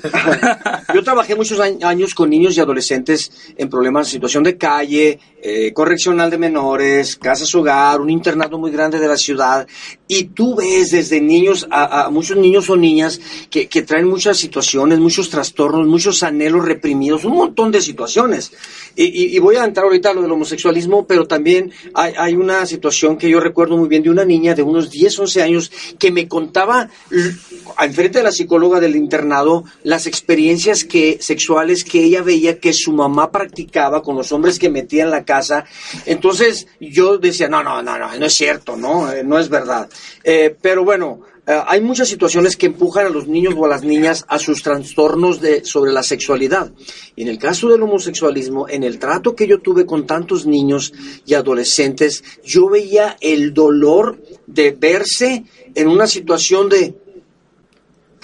Yo 0.93 1.03
trabajé 1.03 1.35
muchos 1.35 1.59
años 1.59 2.13
con 2.13 2.29
niños 2.29 2.55
y 2.55 2.59
adolescentes 2.59 3.31
en 3.57 3.69
problemas, 3.71 4.07
situación 4.07 4.43
de 4.43 4.55
calle, 4.55 5.17
eh, 5.41 5.73
correccional 5.73 6.29
de 6.29 6.37
menores, 6.37 7.15
casas 7.15 7.53
hogar, 7.55 8.01
un 8.01 8.11
internado 8.11 8.59
muy 8.59 8.69
grande 8.69 8.99
de 8.99 9.07
la 9.07 9.17
ciudad. 9.17 9.65
Y 10.07 10.25
tú 10.25 10.55
ves 10.55 10.91
desde 10.91 11.19
niños 11.19 11.65
a, 11.71 12.05
a 12.05 12.09
muchos 12.11 12.37
niños 12.37 12.69
o 12.69 12.77
niñas 12.77 13.19
que, 13.49 13.67
que 13.67 13.81
traen 13.81 14.07
muchas 14.07 14.37
situaciones, 14.37 14.99
muchos 14.99 15.31
trastornos, 15.31 15.87
muchos 15.87 16.21
anhelos 16.21 16.63
reprimidos, 16.65 17.25
un 17.25 17.33
montón 17.35 17.71
de 17.71 17.81
situaciones. 17.81 18.51
Y, 18.95 19.05
y- 19.05 19.35
y 19.35 19.39
voy 19.39 19.55
a 19.55 19.65
entrar 19.65 19.85
ahorita 19.85 20.11
a 20.11 20.13
lo 20.13 20.21
del 20.21 20.31
homosexualismo, 20.31 21.07
pero 21.07 21.25
también 21.25 21.71
hay, 21.95 22.13
hay 22.15 22.35
una 22.35 22.65
situación 22.67 23.17
que 23.17 23.22
yo 23.29 23.39
recuerdo 23.39 23.77
muy 23.77 23.87
bien 23.89 24.03
de 24.03 24.09
una 24.09 24.25
niña 24.25 24.53
de 24.55 24.63
unos 24.63 24.89
10, 24.89 25.19
11 25.19 25.41
años 25.41 25.71
que 25.99 26.11
me 26.11 26.27
contaba 26.27 26.89
l- 27.11 27.33
al 27.77 27.93
frente 27.93 28.19
de 28.19 28.23
la 28.23 28.31
psicóloga 28.31 28.79
del 28.79 28.95
internado 28.95 29.63
las 29.83 30.07
experiencias 30.07 30.83
que, 30.83 31.17
sexuales 31.21 31.83
que 31.83 32.03
ella 32.03 32.21
veía 32.21 32.59
que 32.59 32.73
su 32.73 32.91
mamá 32.93 33.31
practicaba 33.31 34.01
con 34.01 34.15
los 34.15 34.31
hombres 34.31 34.59
que 34.59 34.69
metía 34.69 35.03
en 35.03 35.11
la 35.11 35.23
casa. 35.25 35.65
Entonces 36.05 36.67
yo 36.79 37.17
decía, 37.17 37.47
no, 37.49 37.63
no, 37.63 37.81
no, 37.81 37.97
no, 37.97 38.15
no 38.17 38.25
es 38.25 38.33
cierto, 38.33 38.75
no, 38.77 39.11
Eh, 39.11 39.23
no 39.23 39.39
es 39.39 39.49
verdad. 39.49 39.89
Eh, 40.23 40.55
pero 40.61 40.83
bueno, 40.83 41.21
hay 41.45 41.81
muchas 41.81 42.07
situaciones 42.07 42.55
que 42.55 42.67
empujan 42.67 43.05
a 43.05 43.09
los 43.09 43.27
niños 43.27 43.53
o 43.57 43.65
a 43.65 43.67
las 43.67 43.83
niñas 43.83 44.25
a 44.29 44.39
sus 44.39 44.63
trastornos 44.63 45.41
de, 45.41 45.65
sobre 45.65 45.91
la 45.91 46.01
sexualidad. 46.01 46.71
Y 47.15 47.23
en 47.23 47.27
el 47.27 47.37
caso 47.37 47.67
del 47.67 47.83
homosexualismo, 47.83 48.69
en 48.69 48.83
el 48.83 48.97
trato 48.97 49.35
que 49.35 49.47
yo 49.47 49.59
tuve 49.59 49.85
con 49.85 50.07
tantos 50.07 50.45
niños 50.45 50.93
y 51.25 51.33
adolescentes, 51.33 52.23
yo 52.45 52.69
veía 52.69 53.17
el 53.19 53.53
dolor 53.53 54.21
de 54.47 54.71
verse 54.71 55.43
en 55.75 55.87
una 55.87 56.07
situación 56.07 56.69
de, 56.69 56.95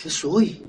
¿qué 0.02 0.10
soy? 0.10 0.62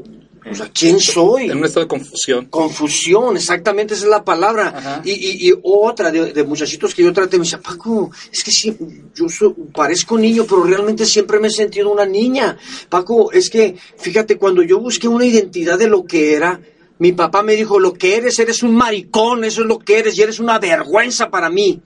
O 0.49 0.55
sea, 0.55 0.70
¿quién 0.72 0.99
soy? 1.01 1.51
En 1.51 1.59
un 1.59 1.64
estado 1.64 1.84
de 1.84 1.88
confusión. 1.88 2.47
Confusión, 2.47 3.36
exactamente 3.36 3.95
esa 3.95 4.05
es 4.05 4.11
la 4.11 4.24
palabra. 4.24 5.03
Y, 5.05 5.11
y, 5.11 5.49
y 5.49 5.55
otra 5.62 6.11
de, 6.11 6.32
de 6.32 6.45
muchachitos 6.45 6.95
que 6.95 7.03
yo 7.03 7.12
traté 7.12 7.36
me 7.36 7.45
decía, 7.45 7.61
Paco, 7.61 8.11
es 8.32 8.43
que 8.43 8.51
sí, 8.51 8.76
yo 9.14 9.26
parezco 9.72 10.18
niño, 10.18 10.45
pero 10.49 10.64
realmente 10.64 11.05
siempre 11.05 11.38
me 11.38 11.49
he 11.49 11.51
sentido 11.51 11.91
una 11.91 12.07
niña. 12.07 12.57
Paco, 12.88 13.32
es 13.32 13.51
que, 13.51 13.76
fíjate, 13.99 14.38
cuando 14.38 14.62
yo 14.62 14.80
busqué 14.80 15.09
una 15.09 15.26
identidad 15.26 15.78
de 15.78 15.88
lo 15.88 16.05
que 16.05 16.34
era, 16.34 16.61
mi 16.99 17.12
papá 17.12 17.43
me 17.43 17.57
dijo, 17.57 17.78
lo 17.78 17.95
que 17.95 18.16
eres, 18.16 18.38
eres 18.38 18.62
un 18.62 18.74
maricón, 18.74 19.45
eso 19.45 19.62
es 19.62 19.66
lo 19.66 19.78
que 19.78 19.99
eres, 19.99 20.18
y 20.18 20.22
eres 20.22 20.38
una 20.38 20.59
vergüenza 20.59 21.30
para 21.30 21.49
mí. 21.49 21.80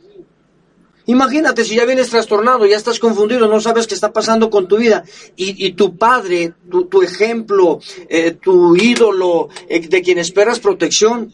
Imagínate 1.07 1.65
si 1.65 1.75
ya 1.77 1.85
vienes 1.85 2.09
trastornado, 2.09 2.65
ya 2.67 2.77
estás 2.77 2.99
confundido, 2.99 3.47
no 3.47 3.61
sabes 3.61 3.87
qué 3.87 3.95
está 3.95 4.13
pasando 4.13 4.49
con 4.49 4.67
tu 4.67 4.79
vida. 4.79 5.05
Y, 5.37 5.67
y 5.67 5.73
tu 5.73 5.97
padre, 5.97 6.55
tu, 6.71 6.87
tu 6.87 7.03
ejemplo, 7.03 7.81
eh, 8.09 8.33
tu 8.33 8.75
ídolo, 8.75 9.49
eh, 9.69 9.87
de 9.87 10.03
quien 10.03 10.19
esperas 10.19 10.61
protección. 10.61 11.33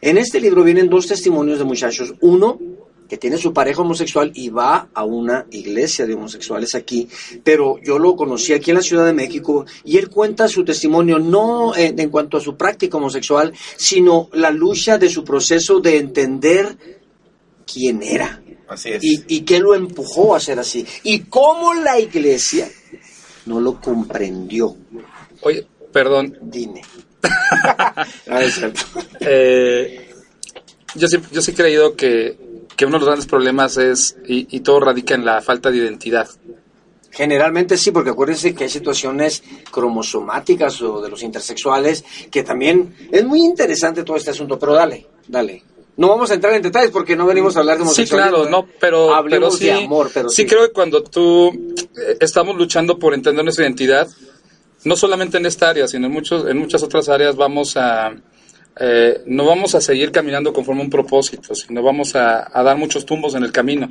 En 0.00 0.16
este 0.16 0.40
libro 0.40 0.64
vienen 0.64 0.88
dos 0.88 1.06
testimonios 1.06 1.58
de 1.58 1.64
muchachos. 1.64 2.14
Uno, 2.20 2.58
que 3.08 3.18
tiene 3.18 3.36
su 3.36 3.52
pareja 3.52 3.82
homosexual 3.82 4.32
y 4.34 4.48
va 4.48 4.88
a 4.92 5.04
una 5.04 5.46
iglesia 5.50 6.06
de 6.06 6.14
homosexuales 6.14 6.74
aquí, 6.74 7.08
pero 7.44 7.78
yo 7.82 7.98
lo 7.98 8.16
conocí 8.16 8.52
aquí 8.52 8.70
en 8.70 8.78
la 8.78 8.82
Ciudad 8.82 9.06
de 9.06 9.12
México 9.12 9.64
y 9.84 9.98
él 9.98 10.08
cuenta 10.10 10.48
su 10.48 10.64
testimonio 10.64 11.18
no 11.18 11.74
eh, 11.76 11.94
en 11.96 12.10
cuanto 12.10 12.36
a 12.36 12.40
su 12.40 12.56
práctica 12.56 12.96
homosexual, 12.96 13.52
sino 13.76 14.28
la 14.32 14.50
lucha 14.50 14.98
de 14.98 15.08
su 15.08 15.22
proceso 15.24 15.78
de 15.78 15.98
entender 15.98 16.76
quién 17.64 18.02
era 18.02 18.42
Así 18.68 18.90
es. 18.90 19.04
y, 19.04 19.24
y 19.28 19.40
qué 19.42 19.58
lo 19.60 19.74
empujó 19.74 20.34
a 20.34 20.40
ser 20.40 20.58
así. 20.58 20.86
Y 21.04 21.20
cómo 21.20 21.74
la 21.74 21.98
iglesia 22.00 22.68
no 23.46 23.60
lo 23.60 23.80
comprendió. 23.80 24.76
Oye, 25.42 25.66
perdón, 25.92 26.36
Dime. 26.42 26.82
Ah, 28.28 28.42
es 28.42 28.54
cierto. 28.54 28.80
eh, 29.20 30.10
yo, 30.94 31.08
sí, 31.08 31.18
yo 31.32 31.40
sí 31.40 31.52
he 31.52 31.54
creído 31.54 31.94
que, 31.94 32.36
que 32.76 32.84
uno 32.86 32.94
de 32.94 33.00
los 33.00 33.06
grandes 33.08 33.26
problemas 33.26 33.76
es, 33.76 34.16
y, 34.26 34.46
y 34.54 34.60
todo 34.60 34.80
radica 34.80 35.14
en 35.14 35.24
la 35.24 35.40
falta 35.42 35.70
de 35.70 35.78
identidad. 35.78 36.28
Generalmente 37.10 37.76
sí, 37.78 37.92
porque 37.92 38.10
acuérdense 38.10 38.54
que 38.54 38.64
hay 38.64 38.70
situaciones 38.70 39.42
cromosomáticas 39.70 40.82
o 40.82 41.00
de 41.00 41.08
los 41.08 41.22
intersexuales 41.22 42.04
que 42.30 42.42
también 42.42 42.94
es 43.10 43.24
muy 43.24 43.40
interesante 43.40 44.02
todo 44.02 44.16
este 44.18 44.30
asunto, 44.30 44.58
pero 44.58 44.74
dale, 44.74 45.06
dale. 45.26 45.62
No 45.96 46.08
vamos 46.08 46.30
a 46.30 46.34
entrar 46.34 46.52
en 46.54 46.62
detalles 46.62 46.90
porque 46.90 47.16
no 47.16 47.24
venimos 47.26 47.56
a 47.56 47.60
hablar 47.60 47.76
de 47.78 47.84
Sí, 47.84 47.88
homosexualismo. 48.02 48.36
claro, 48.42 48.50
no, 48.50 48.68
pero, 48.78 49.14
hablemos 49.14 49.58
pero 49.58 49.58
sí, 49.58 49.64
de 49.80 49.84
amor, 49.86 50.10
pero 50.12 50.28
sí 50.28 50.42
sí. 50.42 50.46
creo 50.46 50.66
que 50.66 50.72
cuando 50.72 51.02
tú 51.02 51.48
eh, 51.48 52.16
estamos 52.20 52.56
luchando 52.56 52.98
por 52.98 53.14
entender 53.14 53.42
nuestra 53.44 53.64
identidad, 53.64 54.06
no 54.84 54.94
solamente 54.94 55.38
en 55.38 55.46
esta 55.46 55.70
área, 55.70 55.88
sino 55.88 56.06
en 56.06 56.12
muchos, 56.12 56.46
en 56.48 56.58
muchas 56.58 56.82
otras 56.82 57.08
áreas 57.08 57.34
vamos 57.34 57.76
a 57.76 58.14
eh, 58.78 59.22
no 59.24 59.46
vamos 59.46 59.74
a 59.74 59.80
seguir 59.80 60.12
caminando 60.12 60.52
conforme 60.52 60.82
a 60.82 60.84
un 60.84 60.90
propósito, 60.90 61.54
sino 61.54 61.82
vamos 61.82 62.14
a, 62.14 62.46
a 62.52 62.62
dar 62.62 62.76
muchos 62.76 63.06
tumbos 63.06 63.34
en 63.34 63.42
el 63.44 63.50
camino. 63.52 63.90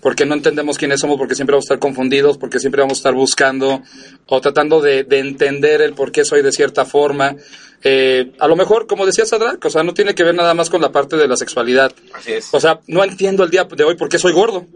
Porque 0.00 0.26
no 0.26 0.34
entendemos 0.34 0.78
quiénes 0.78 1.00
somos, 1.00 1.18
porque 1.18 1.34
siempre 1.34 1.54
vamos 1.54 1.64
a 1.64 1.74
estar 1.74 1.78
confundidos, 1.78 2.38
porque 2.38 2.60
siempre 2.60 2.82
vamos 2.82 2.98
a 2.98 3.00
estar 3.00 3.14
buscando 3.14 3.82
o 4.26 4.40
tratando 4.40 4.80
de, 4.80 5.04
de 5.04 5.18
entender 5.18 5.80
el 5.80 5.94
por 5.94 6.12
qué 6.12 6.24
soy 6.24 6.42
de 6.42 6.52
cierta 6.52 6.84
forma. 6.84 7.34
Eh, 7.82 8.32
a 8.38 8.48
lo 8.48 8.56
mejor, 8.56 8.86
como 8.86 9.06
decía 9.06 9.24
Sadrak, 9.26 9.64
o 9.64 9.70
sea, 9.70 9.82
no 9.82 9.94
tiene 9.94 10.14
que 10.14 10.24
ver 10.24 10.34
nada 10.34 10.54
más 10.54 10.70
con 10.70 10.80
la 10.80 10.92
parte 10.92 11.16
de 11.16 11.28
la 11.28 11.36
sexualidad. 11.36 11.92
Así 12.12 12.32
es. 12.32 12.48
O 12.52 12.60
sea, 12.60 12.80
no 12.86 13.04
entiendo 13.04 13.44
el 13.44 13.50
día 13.50 13.64
de 13.64 13.84
hoy 13.84 13.96
por 13.96 14.08
qué 14.08 14.18
soy 14.18 14.32
gordo. 14.32 14.66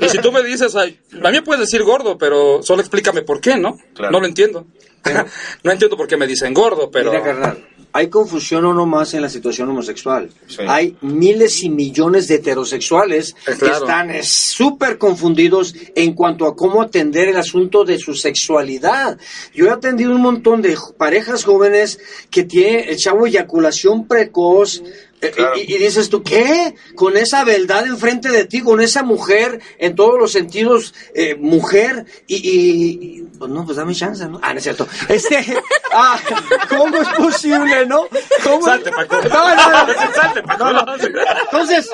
Y 0.00 0.08
si 0.08 0.18
tú 0.18 0.30
me 0.32 0.42
dices, 0.42 0.76
ay, 0.76 0.98
a 1.12 1.30
mí 1.30 1.36
me 1.38 1.42
puedes 1.42 1.60
decir 1.60 1.82
gordo, 1.84 2.18
pero 2.18 2.62
solo 2.62 2.80
explícame 2.82 3.22
por 3.22 3.40
qué, 3.40 3.56
¿no? 3.56 3.78
Claro. 3.94 4.12
No 4.12 4.20
lo 4.20 4.26
entiendo. 4.26 4.66
no 5.62 5.72
entiendo 5.72 5.96
por 5.96 6.06
qué 6.06 6.16
me 6.16 6.26
dicen 6.26 6.52
gordo, 6.52 6.90
pero... 6.90 7.10
Mira, 7.12 7.22
carnal, 7.22 7.64
hay 7.92 8.08
confusión 8.08 8.64
o 8.66 8.72
no 8.74 8.86
más 8.86 9.14
en 9.14 9.22
la 9.22 9.28
situación 9.28 9.68
homosexual. 9.68 10.30
Sí. 10.46 10.58
Hay 10.68 10.96
miles 11.00 11.62
y 11.62 11.70
millones 11.70 12.28
de 12.28 12.36
heterosexuales 12.36 13.34
Eh, 13.46 13.54
claro. 13.58 13.58
que 13.58 13.66
están 13.78 14.10
eh, 14.10 14.20
súper 14.22 14.98
confundidos 14.98 15.74
en 15.94 16.14
cuanto 16.14 16.46
a 16.46 16.54
cómo 16.56 16.82
atender 16.82 17.28
el 17.28 17.36
asunto 17.36 17.84
de 17.84 17.98
su 17.98 18.14
sexualidad. 18.14 19.18
Yo 19.54 19.66
he 19.66 19.70
atendido 19.70 20.12
un 20.14 20.22
montón 20.22 20.62
de 20.62 20.76
parejas 20.96 21.44
jóvenes 21.44 21.98
que 22.30 22.44
tienen 22.44 22.88
el 22.88 22.96
chavo 22.96 23.26
eyaculación 23.26 24.06
precoz. 24.06 24.82
eh, 25.22 25.30
Claro. 25.36 25.52
Y, 25.58 25.74
y 25.74 25.78
dices 25.78 26.08
tú, 26.08 26.22
¿qué? 26.22 26.74
Con 26.94 27.14
esa 27.18 27.44
beldad 27.44 27.84
enfrente 27.86 28.30
de 28.30 28.46
ti, 28.46 28.60
con 28.62 28.80
esa 28.80 29.02
mujer, 29.02 29.60
en 29.78 29.94
todos 29.94 30.18
los 30.18 30.32
sentidos, 30.32 30.94
eh, 31.14 31.34
mujer, 31.34 32.06
y, 32.26 32.36
y- 32.36 32.98
y- 33.18 33.22
pues 33.38 33.50
no, 33.50 33.64
pues 33.66 33.76
dame 33.76 33.94
chance, 33.94 34.26
¿no? 34.26 34.38
Ah, 34.42 34.52
no 34.54 34.58
es 34.58 34.62
cierto. 34.64 34.88
Este, 35.10 35.36
ah, 35.92 36.18
¿cómo 36.70 36.96
es 36.96 37.08
posible, 37.08 37.79
no? 37.86 38.06
¿Cómo? 38.44 38.64
Salte, 38.64 38.90
Paco. 38.90 39.16
No, 39.28 39.54
no, 39.54 39.86
no. 39.86 40.14
Salte, 40.14 40.42
Paco. 40.42 40.64
No, 40.64 40.72
no. 40.84 40.94
Entonces, 40.96 41.90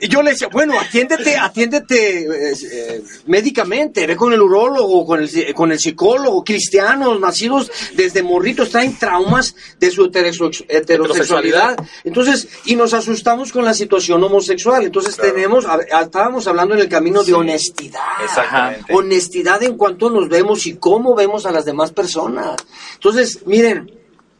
yo 0.00 0.22
le 0.22 0.30
decía, 0.30 0.48
bueno, 0.48 0.74
atiéndete, 0.78 1.36
atiéndete 1.36 2.50
eh, 2.50 2.54
eh, 2.72 3.02
médicamente, 3.26 4.06
ve 4.06 4.16
con 4.16 4.32
el 4.32 4.42
urólogo, 4.42 5.06
con 5.06 5.22
el, 5.22 5.54
con 5.54 5.72
el 5.72 5.78
psicólogo, 5.78 6.42
cristianos, 6.44 7.18
nacidos 7.20 7.70
desde 7.94 8.22
morritos, 8.22 8.70
traen 8.70 8.98
traumas 8.98 9.54
de 9.78 9.90
su 9.90 10.04
heterosex- 10.10 10.64
heterosexualidad. 10.68 11.76
Entonces, 12.04 12.48
y 12.66 12.76
nos 12.76 12.94
asustamos 12.94 13.52
con 13.52 13.64
la 13.64 13.74
situación 13.74 14.22
homosexual. 14.24 14.84
Entonces, 14.84 15.14
Claro. 15.16 15.32
tenemos, 15.34 15.64
a- 15.66 16.00
estábamos 16.02 16.46
hablando 16.46 16.74
en 16.74 16.80
el 16.80 16.88
camino 16.88 17.22
de 17.24 17.34
honestidad. 17.34 18.00
Exactamente. 18.22 18.92
Honestidad 18.94 19.62
en 19.62 19.76
cuanto 19.76 20.10
nos 20.10 20.28
vemos 20.28 20.66
y 20.66 20.74
cómo 20.76 21.14
vemos 21.14 21.46
a 21.46 21.52
las 21.52 21.64
demás 21.64 21.92
personas. 21.92 22.56
Entonces, 22.94 23.40
miren, 23.46 23.90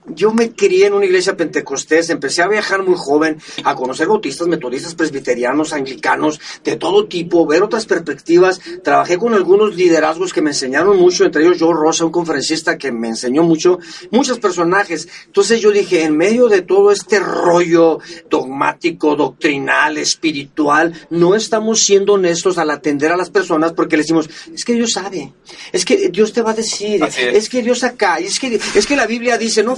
yo 0.06 0.32
me 0.32 0.52
crié 0.52 0.86
en 0.86 0.94
una 0.94 1.06
iglesia 1.06 1.36
pentecostés, 1.36 2.10
empecé 2.10 2.42
a 2.42 2.48
viajar 2.48 2.82
muy 2.82 2.94
joven, 2.96 3.38
a 3.64 3.74
conocer 3.74 4.06
bautistas, 4.08 4.46
metodistas, 4.46 4.94
presbiterianos, 4.94 5.72
anglicanos, 5.72 6.40
de 6.62 6.76
todo 6.76 7.06
tipo, 7.06 7.46
ver 7.46 7.62
otras 7.62 7.86
perspectivas. 7.86 8.60
Trabajé 8.82 9.18
con 9.18 9.34
algunos 9.34 9.74
liderazgos 9.74 10.32
que 10.32 10.42
me 10.42 10.50
enseñaron 10.50 10.98
mucho, 10.98 11.24
entre 11.24 11.42
ellos 11.42 11.56
Joe 11.58 11.74
Rosa, 11.74 12.04
un 12.04 12.12
conferencista 12.12 12.76
que 12.76 12.92
me 12.92 13.08
enseñó 13.08 13.42
mucho, 13.42 13.78
muchos 14.10 14.38
personajes. 14.38 15.08
Entonces 15.26 15.60
yo 15.60 15.70
dije, 15.70 16.02
en 16.02 16.16
medio 16.16 16.48
de 16.48 16.62
todo 16.62 16.90
este 16.90 17.18
rollo 17.18 17.98
dogmático, 18.28 19.16
doctrinal, 19.16 19.96
espiritual, 19.98 20.92
no 21.10 21.34
estamos 21.34 21.80
siendo 21.80 22.14
honestos 22.14 22.58
al 22.58 22.70
atender 22.70 23.12
a 23.12 23.16
las 23.16 23.30
personas 23.30 23.72
porque 23.72 23.96
le 23.96 24.02
decimos, 24.02 24.28
es 24.52 24.64
que 24.64 24.74
Dios 24.74 24.92
sabe, 24.92 25.32
es 25.72 25.84
que 25.84 26.08
Dios 26.10 26.32
te 26.32 26.42
va 26.42 26.50
a 26.50 26.54
decir, 26.54 27.02
es. 27.02 27.16
es 27.18 27.48
que 27.48 27.62
Dios 27.62 27.84
acá, 27.84 28.16
es 28.16 28.38
que, 28.38 28.60
es 28.74 28.86
que 28.86 28.96
la 28.96 29.06
Biblia 29.06 29.38
dice, 29.38 29.62
no, 29.62 29.76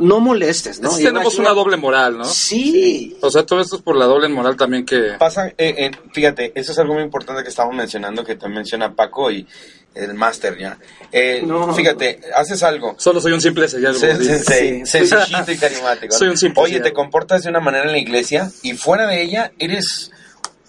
no 0.00 0.18
molestes, 0.20 0.80
¿no? 0.80 0.90
Tenemos 0.96 1.34
una- 1.38 1.50
una 1.52 1.54
doble 1.54 1.76
moral, 1.76 2.18
¿no? 2.18 2.24
Sí. 2.24 3.16
O 3.20 3.30
sea, 3.30 3.44
todo 3.46 3.60
esto 3.60 3.76
es 3.76 3.82
por 3.82 3.96
la 3.96 4.06
doble 4.06 4.28
moral 4.28 4.56
también 4.56 4.84
que... 4.84 5.12
Pasa, 5.18 5.48
eh, 5.48 5.54
eh, 5.58 5.90
fíjate, 6.12 6.52
eso 6.54 6.72
es 6.72 6.78
algo 6.78 6.94
muy 6.94 7.02
importante 7.02 7.42
que 7.42 7.48
estamos 7.50 7.74
mencionando, 7.74 8.24
que 8.24 8.34
también 8.34 8.58
menciona 8.60 8.94
Paco 8.94 9.30
y 9.30 9.46
el 9.94 10.14
máster 10.14 10.56
ya. 10.58 10.78
Eh, 11.12 11.42
No. 11.44 11.72
Fíjate, 11.74 12.20
haces 12.36 12.62
algo. 12.62 12.94
Solo 12.98 13.20
soy 13.20 13.32
un 13.32 13.40
simple 13.40 13.68
sencillito 13.68 15.52
y 15.52 15.56
carismático. 15.58 16.12
¿no? 16.12 16.18
Soy 16.18 16.28
un 16.28 16.36
simple 16.36 16.62
Oye, 16.62 16.80
te 16.80 16.92
comportas 16.92 17.42
de 17.42 17.50
una 17.50 17.60
manera 17.60 17.84
en 17.86 17.92
la 17.92 17.98
iglesia 17.98 18.50
y 18.62 18.74
fuera 18.74 19.06
de 19.06 19.22
ella 19.22 19.52
eres 19.58 20.10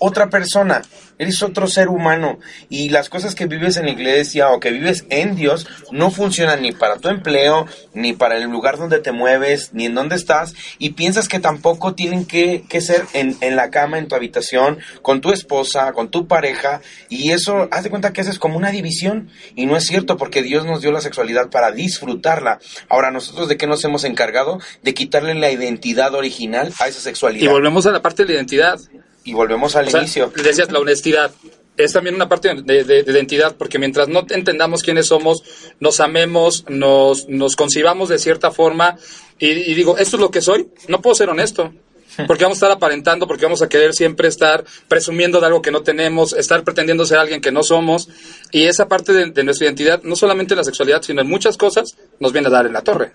otra 0.03 0.31
persona, 0.31 0.81
eres 1.19 1.43
otro 1.43 1.67
ser 1.67 1.87
humano 1.87 2.39
y 2.69 2.89
las 2.89 3.07
cosas 3.07 3.35
que 3.35 3.45
vives 3.45 3.77
en 3.77 3.85
la 3.85 3.91
iglesia 3.91 4.49
o 4.49 4.59
que 4.59 4.71
vives 4.71 5.05
en 5.09 5.35
Dios 5.35 5.67
no 5.91 6.09
funcionan 6.09 6.63
ni 6.63 6.71
para 6.71 6.97
tu 6.97 7.09
empleo, 7.09 7.67
ni 7.93 8.13
para 8.13 8.35
el 8.35 8.49
lugar 8.49 8.79
donde 8.79 8.99
te 8.99 9.11
mueves, 9.11 9.75
ni 9.75 9.85
en 9.85 9.93
dónde 9.93 10.15
estás 10.15 10.55
y 10.79 10.93
piensas 10.93 11.27
que 11.27 11.39
tampoco 11.39 11.93
tienen 11.93 12.25
que, 12.25 12.63
que 12.67 12.81
ser 12.81 13.05
en, 13.13 13.37
en 13.41 13.55
la 13.55 13.69
cama, 13.69 13.99
en 13.99 14.07
tu 14.07 14.15
habitación, 14.15 14.79
con 15.03 15.21
tu 15.21 15.31
esposa, 15.31 15.93
con 15.93 16.09
tu 16.09 16.25
pareja 16.25 16.81
y 17.07 17.31
eso, 17.31 17.67
haz 17.69 17.83
de 17.83 17.91
cuenta 17.91 18.11
que 18.11 18.21
eso 18.21 18.31
es 18.31 18.39
como 18.39 18.57
una 18.57 18.71
división 18.71 19.29
y 19.55 19.67
no 19.67 19.77
es 19.77 19.85
cierto 19.85 20.17
porque 20.17 20.41
Dios 20.41 20.65
nos 20.65 20.81
dio 20.81 20.91
la 20.91 21.01
sexualidad 21.01 21.51
para 21.51 21.71
disfrutarla. 21.71 22.57
Ahora, 22.89 23.11
nosotros 23.11 23.47
de 23.49 23.57
qué 23.57 23.67
nos 23.67 23.85
hemos 23.85 24.03
encargado? 24.03 24.59
De 24.81 24.95
quitarle 24.95 25.35
la 25.35 25.51
identidad 25.51 26.15
original 26.15 26.73
a 26.79 26.87
esa 26.87 27.01
sexualidad. 27.01 27.45
Y 27.45 27.47
volvemos 27.47 27.85
a 27.85 27.91
la 27.91 28.01
parte 28.01 28.23
de 28.23 28.29
la 28.29 28.35
identidad. 28.37 28.79
Y 29.23 29.33
volvemos 29.33 29.75
al 29.75 29.87
O 29.87 29.91
sea, 29.91 30.01
inicio. 30.01 30.31
decías 30.43 30.71
la 30.71 30.79
honestidad. 30.79 31.31
Es 31.77 31.93
también 31.93 32.15
una 32.15 32.27
parte 32.27 32.53
de, 32.53 32.83
de- 32.83 33.03
de 33.03 33.11
identidad, 33.11 33.55
porque 33.55 33.79
mientras 33.79 34.07
no 34.07 34.25
entendamos 34.29 34.83
quiénes 34.83 35.07
somos, 35.07 35.41
nos 35.79 35.99
amemos, 35.99 36.65
nos, 36.69 37.27
nos 37.29 37.55
concibamos 37.55 38.09
de 38.09 38.19
cierta 38.19 38.51
forma, 38.51 38.97
y, 39.39 39.47
y 39.49 39.73
digo, 39.73 39.97
esto 39.97 40.17
es 40.17 40.21
lo 40.21 40.29
que 40.31 40.41
soy, 40.41 40.67
no 40.89 41.01
puedo 41.01 41.15
ser 41.15 41.29
honesto. 41.29 41.73
Porque 42.27 42.43
vamos 42.43 42.57
a 42.57 42.65
estar 42.65 42.71
aparentando, 42.71 43.25
porque 43.25 43.45
vamos 43.45 43.61
a 43.61 43.69
querer 43.69 43.93
siempre 43.93 44.27
estar 44.27 44.65
presumiendo 44.89 45.39
de 45.39 45.45
algo 45.45 45.61
que 45.61 45.71
no 45.71 45.81
tenemos, 45.81 46.33
estar 46.33 46.61
pretendiendo 46.65 47.05
ser 47.05 47.17
alguien 47.19 47.39
que 47.39 47.53
no 47.53 47.63
somos. 47.63 48.09
Y 48.51 48.65
esa 48.65 48.89
parte 48.89 49.13
de, 49.13 49.27
de 49.31 49.43
nuestra 49.45 49.67
identidad, 49.67 50.03
no 50.03 50.17
solamente 50.17 50.53
en 50.53 50.57
la 50.57 50.65
sexualidad, 50.65 51.01
sino 51.03 51.21
en 51.21 51.29
muchas 51.29 51.55
cosas, 51.55 51.95
nos 52.19 52.33
viene 52.33 52.49
a 52.49 52.51
dar 52.51 52.65
en 52.65 52.73
la 52.73 52.81
torre. 52.81 53.13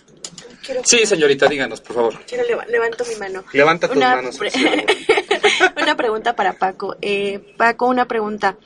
Quiero- 0.65 0.81
Sí, 0.83 1.05
señorita, 1.05 1.47
díganos, 1.47 1.83
por 1.83 1.95
favor. 1.95 2.15
Quiero 2.27 2.45
leva- 2.45 2.65
levanto 2.65 3.05
mi 3.05 3.17
mano. 3.17 3.45
Levanta 3.53 3.87
tus 3.87 3.99
Una 3.99 4.17
manos, 4.17 4.39
pre- 4.39 4.51
por 4.51 4.61
favor. 4.63 4.85
una 5.83 5.97
pregunta 5.97 6.35
para 6.37 6.55
Paco. 6.55 6.97
Eh, 7.03 7.55
Paco, 7.57 7.87
una 7.87 8.07
pregunta. 8.07 8.57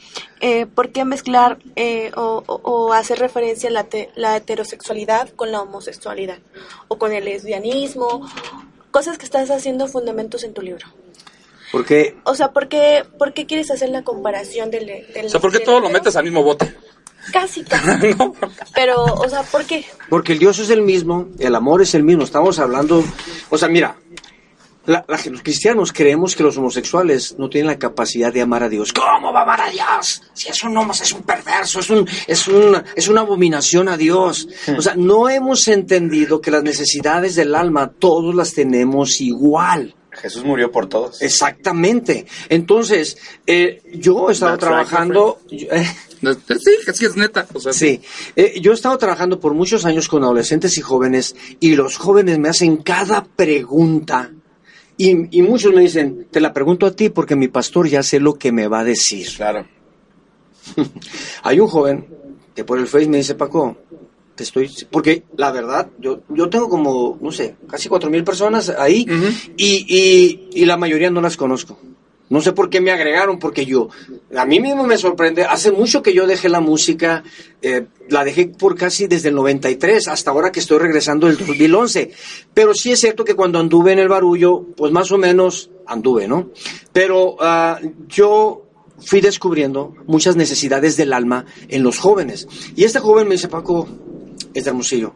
Eh, 0.40 0.66
¿Por 0.66 0.90
qué 0.90 1.04
mezclar 1.04 1.58
eh, 1.76 2.10
o, 2.16 2.42
o- 2.46 2.60
o 2.64 2.92
hacer 2.92 3.18
referencia 3.18 3.68
a 3.68 3.72
la, 3.72 3.84
te- 3.84 4.10
la 4.14 4.36
heterosexualidad 4.36 5.28
con 5.30 5.52
la 5.52 5.60
homosexualidad? 5.62 6.38
O 6.88 6.98
con 6.98 7.12
el 7.12 7.24
lesbianismo. 7.24 8.28
Cosas 8.90 9.18
que 9.18 9.24
estás 9.24 9.50
haciendo 9.50 9.86
fundamentos 9.86 10.42
en 10.44 10.52
tu 10.54 10.62
libro. 10.62 10.86
Porque 11.72 12.16
O 12.24 12.34
sea, 12.34 12.50
¿por 12.52 12.66
qué, 12.68 13.04
por 13.18 13.32
qué 13.32 13.46
quieres 13.46 13.70
hacer 13.70 13.90
la 13.90 14.02
comparación 14.02 14.70
del... 14.72 14.86
del 14.86 15.26
O 15.26 15.28
sea, 15.28 15.40
¿por 15.40 15.52
qué 15.52 15.60
todo 15.60 15.78
lo 15.80 15.88
metes 15.88 16.16
al 16.16 16.24
mismo 16.24 16.42
bote? 16.42 16.74
Casi, 17.32 17.62
casi. 17.64 18.14
¿No? 18.18 18.34
Pero, 18.74 19.04
o 19.04 19.28
sea, 19.28 19.42
¿por 19.44 19.64
qué? 19.66 19.84
Porque 20.08 20.32
el 20.32 20.40
Dios 20.40 20.58
es 20.58 20.70
el 20.70 20.82
mismo, 20.82 21.28
el 21.38 21.54
amor 21.54 21.80
es 21.82 21.94
el 21.94 22.02
mismo. 22.02 22.24
Estamos 22.24 22.58
hablando, 22.58 23.04
o 23.50 23.58
sea, 23.58 23.68
mira, 23.68 23.94
la- 24.86 25.04
la- 25.06 25.20
los 25.30 25.42
cristianos 25.42 25.92
creemos 25.92 26.34
que 26.34 26.42
los 26.42 26.56
homosexuales 26.56 27.36
no 27.38 27.48
tienen 27.48 27.68
la 27.68 27.78
capacidad 27.78 28.32
de 28.32 28.40
amar 28.40 28.62
a 28.62 28.68
Dios. 28.68 28.92
¿Cómo 28.92 29.32
va 29.32 29.40
a 29.40 29.42
amar 29.42 29.60
a 29.60 29.70
Dios? 29.70 30.22
Si 30.32 30.48
es 30.48 30.62
un 30.62 30.76
homo, 30.76 30.92
es 30.92 31.12
un 31.12 31.22
perverso, 31.22 31.80
es, 31.80 31.90
un, 31.90 32.08
es, 32.26 32.48
una, 32.48 32.84
es 32.96 33.08
una 33.08 33.20
abominación 33.20 33.88
a 33.88 33.96
Dios. 33.96 34.48
O 34.76 34.82
sea, 34.82 34.94
no 34.96 35.28
hemos 35.28 35.68
entendido 35.68 36.40
que 36.40 36.50
las 36.50 36.62
necesidades 36.62 37.34
del 37.36 37.54
alma 37.54 37.90
todos 37.90 38.34
las 38.34 38.54
tenemos 38.54 39.20
igual. 39.20 39.94
Jesús 40.12 40.42
murió 40.44 40.72
por 40.72 40.88
todos. 40.88 41.22
Exactamente. 41.22 42.26
Entonces, 42.48 43.16
eh, 43.46 43.80
yo 43.94 44.28
he 44.28 44.32
estado 44.32 44.58
That's 44.58 44.62
right, 44.68 44.88
trabajando... 44.88 45.38
yo- 45.50 45.68
eh, 45.72 45.86
Sí, 46.20 46.92
sí, 46.92 47.06
es 47.06 47.16
neta. 47.16 47.46
O 47.54 47.60
sea, 47.60 47.72
Sí, 47.72 48.02
Eh, 48.36 48.60
yo 48.60 48.72
he 48.72 48.74
estado 48.74 48.98
trabajando 48.98 49.40
por 49.40 49.54
muchos 49.54 49.86
años 49.86 50.06
con 50.08 50.22
adolescentes 50.22 50.76
y 50.76 50.82
jóvenes 50.82 51.34
y 51.60 51.76
los 51.76 51.96
jóvenes 51.96 52.38
me 52.38 52.50
hacen 52.50 52.78
cada 52.78 53.24
pregunta 53.24 54.30
y, 55.00 55.38
y 55.38 55.40
muchos 55.42 55.72
me 55.72 55.80
dicen, 55.80 56.26
te 56.30 56.40
la 56.40 56.52
pregunto 56.52 56.84
a 56.84 56.90
ti 56.90 57.08
porque 57.08 57.34
mi 57.34 57.48
pastor 57.48 57.88
ya 57.88 58.02
sé 58.02 58.20
lo 58.20 58.34
que 58.34 58.52
me 58.52 58.68
va 58.68 58.80
a 58.80 58.84
decir. 58.84 59.26
Claro. 59.34 59.66
Hay 61.42 61.58
un 61.58 61.68
joven 61.68 62.06
que 62.54 62.64
por 62.64 62.78
el 62.78 62.86
Face 62.86 63.08
me 63.08 63.16
dice, 63.16 63.34
Paco, 63.34 63.78
te 64.34 64.42
estoy... 64.42 64.70
Porque 64.90 65.22
la 65.38 65.52
verdad, 65.52 65.88
yo, 65.98 66.20
yo 66.28 66.50
tengo 66.50 66.68
como, 66.68 67.16
no 67.18 67.32
sé, 67.32 67.56
casi 67.66 67.88
cuatro 67.88 68.10
mil 68.10 68.24
personas 68.24 68.68
ahí 68.68 69.06
y, 69.56 69.86
y, 69.88 70.48
y 70.52 70.64
la 70.66 70.76
mayoría 70.76 71.10
no 71.10 71.22
las 71.22 71.38
conozco. 71.38 71.78
No 72.30 72.40
sé 72.40 72.52
por 72.52 72.70
qué 72.70 72.80
me 72.80 72.92
agregaron, 72.92 73.40
porque 73.40 73.66
yo, 73.66 73.88
a 74.36 74.46
mí 74.46 74.60
mismo 74.60 74.84
me 74.84 74.96
sorprende, 74.96 75.42
hace 75.42 75.72
mucho 75.72 76.00
que 76.00 76.14
yo 76.14 76.28
dejé 76.28 76.48
la 76.48 76.60
música, 76.60 77.24
eh, 77.60 77.86
la 78.08 78.24
dejé 78.24 78.46
por 78.46 78.76
casi 78.76 79.08
desde 79.08 79.30
el 79.30 79.34
93 79.34 80.06
hasta 80.06 80.30
ahora 80.30 80.52
que 80.52 80.60
estoy 80.60 80.78
regresando 80.78 81.26
del 81.26 81.36
2011. 81.36 82.12
Pero 82.54 82.72
sí 82.72 82.92
es 82.92 83.00
cierto 83.00 83.24
que 83.24 83.34
cuando 83.34 83.58
anduve 83.58 83.92
en 83.92 83.98
el 83.98 84.08
barullo, 84.08 84.64
pues 84.76 84.92
más 84.92 85.10
o 85.10 85.18
menos 85.18 85.70
anduve, 85.86 86.28
¿no? 86.28 86.50
Pero 86.92 87.36
ah, 87.40 87.80
yo 88.08 88.62
fui 89.04 89.20
descubriendo 89.20 89.94
muchas 90.06 90.36
necesidades 90.36 90.96
del 90.96 91.12
alma 91.12 91.46
en 91.68 91.82
los 91.82 91.98
jóvenes. 91.98 92.46
Y 92.76 92.84
este 92.84 93.00
joven 93.00 93.26
me 93.26 93.34
dice, 93.34 93.48
Paco, 93.48 93.88
es 94.54 94.64
de 94.64 94.70
Hermosillo. 94.70 95.14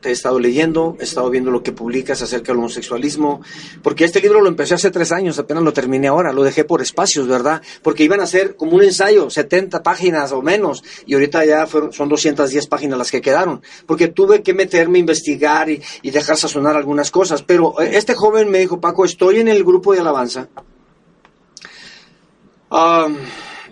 Te 0.00 0.10
he 0.10 0.12
estado 0.12 0.38
leyendo, 0.38 0.96
he 1.00 1.04
estado 1.04 1.28
viendo 1.28 1.50
lo 1.50 1.62
que 1.62 1.72
publicas 1.72 2.22
acerca 2.22 2.52
del 2.52 2.58
homosexualismo, 2.58 3.40
porque 3.82 4.04
este 4.04 4.20
libro 4.20 4.40
lo 4.40 4.48
empecé 4.48 4.74
hace 4.74 4.90
tres 4.92 5.10
años, 5.10 5.38
apenas 5.38 5.64
lo 5.64 5.72
terminé 5.72 6.06
ahora, 6.06 6.32
lo 6.32 6.44
dejé 6.44 6.64
por 6.64 6.80
espacios, 6.82 7.26
¿verdad? 7.26 7.62
Porque 7.82 8.04
iban 8.04 8.20
a 8.20 8.26
ser 8.26 8.54
como 8.54 8.76
un 8.76 8.84
ensayo, 8.84 9.28
70 9.28 9.82
páginas 9.82 10.30
o 10.30 10.40
menos, 10.40 10.84
y 11.04 11.14
ahorita 11.14 11.44
ya 11.44 11.66
fueron, 11.66 11.92
son 11.92 12.08
210 12.08 12.66
páginas 12.68 12.96
las 12.96 13.10
que 13.10 13.20
quedaron, 13.20 13.60
porque 13.86 14.06
tuve 14.06 14.42
que 14.42 14.54
meterme 14.54 14.98
a 14.98 15.00
investigar 15.00 15.68
y, 15.68 15.82
y 16.02 16.10
dejar 16.12 16.36
sazonar 16.36 16.76
algunas 16.76 17.10
cosas. 17.10 17.42
Pero 17.42 17.80
eh, 17.80 17.90
este 17.94 18.14
joven 18.14 18.50
me 18.50 18.58
dijo, 18.58 18.80
Paco, 18.80 19.04
estoy 19.04 19.40
en 19.40 19.48
el 19.48 19.64
grupo 19.64 19.92
de 19.92 20.00
alabanza, 20.00 20.48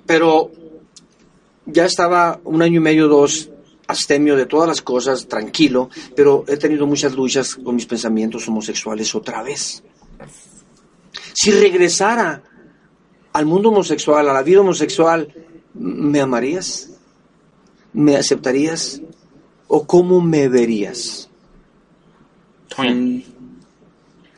pero 0.06 0.50
ya 1.66 1.84
estaba 1.84 2.40
un 2.44 2.62
año 2.62 2.78
y 2.78 2.82
medio, 2.82 3.08
dos, 3.08 3.50
astemio 3.86 4.36
de 4.36 4.46
todas 4.46 4.68
las 4.68 4.82
cosas, 4.82 5.26
tranquilo, 5.28 5.90
pero 6.14 6.44
he 6.48 6.56
tenido 6.56 6.86
muchas 6.86 7.14
luchas 7.14 7.54
con 7.54 7.76
mis 7.76 7.86
pensamientos 7.86 8.46
homosexuales 8.48 9.14
otra 9.14 9.42
vez. 9.42 9.82
Si 11.34 11.50
regresara 11.50 12.42
al 13.32 13.46
mundo 13.46 13.68
homosexual, 13.68 14.28
a 14.28 14.32
la 14.32 14.42
vida 14.42 14.60
homosexual, 14.60 15.32
¿me 15.74 16.20
amarías? 16.20 16.90
¿Me 17.92 18.16
aceptarías? 18.16 19.02
¿O 19.68 19.86
cómo 19.86 20.20
me 20.20 20.48
verías? 20.48 21.28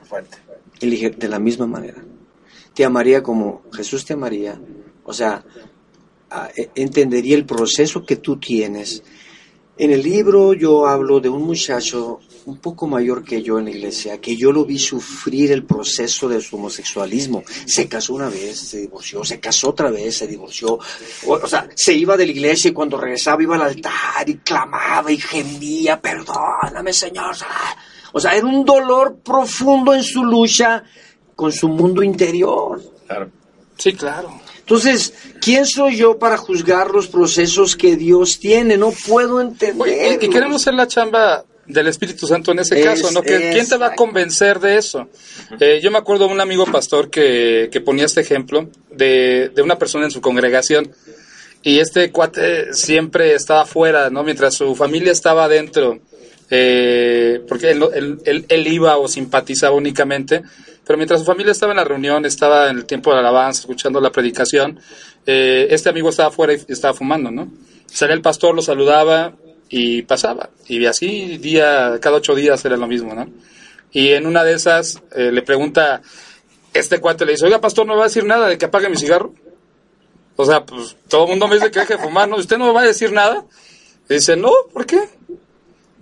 Fuerte. 0.04 0.38
Y 0.80 0.86
le 0.86 0.92
dije, 0.92 1.10
de 1.10 1.28
la 1.28 1.38
misma 1.38 1.66
manera. 1.66 2.02
Te 2.74 2.84
amaría 2.84 3.22
como 3.22 3.62
Jesús 3.72 4.04
te 4.04 4.14
amaría. 4.14 4.60
O 5.04 5.12
sea, 5.12 5.44
ah, 6.30 6.48
e- 6.56 6.70
entendería 6.76 7.36
el 7.36 7.44
proceso 7.46 8.04
que 8.04 8.16
tú 8.16 8.36
tienes. 8.38 9.02
En 9.78 9.92
el 9.92 10.02
libro 10.02 10.54
yo 10.54 10.88
hablo 10.88 11.20
de 11.20 11.28
un 11.28 11.42
muchacho 11.42 12.18
un 12.46 12.58
poco 12.58 12.88
mayor 12.88 13.22
que 13.22 13.42
yo 13.42 13.60
en 13.60 13.66
la 13.66 13.70
iglesia, 13.70 14.20
que 14.20 14.36
yo 14.36 14.50
lo 14.50 14.64
vi 14.64 14.76
sufrir 14.76 15.52
el 15.52 15.64
proceso 15.64 16.28
de 16.28 16.40
su 16.40 16.56
homosexualismo. 16.56 17.44
Se 17.64 17.88
casó 17.88 18.14
una 18.14 18.28
vez, 18.28 18.58
se 18.58 18.78
divorció, 18.78 19.24
se 19.24 19.38
casó 19.38 19.70
otra 19.70 19.90
vez, 19.90 20.16
se 20.16 20.26
divorció. 20.26 20.80
O, 21.26 21.32
o 21.34 21.46
sea, 21.46 21.68
se 21.76 21.94
iba 21.94 22.16
de 22.16 22.26
la 22.26 22.32
iglesia 22.32 22.70
y 22.70 22.74
cuando 22.74 22.96
regresaba 22.98 23.40
iba 23.40 23.54
al 23.54 23.62
altar 23.62 24.28
y 24.28 24.38
clamaba 24.38 25.12
y 25.12 25.18
gemía, 25.18 26.00
perdóname 26.00 26.92
Señor. 26.92 27.36
O 28.12 28.18
sea, 28.18 28.34
era 28.34 28.46
un 28.46 28.64
dolor 28.64 29.18
profundo 29.22 29.94
en 29.94 30.02
su 30.02 30.24
lucha 30.24 30.82
con 31.36 31.52
su 31.52 31.68
mundo 31.68 32.02
interior. 32.02 32.82
Claro. 33.06 33.30
Sí, 33.76 33.92
claro. 33.92 34.40
Entonces, 34.68 35.14
¿quién 35.40 35.64
soy 35.64 35.96
yo 35.96 36.18
para 36.18 36.36
juzgar 36.36 36.90
los 36.90 37.08
procesos 37.08 37.74
que 37.74 37.96
Dios 37.96 38.38
tiene? 38.38 38.76
No 38.76 38.92
puedo 39.06 39.40
entender. 39.40 40.22
y, 40.22 40.28
queremos 40.28 40.60
hacer 40.60 40.74
la 40.74 40.86
chamba 40.86 41.42
del 41.66 41.86
Espíritu 41.86 42.26
Santo 42.26 42.52
en 42.52 42.58
ese 42.58 42.78
Es- 42.78 42.84
caso, 42.84 43.10
¿no? 43.10 43.22
Que- 43.22 43.48
¿Quién 43.52 43.66
te 43.66 43.78
va 43.78 43.86
a 43.88 43.94
convencer 43.94 44.60
de 44.60 44.76
eso? 44.76 45.08
Eh, 45.58 45.80
yo 45.82 45.90
me 45.90 45.96
acuerdo 45.96 46.26
de 46.28 46.34
un 46.34 46.40
amigo 46.42 46.66
pastor 46.66 47.08
que, 47.08 47.70
que 47.72 47.80
ponía 47.80 48.04
este 48.04 48.20
ejemplo 48.20 48.68
de, 48.90 49.50
de 49.54 49.62
una 49.62 49.78
persona 49.78 50.04
en 50.04 50.10
su 50.10 50.20
congregación 50.20 50.92
y 51.62 51.78
este 51.78 52.10
cuate 52.12 52.74
siempre 52.74 53.34
estaba 53.34 53.64
fuera, 53.64 54.10
¿no? 54.10 54.22
Mientras 54.22 54.52
su 54.54 54.74
familia 54.76 55.12
estaba 55.12 55.44
adentro, 55.44 55.98
eh, 56.50 57.40
porque 57.48 57.70
él, 57.70 57.82
él, 57.94 58.18
él- 58.24 58.46
él 58.48 58.66
iba 58.66 58.96
o 58.96 59.08
simpatizaba 59.08 59.74
únicamente, 59.76 60.42
pero 60.86 60.96
mientras 60.96 61.20
su 61.20 61.26
familia 61.26 61.52
estaba 61.52 61.72
en 61.72 61.76
la 61.78 61.84
reunión, 61.84 62.24
estaba 62.24 62.70
en 62.70 62.78
el 62.78 62.84
tiempo 62.86 63.12
de 63.12 63.18
alabanza, 63.18 63.60
escuchando 63.60 64.00
la 64.00 64.10
predicación, 64.10 64.80
eh, 65.26 65.68
este 65.70 65.90
amigo 65.90 66.08
estaba 66.08 66.30
fuera 66.30 66.54
y 66.54 66.60
estaba 66.68 66.94
fumando, 66.94 67.30
¿no? 67.30 67.50
Salía 67.86 68.14
el 68.14 68.22
pastor, 68.22 68.54
lo 68.54 68.62
saludaba 68.62 69.34
y 69.68 70.02
pasaba. 70.02 70.50
Y 70.66 70.84
así 70.86 71.36
día, 71.38 71.98
cada 72.00 72.16
ocho 72.16 72.34
días 72.34 72.64
era 72.64 72.76
lo 72.78 72.86
mismo, 72.86 73.14
¿no? 73.14 73.28
Y 73.92 74.08
en 74.10 74.26
una 74.26 74.44
de 74.44 74.54
esas 74.54 75.02
eh, 75.14 75.30
le 75.32 75.42
pregunta, 75.42 76.00
este 76.72 77.00
cuate 77.00 77.24
le 77.26 77.32
dice, 77.32 77.44
oiga 77.46 77.60
pastor, 77.60 77.86
¿no 77.86 77.96
va 77.96 78.04
a 78.04 78.08
decir 78.08 78.24
nada 78.24 78.48
de 78.48 78.56
que 78.58 78.64
apague 78.66 78.88
mi 78.88 78.96
cigarro? 78.96 79.34
O 80.36 80.44
sea, 80.46 80.64
pues 80.64 80.96
todo 81.08 81.24
el 81.24 81.30
mundo 81.30 81.48
me 81.48 81.56
dice 81.56 81.70
que 81.70 81.80
deje 81.80 81.96
de 81.96 82.02
fumar, 82.02 82.28
¿no? 82.28 82.36
¿Usted 82.36 82.56
no 82.58 82.66
me 82.66 82.72
va 82.72 82.82
a 82.82 82.86
decir 82.86 83.12
nada? 83.12 83.44
Y 84.08 84.14
dice, 84.14 84.36
no, 84.36 84.52
¿por 84.72 84.86
qué? 84.86 85.00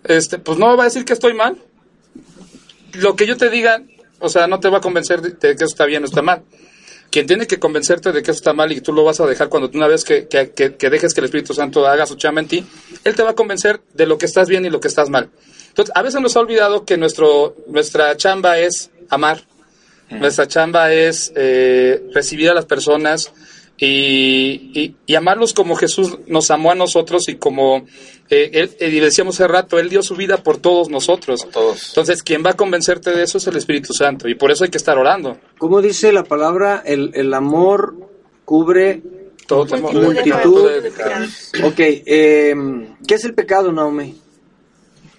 Este, 0.08 0.38
pues 0.38 0.58
no 0.58 0.76
va 0.76 0.84
a 0.84 0.86
decir 0.86 1.04
que 1.04 1.12
estoy 1.12 1.34
mal. 1.34 1.56
Lo 2.94 3.16
que 3.16 3.26
yo 3.26 3.36
te 3.36 3.50
diga, 3.50 3.82
o 4.20 4.28
sea, 4.28 4.46
no 4.46 4.60
te 4.60 4.68
va 4.68 4.78
a 4.78 4.80
convencer 4.80 5.20
de, 5.20 5.36
que 5.38 5.50
eso 5.52 5.64
está 5.66 5.84
bien 5.86 6.02
o 6.02 6.06
está 6.06 6.22
mal. 6.22 6.42
Quien 7.10 7.26
tiene 7.26 7.46
que 7.46 7.58
convencerte 7.58 8.12
de 8.12 8.22
que 8.22 8.30
eso 8.30 8.38
está 8.38 8.52
mal 8.52 8.72
y 8.72 8.80
tú 8.80 8.92
lo 8.92 9.04
vas 9.04 9.20
a 9.20 9.26
dejar 9.26 9.48
cuando 9.48 9.70
una 9.74 9.86
vez 9.86 10.04
que, 10.04 10.26
que, 10.28 10.50
que- 10.50 10.74
que 10.76 10.90
dejes 10.90 11.14
que 11.14 11.20
el 11.20 11.26
Espíritu 11.26 11.54
Santo 11.54 11.86
haga 11.86 12.06
su 12.06 12.16
chamba 12.16 12.40
en 12.40 12.48
ti, 12.48 12.66
Él 13.04 13.14
te 13.14 13.22
va 13.22 13.30
a 13.30 13.34
convencer 13.34 13.80
de 13.94 14.06
lo 14.06 14.18
que 14.18 14.26
estás 14.26 14.48
bien 14.48 14.64
y 14.64 14.70
lo 14.70 14.80
que 14.80 14.88
estás 14.88 15.08
mal. 15.10 15.30
Entonces, 15.68 15.94
a 15.94 16.02
veces 16.02 16.20
nos 16.20 16.36
ha 16.36 16.40
olvidado 16.40 16.84
que 16.84 16.96
nuestro, 16.96 17.54
nuestra 17.68 18.16
chamba 18.16 18.58
es 18.58 18.90
amar, 19.10 19.44
nuestra 20.10 20.46
chamba 20.48 20.92
es 20.92 21.32
eh, 21.36 22.02
recibir 22.14 22.48
a 22.50 22.54
las 22.54 22.64
personas 22.64 23.32
y, 23.78 24.70
y- 24.74 24.96
y 25.06 25.14
amarlos 25.14 25.52
como 25.52 25.76
Jesús 25.76 26.18
nos 26.26 26.50
amó 26.50 26.70
a 26.70 26.74
nosotros 26.74 27.28
y 27.28 27.36
como 27.36 27.84
eh, 28.30 28.50
él, 28.80 28.92
y 28.94 29.00
decíamos 29.00 29.36
hace 29.36 29.46
rato, 29.48 29.78
Él 29.78 29.88
dio 29.88 30.02
su 30.02 30.16
vida 30.16 30.38
por 30.38 30.56
todos 30.58 30.88
nosotros. 30.88 31.42
Por 31.44 31.52
todos. 31.52 31.88
Entonces, 31.90 32.22
quien 32.22 32.42
va 32.44 32.50
a 32.50 32.54
convencerte 32.54 33.10
de 33.10 33.22
eso 33.22 33.38
es 33.38 33.46
el 33.46 33.56
Espíritu 33.56 33.92
Santo 33.92 34.28
y 34.28 34.34
por 34.34 34.50
eso 34.50 34.64
hay 34.64 34.70
que 34.70 34.78
estar 34.78 34.96
orando. 34.98 35.36
¿Cómo 35.58 35.80
dice 35.82 36.12
la 36.12 36.24
palabra? 36.24 36.82
El, 36.84 37.10
el 37.14 37.32
amor 37.34 37.94
cubre... 38.44 39.02
Todo 39.46 39.64
temor. 39.64 39.94
Multitud. 39.94 40.68
de 40.72 40.90
pecados. 40.90 41.52
Ok, 41.62 41.74
eh, 41.78 42.54
¿qué 43.06 43.14
es 43.14 43.24
el 43.24 43.32
pecado, 43.32 43.70
Naomi? 43.70 44.20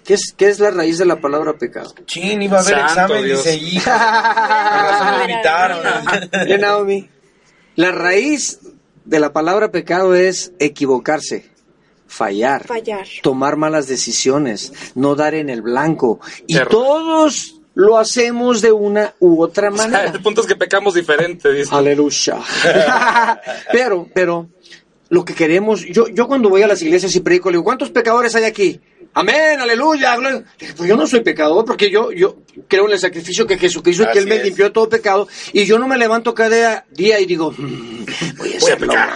¿Qué 0.04 0.12
es, 0.14 0.34
¿Qué 0.36 0.48
es 0.48 0.58
la 0.60 0.70
raíz 0.70 0.98
de 0.98 1.06
la 1.06 1.18
palabra 1.18 1.54
pecado? 1.54 1.94
Chin, 2.04 2.42
iba 2.42 2.58
a 2.58 2.60
haber 2.60 2.74
Santo 2.74 3.14
examen, 3.14 3.24
Dios. 3.24 3.44
dice, 3.44 3.80
razón 3.86 5.16
me 5.26 5.32
invitaron. 5.32 5.78
Eh, 6.32 6.58
Naomi, 6.58 7.08
la 7.78 7.92
raíz 7.92 8.58
de 9.04 9.20
la 9.20 9.32
palabra 9.32 9.70
pecado 9.70 10.16
es 10.16 10.50
equivocarse, 10.58 11.48
fallar, 12.08 12.66
Fallar. 12.66 13.06
tomar 13.22 13.54
malas 13.56 13.86
decisiones, 13.86 14.72
no 14.96 15.14
dar 15.14 15.34
en 15.34 15.48
el 15.48 15.62
blanco. 15.62 16.18
Y 16.48 16.56
Error. 16.56 16.68
todos 16.70 17.60
lo 17.74 17.96
hacemos 17.98 18.62
de 18.62 18.72
una 18.72 19.14
u 19.20 19.40
otra 19.40 19.68
O 19.70 19.76
sea, 19.76 19.86
manera. 19.86 20.10
el 20.10 20.20
punto 20.20 20.40
es 20.40 20.48
que 20.48 20.56
pecamos 20.56 20.94
diferente, 20.94 21.52
dice. 21.52 21.72
Aleluya. 21.72 22.40
pero, 23.72 24.08
pero, 24.12 24.48
lo 25.10 25.24
que 25.24 25.34
queremos, 25.34 25.84
yo, 25.86 26.08
yo 26.08 26.26
cuando 26.26 26.48
voy 26.48 26.62
a 26.62 26.66
las 26.66 26.82
iglesias 26.82 27.14
y 27.14 27.20
predico, 27.20 27.48
le 27.48 27.54
digo, 27.58 27.64
¿cuántos 27.64 27.90
pecadores 27.90 28.34
hay 28.34 28.44
aquí? 28.44 28.80
Amén, 29.14 29.58
aleluya. 29.60 30.16
gloria". 30.16 30.44
Dije, 30.58 30.74
Pues 30.76 30.88
yo 30.88 30.96
no 30.96 31.06
soy 31.06 31.20
pecador 31.20 31.64
porque 31.64 31.90
yo, 31.90 32.12
yo 32.12 32.38
creo 32.68 32.86
en 32.86 32.92
el 32.92 32.98
sacrificio 32.98 33.46
que 33.46 33.58
Jesucristo, 33.58 34.06
que 34.12 34.18
Él 34.20 34.26
me 34.26 34.36
es. 34.36 34.44
limpió 34.44 34.70
todo 34.70 34.88
pecado. 34.88 35.26
Y 35.52 35.64
yo 35.64 35.78
no 35.78 35.88
me 35.88 35.98
levanto 35.98 36.34
cada 36.34 36.84
día 36.90 37.18
y 37.18 37.26
digo, 37.26 37.52
"Mm, 37.56 38.04
voy 38.36 38.54
a 38.54 38.56
hacerlo 38.58 38.86
mal, 38.92 39.10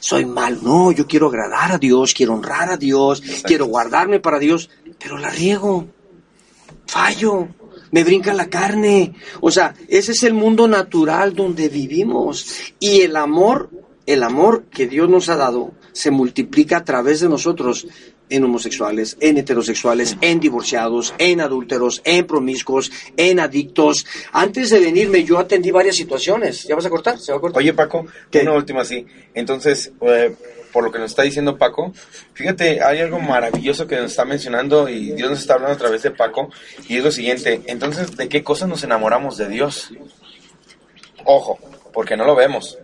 soy 0.00 0.24
mal. 0.24 0.58
No, 0.62 0.92
yo 0.92 1.06
quiero 1.06 1.28
agradar 1.28 1.72
a 1.72 1.78
Dios, 1.78 2.14
quiero 2.14 2.34
honrar 2.34 2.70
a 2.70 2.76
Dios, 2.76 3.22
quiero 3.44 3.66
guardarme 3.66 4.20
para 4.20 4.38
Dios, 4.38 4.70
pero 4.98 5.18
la 5.18 5.30
riego 5.30 5.86
fallo, 6.86 7.48
me 7.90 8.04
brinca 8.04 8.32
la 8.34 8.48
carne. 8.48 9.14
O 9.40 9.50
sea, 9.50 9.74
ese 9.88 10.12
es 10.12 10.22
el 10.22 10.34
mundo 10.34 10.68
natural 10.68 11.34
donde 11.34 11.68
vivimos. 11.68 12.46
Y 12.78 13.00
el 13.02 13.16
amor, 13.16 13.70
el 14.06 14.22
amor 14.22 14.64
que 14.70 14.86
Dios 14.86 15.08
nos 15.08 15.28
ha 15.28 15.36
dado, 15.36 15.72
se 15.92 16.10
multiplica 16.10 16.78
a 16.78 16.84
través 16.84 17.20
de 17.20 17.28
nosotros 17.28 17.86
en 18.30 18.44
homosexuales, 18.44 19.16
en 19.20 19.38
heterosexuales, 19.38 20.16
en 20.20 20.40
divorciados, 20.40 21.14
en 21.18 21.40
adúlteros, 21.40 22.00
en 22.04 22.26
promiscuos, 22.26 22.90
en 23.16 23.40
adictos. 23.40 24.06
Antes 24.32 24.70
de 24.70 24.80
venirme 24.80 25.24
yo 25.24 25.38
atendí 25.38 25.70
varias 25.70 25.96
situaciones. 25.96 26.64
¿Ya 26.64 26.74
vas 26.74 26.86
a 26.86 26.90
cortar? 26.90 27.18
¿Se 27.18 27.32
va 27.32 27.38
a 27.38 27.40
cortar? 27.40 27.60
Oye, 27.60 27.72
Paco, 27.72 28.06
¿Qué? 28.30 28.40
una 28.42 28.52
última 28.52 28.82
así. 28.82 29.06
Entonces, 29.34 29.92
eh, 30.00 30.34
por 30.72 30.84
lo 30.84 30.92
que 30.92 30.98
nos 30.98 31.10
está 31.10 31.22
diciendo 31.22 31.56
Paco, 31.56 31.92
fíjate, 32.34 32.82
hay 32.82 33.00
algo 33.00 33.18
maravilloso 33.18 33.86
que 33.86 33.96
nos 33.96 34.10
está 34.10 34.24
mencionando 34.24 34.88
y 34.88 35.12
Dios 35.12 35.30
nos 35.30 35.40
está 35.40 35.54
hablando 35.54 35.74
a 35.74 35.78
través 35.78 36.02
de 36.02 36.10
Paco, 36.10 36.50
y 36.88 36.96
es 36.98 37.04
lo 37.04 37.10
siguiente. 37.10 37.62
Entonces, 37.66 38.16
¿de 38.16 38.28
qué 38.28 38.42
cosas 38.42 38.68
nos 38.68 38.84
enamoramos 38.84 39.36
de 39.38 39.48
Dios? 39.48 39.90
Ojo, 41.24 41.58
porque 41.92 42.16
no 42.16 42.24
lo 42.24 42.34
vemos. 42.34 42.78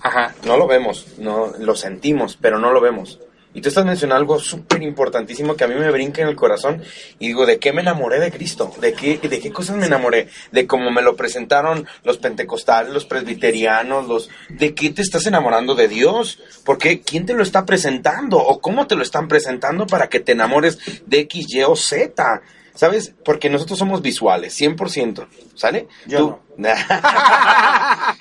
Ajá. 0.00 0.34
No 0.46 0.56
lo 0.56 0.66
vemos, 0.66 1.06
no 1.18 1.52
lo 1.58 1.74
sentimos, 1.74 2.38
pero 2.40 2.58
no 2.58 2.72
lo 2.72 2.80
vemos. 2.80 3.18
Y 3.54 3.60
tú 3.60 3.68
estás 3.68 3.84
mencionando 3.84 4.20
algo 4.20 4.38
súper 4.38 4.82
importantísimo 4.82 5.54
que 5.56 5.64
a 5.64 5.68
mí 5.68 5.74
me 5.74 5.90
brinca 5.90 6.22
en 6.22 6.28
el 6.28 6.36
corazón 6.36 6.82
y 7.18 7.26
digo, 7.26 7.44
¿de 7.44 7.58
qué 7.58 7.72
me 7.72 7.82
enamoré 7.82 8.18
de 8.18 8.32
Cristo? 8.32 8.72
¿De 8.80 8.94
qué, 8.94 9.18
¿De 9.18 9.40
qué 9.40 9.52
cosas 9.52 9.76
me 9.76 9.86
enamoré? 9.86 10.28
De 10.52 10.66
cómo 10.66 10.90
me 10.90 11.02
lo 11.02 11.16
presentaron 11.16 11.86
los 12.02 12.18
pentecostales, 12.18 12.92
los 12.92 13.04
presbiterianos, 13.04 14.08
los... 14.08 14.30
¿De 14.48 14.74
qué 14.74 14.90
te 14.90 15.02
estás 15.02 15.26
enamorando 15.26 15.74
de 15.74 15.88
Dios? 15.88 16.38
¿Por 16.64 16.78
qué? 16.78 17.00
¿Quién 17.00 17.26
te 17.26 17.34
lo 17.34 17.42
está 17.42 17.66
presentando? 17.66 18.38
¿O 18.38 18.60
cómo 18.60 18.86
te 18.86 18.96
lo 18.96 19.02
están 19.02 19.28
presentando 19.28 19.86
para 19.86 20.08
que 20.08 20.20
te 20.20 20.32
enamores 20.32 20.78
de 21.06 21.20
X, 21.20 21.46
Y 21.50 21.62
o 21.62 21.76
Z? 21.76 22.42
¿Sabes? 22.74 23.14
Porque 23.24 23.50
nosotros 23.50 23.78
somos 23.78 24.00
visuales, 24.02 24.58
100%, 24.58 25.26
¿sale? 25.54 25.88
Yo 26.06 26.18
Tú- 26.18 26.38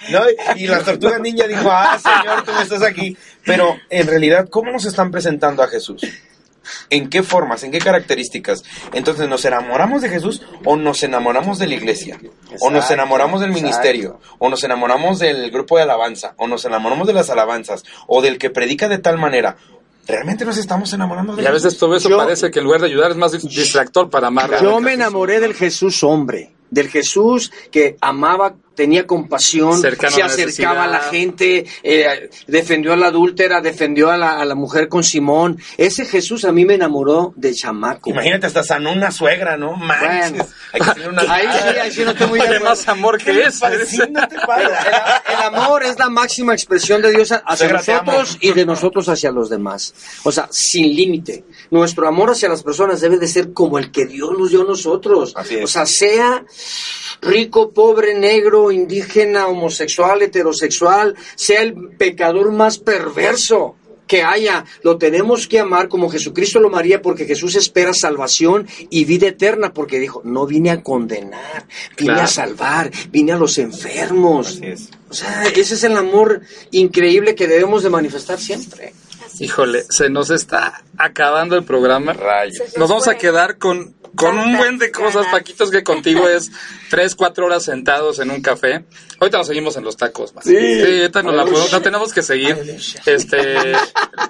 no, 0.09 0.21
y 0.55 0.67
la 0.67 0.83
tortuga 0.83 1.19
ninja 1.19 1.47
dijo, 1.47 1.69
ah, 1.71 1.97
señor, 1.99 2.43
tú 2.43 2.51
no 2.51 2.61
estás 2.61 2.83
aquí. 2.83 3.17
Pero 3.45 3.77
en 3.89 4.07
realidad, 4.07 4.47
¿cómo 4.49 4.71
nos 4.71 4.85
están 4.85 5.11
presentando 5.11 5.63
a 5.63 5.67
Jesús? 5.67 6.01
¿En 6.89 7.09
qué 7.09 7.23
formas? 7.23 7.63
¿En 7.63 7.71
qué 7.71 7.79
características? 7.79 8.63
Entonces, 8.93 9.27
¿nos 9.27 9.43
enamoramos 9.45 10.01
de 10.01 10.09
Jesús 10.09 10.43
o 10.63 10.75
nos 10.75 11.01
enamoramos 11.03 11.57
de 11.57 11.67
la 11.67 11.73
iglesia? 11.73 12.19
¿O 12.59 12.69
nos 12.69 12.89
enamoramos 12.91 13.41
del 13.41 13.49
exacto. 13.49 13.67
ministerio? 13.67 14.19
¿O 14.37 14.49
nos 14.49 14.63
enamoramos 14.63 15.19
del 15.19 15.49
grupo 15.49 15.77
de 15.77 15.83
alabanza? 15.83 16.33
¿O 16.37 16.47
nos 16.47 16.63
enamoramos 16.65 17.07
de 17.07 17.13
las 17.13 17.29
alabanzas? 17.29 17.83
¿O 18.07 18.21
del 18.21 18.37
que 18.37 18.49
predica 18.51 18.87
de 18.87 18.99
tal 18.99 19.17
manera? 19.17 19.57
¿Realmente 20.07 20.45
nos 20.45 20.57
estamos 20.57 20.91
enamorando 20.93 21.35
de 21.35 21.43
Y 21.43 21.45
a 21.45 21.51
veces 21.51 21.77
todo 21.77 21.95
eso 21.95 22.09
Yo- 22.09 22.17
parece 22.17 22.49
que 22.51 22.59
en 22.59 22.65
lugar 22.65 22.81
de 22.81 22.87
ayudar 22.87 23.11
es 23.11 23.17
más 23.17 23.33
dis- 23.33 23.47
distractor 23.47 24.09
para 24.09 24.27
amar. 24.27 24.61
Yo 24.61 24.79
me 24.79 24.93
enamoré 24.93 25.39
del 25.39 25.53
Jesús 25.53 26.03
hombre, 26.03 26.51
del 26.69 26.89
Jesús 26.89 27.51
que 27.71 27.97
amaba, 28.01 28.55
tenía 28.75 29.05
compasión, 29.05 29.79
Cercano 29.79 30.15
se 30.15 30.21
a 30.21 30.27
la 30.27 30.33
acercaba 30.33 30.83
a 30.85 30.87
la 30.87 30.99
gente, 30.99 31.65
eh, 31.83 32.29
defendió 32.47 32.93
a 32.93 32.95
la 32.95 33.07
adúltera, 33.07 33.61
defendió 33.61 34.09
a 34.09 34.17
la, 34.17 34.39
a 34.39 34.45
la 34.45 34.55
mujer 34.55 34.87
con 34.87 35.03
Simón. 35.03 35.59
Ese 35.77 36.05
Jesús 36.05 36.45
a 36.45 36.51
mí 36.51 36.65
me 36.65 36.75
enamoró 36.75 37.33
de 37.35 37.53
chamaco. 37.53 38.09
Imagínate, 38.09 38.47
hasta 38.47 38.63
sanó 38.63 38.91
una 38.93 39.11
suegra, 39.11 39.57
¿no? 39.57 39.75
Manches. 39.75 40.31
Bueno. 40.31 40.47
Hay 40.73 40.81
que 40.81 40.91
tener 40.91 41.09
una... 41.09 41.21
Ahí 41.31 41.47
sí, 41.47 41.79
ahí 41.79 41.91
sí 41.91 42.03
no 42.03 42.11
acuerdo. 42.11 42.65
más 42.65 42.87
amor 42.87 43.17
que. 43.21 43.51
Fascínate, 43.51 44.35
padre. 44.45 44.65
el, 44.65 45.35
el 45.35 45.43
amor 45.43 45.83
es 45.83 45.97
la 45.97 46.09
máxima 46.09 46.53
expresión 46.53 47.01
de 47.01 47.11
Dios 47.11 47.31
hacia 47.31 47.55
Suegra, 47.55 47.81
te 47.81 47.93
nosotros 47.93 48.37
y 48.41 48.51
de 48.53 48.65
nosotros 48.65 49.09
hacia 49.09 49.31
los 49.31 49.49
demás. 49.49 49.93
O 50.23 50.31
sea, 50.31 50.47
sin 50.51 50.95
límite. 50.95 51.45
Nuestro 51.69 52.07
amor 52.07 52.31
hacia 52.31 52.49
las 52.49 52.63
personas 52.63 53.01
debe 53.01 53.17
de 53.17 53.27
ser 53.27 53.53
como 53.53 53.77
el 53.77 53.91
que 53.91 54.05
Dios 54.05 54.31
nos 54.37 54.49
dio 54.51 54.61
a 54.61 54.65
nosotros. 54.65 55.33
Así 55.35 55.55
es. 55.55 55.63
O 55.63 55.67
sea, 55.67 55.85
sea 55.85 56.43
rico, 57.21 57.71
pobre, 57.71 58.13
negro, 58.15 58.71
indígena, 58.71 59.47
homosexual, 59.47 60.21
heterosexual, 60.21 61.15
sea 61.35 61.61
el 61.61 61.73
pecador 61.97 62.51
más 62.51 62.77
perverso 62.79 63.75
que 64.07 64.23
haya, 64.23 64.65
lo 64.83 64.97
tenemos 64.97 65.47
que 65.47 65.59
amar 65.61 65.87
como 65.87 66.09
Jesucristo 66.09 66.59
lo 66.59 66.67
amaría 66.67 67.01
porque 67.01 67.25
Jesús 67.25 67.55
espera 67.55 67.93
salvación 67.93 68.67
y 68.89 69.05
vida 69.05 69.27
eterna 69.27 69.73
porque 69.73 69.99
dijo, 69.99 70.21
no 70.25 70.45
vine 70.45 70.69
a 70.71 70.83
condenar, 70.83 71.65
vine 71.95 72.11
Claro. 72.11 72.21
a 72.23 72.27
salvar, 72.27 72.91
vine 73.09 73.31
a 73.31 73.37
los 73.37 73.57
enfermos. 73.57 74.47
Así 74.47 74.65
es. 74.65 74.89
O 75.09 75.13
sea, 75.13 75.43
ese 75.55 75.75
es 75.75 75.83
el 75.85 75.95
amor 75.95 76.41
increíble 76.71 77.35
que 77.35 77.47
debemos 77.47 77.83
de 77.83 77.89
manifestar 77.89 78.37
siempre. 78.37 78.93
Híjole, 79.39 79.85
se 79.89 80.09
nos 80.09 80.29
está 80.29 80.83
acabando 80.97 81.55
el 81.55 81.63
programa. 81.63 82.11
Rayos. 82.11 82.77
Nos 82.77 82.89
vamos 82.89 83.07
a 83.07 83.17
quedar 83.17 83.57
con, 83.57 83.95
con 84.15 84.37
un 84.37 84.57
buen 84.57 84.77
de 84.77 84.91
cosas, 84.91 85.25
Paquitos, 85.31 85.71
que 85.71 85.83
contigo 85.83 86.27
es 86.27 86.51
tres, 86.89 87.15
cuatro 87.15 87.45
horas 87.45 87.63
sentados 87.63 88.19
en 88.19 88.29
un 88.31 88.41
café. 88.41 88.83
Ahorita 89.19 89.37
nos 89.37 89.47
seguimos 89.47 89.77
en 89.77 89.83
los 89.83 89.95
tacos. 89.97 90.33
man. 90.33 90.43
Sí. 90.43 90.55
ahorita 90.55 91.23
nos 91.23 91.35
la 91.35 91.43
podemos- 91.45 91.71
no 91.71 91.81
tenemos 91.81 92.13
que 92.13 92.21
seguir. 92.21 92.57
Este, 93.05 93.73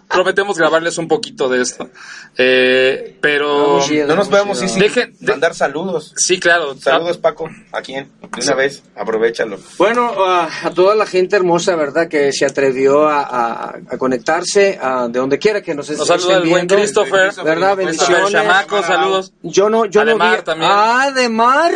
prometemos 0.09 0.57
grabarles 0.57 0.97
un 0.97 1.07
poquito 1.07 1.47
de 1.49 1.61
esto. 1.61 1.89
Eh, 2.37 3.17
pero 3.21 3.81
sí, 3.81 3.99
No 4.05 4.15
nos 4.15 4.27
podemos 4.29 4.61
ir 4.61 4.69
sin 4.69 4.81
Dejen- 4.81 5.13
de- 5.19 5.31
mandar 5.31 5.53
saludos. 5.55 6.13
sí, 6.17 6.39
claro. 6.39 6.75
Saludos, 6.77 7.17
Paco. 7.17 7.49
¿A 7.71 7.81
quién? 7.81 8.11
De 8.21 8.41
una 8.43 8.55
vez, 8.55 8.83
aprovechalo. 8.95 9.57
Bueno, 9.77 10.11
ah, 10.17 10.49
a 10.63 10.69
toda 10.71 10.95
la 10.95 11.05
gente 11.05 11.35
hermosa, 11.35 11.75
¿verdad? 11.75 12.07
Que 12.07 12.31
se 12.33 12.45
atrevió 12.45 13.07
a, 13.07 13.21
a- 13.21 13.75
a 13.89 13.97
conectarse 13.97 14.77
a 14.81 15.07
de 15.07 15.19
donde 15.19 15.39
quiera 15.39 15.61
que 15.61 15.73
nos 15.75 15.89
Nos 15.89 15.99
estén 16.01 16.19
saluda 16.19 16.37
el 16.37 16.49
buen 16.49 16.67
viendo. 16.67 16.75
Christopher. 16.75 17.33
¿Verdad? 17.43 17.75
Christopher 17.75 17.77
Bendiciones. 17.77 18.31
Chamaco, 18.31 18.83
saludos. 18.83 19.33
Yo 19.43 19.69
no, 19.71 19.85
yo 19.85 20.03
no 20.03 20.11
Ademar 20.11 20.37
vi. 20.37 20.43
también. 20.43 20.71
Ah, 20.71 21.11
de 21.11 21.29
mar. 21.29 21.71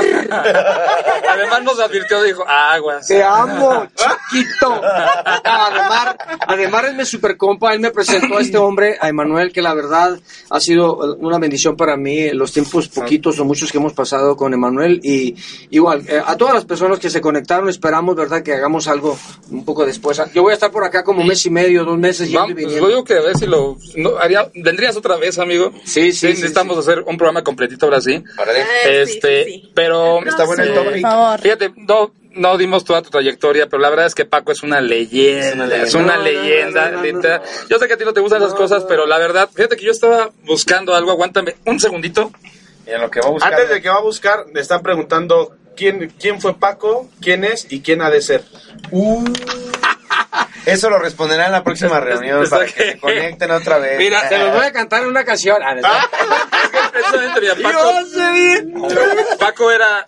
Además 1.29 1.63
nos 1.63 1.79
advirtió, 1.79 2.21
dijo, 2.21 2.47
aguas. 2.47 3.07
Te 3.07 3.23
amo, 3.23 3.87
chiquito. 4.29 4.81
Ademar, 5.43 6.17
Ademar 6.47 6.85
es 6.85 6.95
mi 6.95 7.05
super 7.05 7.37
compa. 7.37 7.73
Él 7.73 7.79
me 7.79 7.91
presentó 7.91 8.37
a 8.37 8.41
este 8.41 8.57
hombre, 8.57 8.97
a 8.99 9.09
Emanuel, 9.09 9.51
que 9.51 9.61
la 9.61 9.73
verdad 9.73 10.19
ha 10.49 10.59
sido 10.59 11.15
una 11.15 11.39
bendición 11.39 11.75
para 11.75 11.97
mí 11.97 12.29
los 12.31 12.51
tiempos 12.51 12.87
poquitos 12.89 13.39
o 13.39 13.45
muchos 13.45 13.71
que 13.71 13.77
hemos 13.77 13.93
pasado 13.93 14.35
con 14.35 14.53
Emanuel. 14.53 14.99
Y 15.03 15.35
igual, 15.71 16.03
eh, 16.07 16.21
a 16.23 16.35
todas 16.37 16.53
las 16.53 16.65
personas 16.65 16.99
que 16.99 17.09
se 17.09 17.21
conectaron, 17.21 17.69
esperamos, 17.69 18.15
¿verdad?, 18.15 18.43
que 18.43 18.53
hagamos 18.53 18.87
algo 18.87 19.17
un 19.49 19.63
poco 19.63 19.85
después. 19.85 20.21
Yo 20.33 20.43
voy 20.43 20.51
a 20.51 20.55
estar 20.55 20.71
por 20.71 20.83
acá 20.83 21.03
como 21.03 21.21
un 21.21 21.27
mes 21.27 21.45
y 21.45 21.49
medio, 21.49 21.85
dos 21.85 21.97
meses. 21.97 22.29
y 22.29 22.35
pues, 22.35 22.73
yo 22.73 22.87
digo 22.87 23.03
que 23.03 23.15
a 23.15 23.21
ver 23.21 23.37
si 23.37 23.45
lo... 23.47 23.77
no, 23.95 24.17
haría, 24.17 24.49
¿Vendrías 24.53 24.95
otra 24.97 25.15
vez, 25.15 25.39
amigo? 25.39 25.71
Sí, 25.83 26.11
sí, 26.11 26.13
sí, 26.13 26.27
necesitamos 26.27 26.77
hacer 26.77 27.03
un 27.07 27.17
programa 27.17 27.43
completito 27.43 27.84
ahora 27.85 28.01
sí. 28.01 28.23
Sí, 28.23 28.81
este, 28.85 29.43
sí, 29.45 29.51
sí. 29.51 29.71
pero... 29.73 30.25
Está 30.25 30.45
bueno 30.45 30.63
el 30.63 31.01
favor. 31.01 31.39
Fíjate, 31.41 31.73
no, 31.75 32.11
no 32.35 32.57
dimos 32.57 32.83
toda 32.83 33.01
tu 33.01 33.09
trayectoria, 33.09 33.67
pero 33.67 33.81
la 33.81 33.89
verdad 33.89 34.05
es 34.05 34.15
que 34.15 34.25
Paco 34.25 34.51
es 34.51 34.61
una 34.63 34.81
leyenda. 34.81 35.75
Es 35.77 35.93
una 35.93 36.17
leyenda. 36.17 36.91
No, 36.91 37.01
no. 37.01 37.41
Yo 37.69 37.79
sé 37.79 37.87
que 37.87 37.93
a 37.93 37.97
ti 37.97 38.05
no 38.05 38.13
te 38.13 38.19
gustan 38.19 38.41
esas 38.41 38.53
cosas, 38.53 38.83
pero 38.87 39.05
la 39.05 39.17
verdad, 39.17 39.49
fíjate 39.53 39.77
que 39.77 39.85
yo 39.85 39.91
estaba 39.91 40.29
buscando 40.43 40.93
algo. 40.93 41.11
Aguántame 41.11 41.55
un 41.65 41.79
segundito. 41.79 42.31
Y 42.85 42.91
en 42.91 43.01
lo 43.01 43.09
que 43.09 43.21
va 43.21 43.27
a 43.27 43.31
buscar. 43.31 43.53
Antes 43.53 43.69
de 43.69 43.81
que 43.81 43.89
va 43.89 43.95
a 43.95 44.01
buscar, 44.01 44.45
le 44.53 44.61
están 44.61 44.81
preguntando 44.81 45.55
quién, 45.75 46.13
quién 46.19 46.41
fue 46.41 46.57
Paco, 46.57 47.09
quién 47.21 47.43
es 47.43 47.71
y 47.71 47.81
quién 47.81 48.01
ha 48.01 48.09
de 48.09 48.21
ser. 48.21 48.43
Eso 50.65 50.89
lo 50.89 50.97
responderá 50.97 51.45
en 51.45 51.51
la 51.51 51.63
próxima 51.63 51.99
reunión 51.99 52.47
para 52.49 52.65
que 52.65 52.71
se 52.71 52.99
conecten 52.99 53.51
otra 53.51 53.77
vez. 53.77 53.97
Mira, 53.97 54.27
Se 54.27 54.37
los 54.37 54.51
voy 54.51 54.65
a 54.65 54.71
cantar 54.71 55.03
en 55.03 55.09
una 55.09 55.23
canción. 55.23 55.57
Ah. 55.63 56.09
Precisamente, 56.95 57.41
mira, 57.41 57.55
Paco, 57.57 59.37
Paco 59.37 59.69
era, 59.71 60.05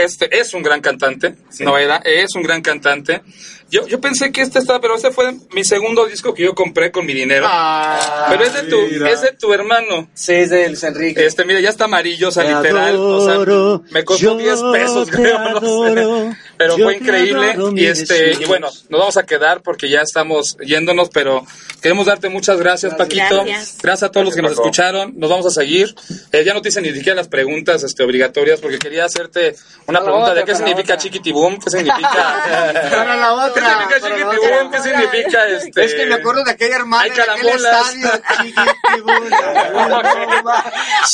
este, 0.00 0.38
es 0.38 0.54
un 0.54 0.62
gran 0.62 0.80
cantante, 0.80 1.34
no 1.60 1.76
era, 1.78 1.96
es 2.04 2.34
un 2.34 2.42
gran 2.42 2.62
cantante. 2.62 3.22
Yo, 3.70 3.86
yo 3.86 4.02
pensé 4.02 4.32
que 4.32 4.42
este 4.42 4.58
estaba, 4.58 4.82
pero 4.82 4.96
este 4.96 5.10
fue 5.12 5.32
mi 5.52 5.64
segundo 5.64 6.04
disco 6.04 6.34
que 6.34 6.42
yo 6.42 6.54
compré 6.54 6.92
con 6.92 7.06
mi 7.06 7.14
dinero. 7.14 7.46
Ah, 7.48 8.26
pero 8.28 8.44
es 8.44 8.52
de 8.52 8.62
tu, 8.64 8.78
mira. 8.82 9.08
es 9.10 9.22
de 9.22 9.32
tu 9.32 9.50
hermano. 9.54 10.10
Sí, 10.12 10.34
es 10.34 10.50
de 10.50 10.68
Luis 10.68 10.82
Enrique. 10.82 11.24
Este, 11.24 11.46
mira, 11.46 11.58
ya 11.60 11.70
está 11.70 11.84
amarillo, 11.84 12.28
o 12.28 12.30
sea, 12.30 12.44
Te 12.44 12.54
literal. 12.68 12.96
o 12.96 13.24
sea, 13.24 13.32
adoro, 13.32 13.82
me 13.90 14.04
costó 14.04 14.22
yo 14.24 14.36
10 14.36 14.62
pesos, 14.74 15.08
creo, 15.10 15.38
no 15.50 15.56
adoro, 15.56 16.30
sé. 16.32 16.36
Pero 16.58 16.76
fue 16.76 16.96
increíble. 16.98 17.52
adoro, 17.52 17.74
Y 17.74 17.86
este, 17.86 18.14
Jesús. 18.14 18.42
y 18.42 18.44
bueno, 18.44 18.66
nos 18.90 19.00
vamos 19.00 19.16
a 19.16 19.24
quedar 19.24 19.62
porque 19.62 19.88
ya 19.88 20.02
estamos 20.02 20.58
yéndonos, 20.58 21.08
pero 21.08 21.46
queremos 21.80 22.04
darte 22.04 22.28
muchas 22.28 22.58
gracias, 22.58 22.94
Paquito. 22.94 23.42
Gracias. 23.42 23.78
Gracias 23.82 24.02
a 24.02 24.12
todos 24.12 24.26
los 24.26 24.34
que 24.36 24.42
nos 24.42 24.50
Paco. 24.52 24.64
escucharon. 24.64 25.14
Nos 25.16 25.30
vamos 25.30 25.46
a 25.46 25.50
seguir. 25.50 25.94
Eh, 26.32 26.44
ya 26.44 26.52
no 26.52 26.60
te 26.60 26.68
hice 26.68 26.82
ni 26.82 26.92
siquiera 26.92 27.14
las 27.16 27.28
preguntas 27.28 27.82
este, 27.84 28.02
obligatorias 28.02 28.60
porque 28.60 28.78
quería 28.78 29.06
hacerte 29.06 29.51
una 29.86 29.98
Para 29.98 30.04
pregunta 30.04 30.30
otra, 30.30 30.34
de 30.34 30.44
qué 30.44 30.54
significa 30.54 30.96
chiquitibum, 30.96 31.58
qué 31.58 31.70
significa. 31.70 32.10
Para 32.90 33.16
la 33.16 33.32
otra, 33.34 33.86
¿Qué 33.88 34.00
significa 34.00 34.00
para 34.00 34.16
la 34.16 34.30
chiquitibum? 34.30 34.70
¿Qué 34.70 34.80
significa 34.80 35.46
este? 35.48 35.84
Es 35.84 35.94
que 35.94 36.06
me 36.06 36.14
acuerdo 36.14 36.44
de 36.44 36.50
aquella 36.52 36.76
hermana 36.76 37.02
Hay 37.02 37.10
aquel 37.10 37.48
estadio. 37.48 38.10
chiquitibuna. 38.36 39.38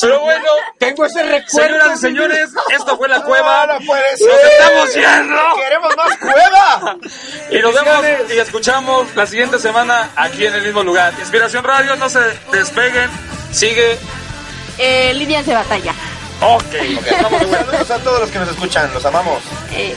Pero 0.01 0.21
bueno, 0.21 0.47
Tengo 0.79 1.05
ese 1.07 1.23
recuerdo. 1.23 1.49
señoras 1.69 1.99
y 1.99 2.01
señores, 2.01 2.51
esto 2.71 2.97
fue 2.97 3.09
la 3.09 3.23
cueva. 3.23 3.67
No, 3.67 3.79
no 3.81 3.87
puede 3.87 4.17
ser. 4.17 4.29
Nos 4.29 4.53
estamos 4.53 4.95
yendo. 4.95 5.43
¡Queremos 5.57 5.97
más 5.97 6.17
cueva! 6.19 6.97
Y 7.51 7.59
nos 7.61 7.73
vemos 7.75 8.05
y 8.31 8.39
escuchamos 8.39 9.17
la 9.17 9.25
siguiente 9.27 9.59
semana 9.59 10.11
aquí 10.17 10.45
en 10.45 10.55
el 10.55 10.63
mismo 10.63 10.83
lugar. 10.83 11.15
Inspiración 11.19 11.65
Radio, 11.65 11.97
no 11.97 12.11
se 12.11 12.21
despeguen. 12.53 13.09
Sigue. 13.53 13.99
Eh, 14.77 15.15
líneas 15.15 15.47
de 15.47 15.55
batalla. 15.55 15.95
Ok. 16.41 16.75
Saludos 17.51 17.91
a 17.91 17.99
todos 17.99 18.21
los 18.21 18.31
que 18.31 18.39
nos 18.39 18.49
escuchan, 18.49 18.93
los 18.95 19.05
amamos. 19.05 19.43
Eh, 19.73 19.97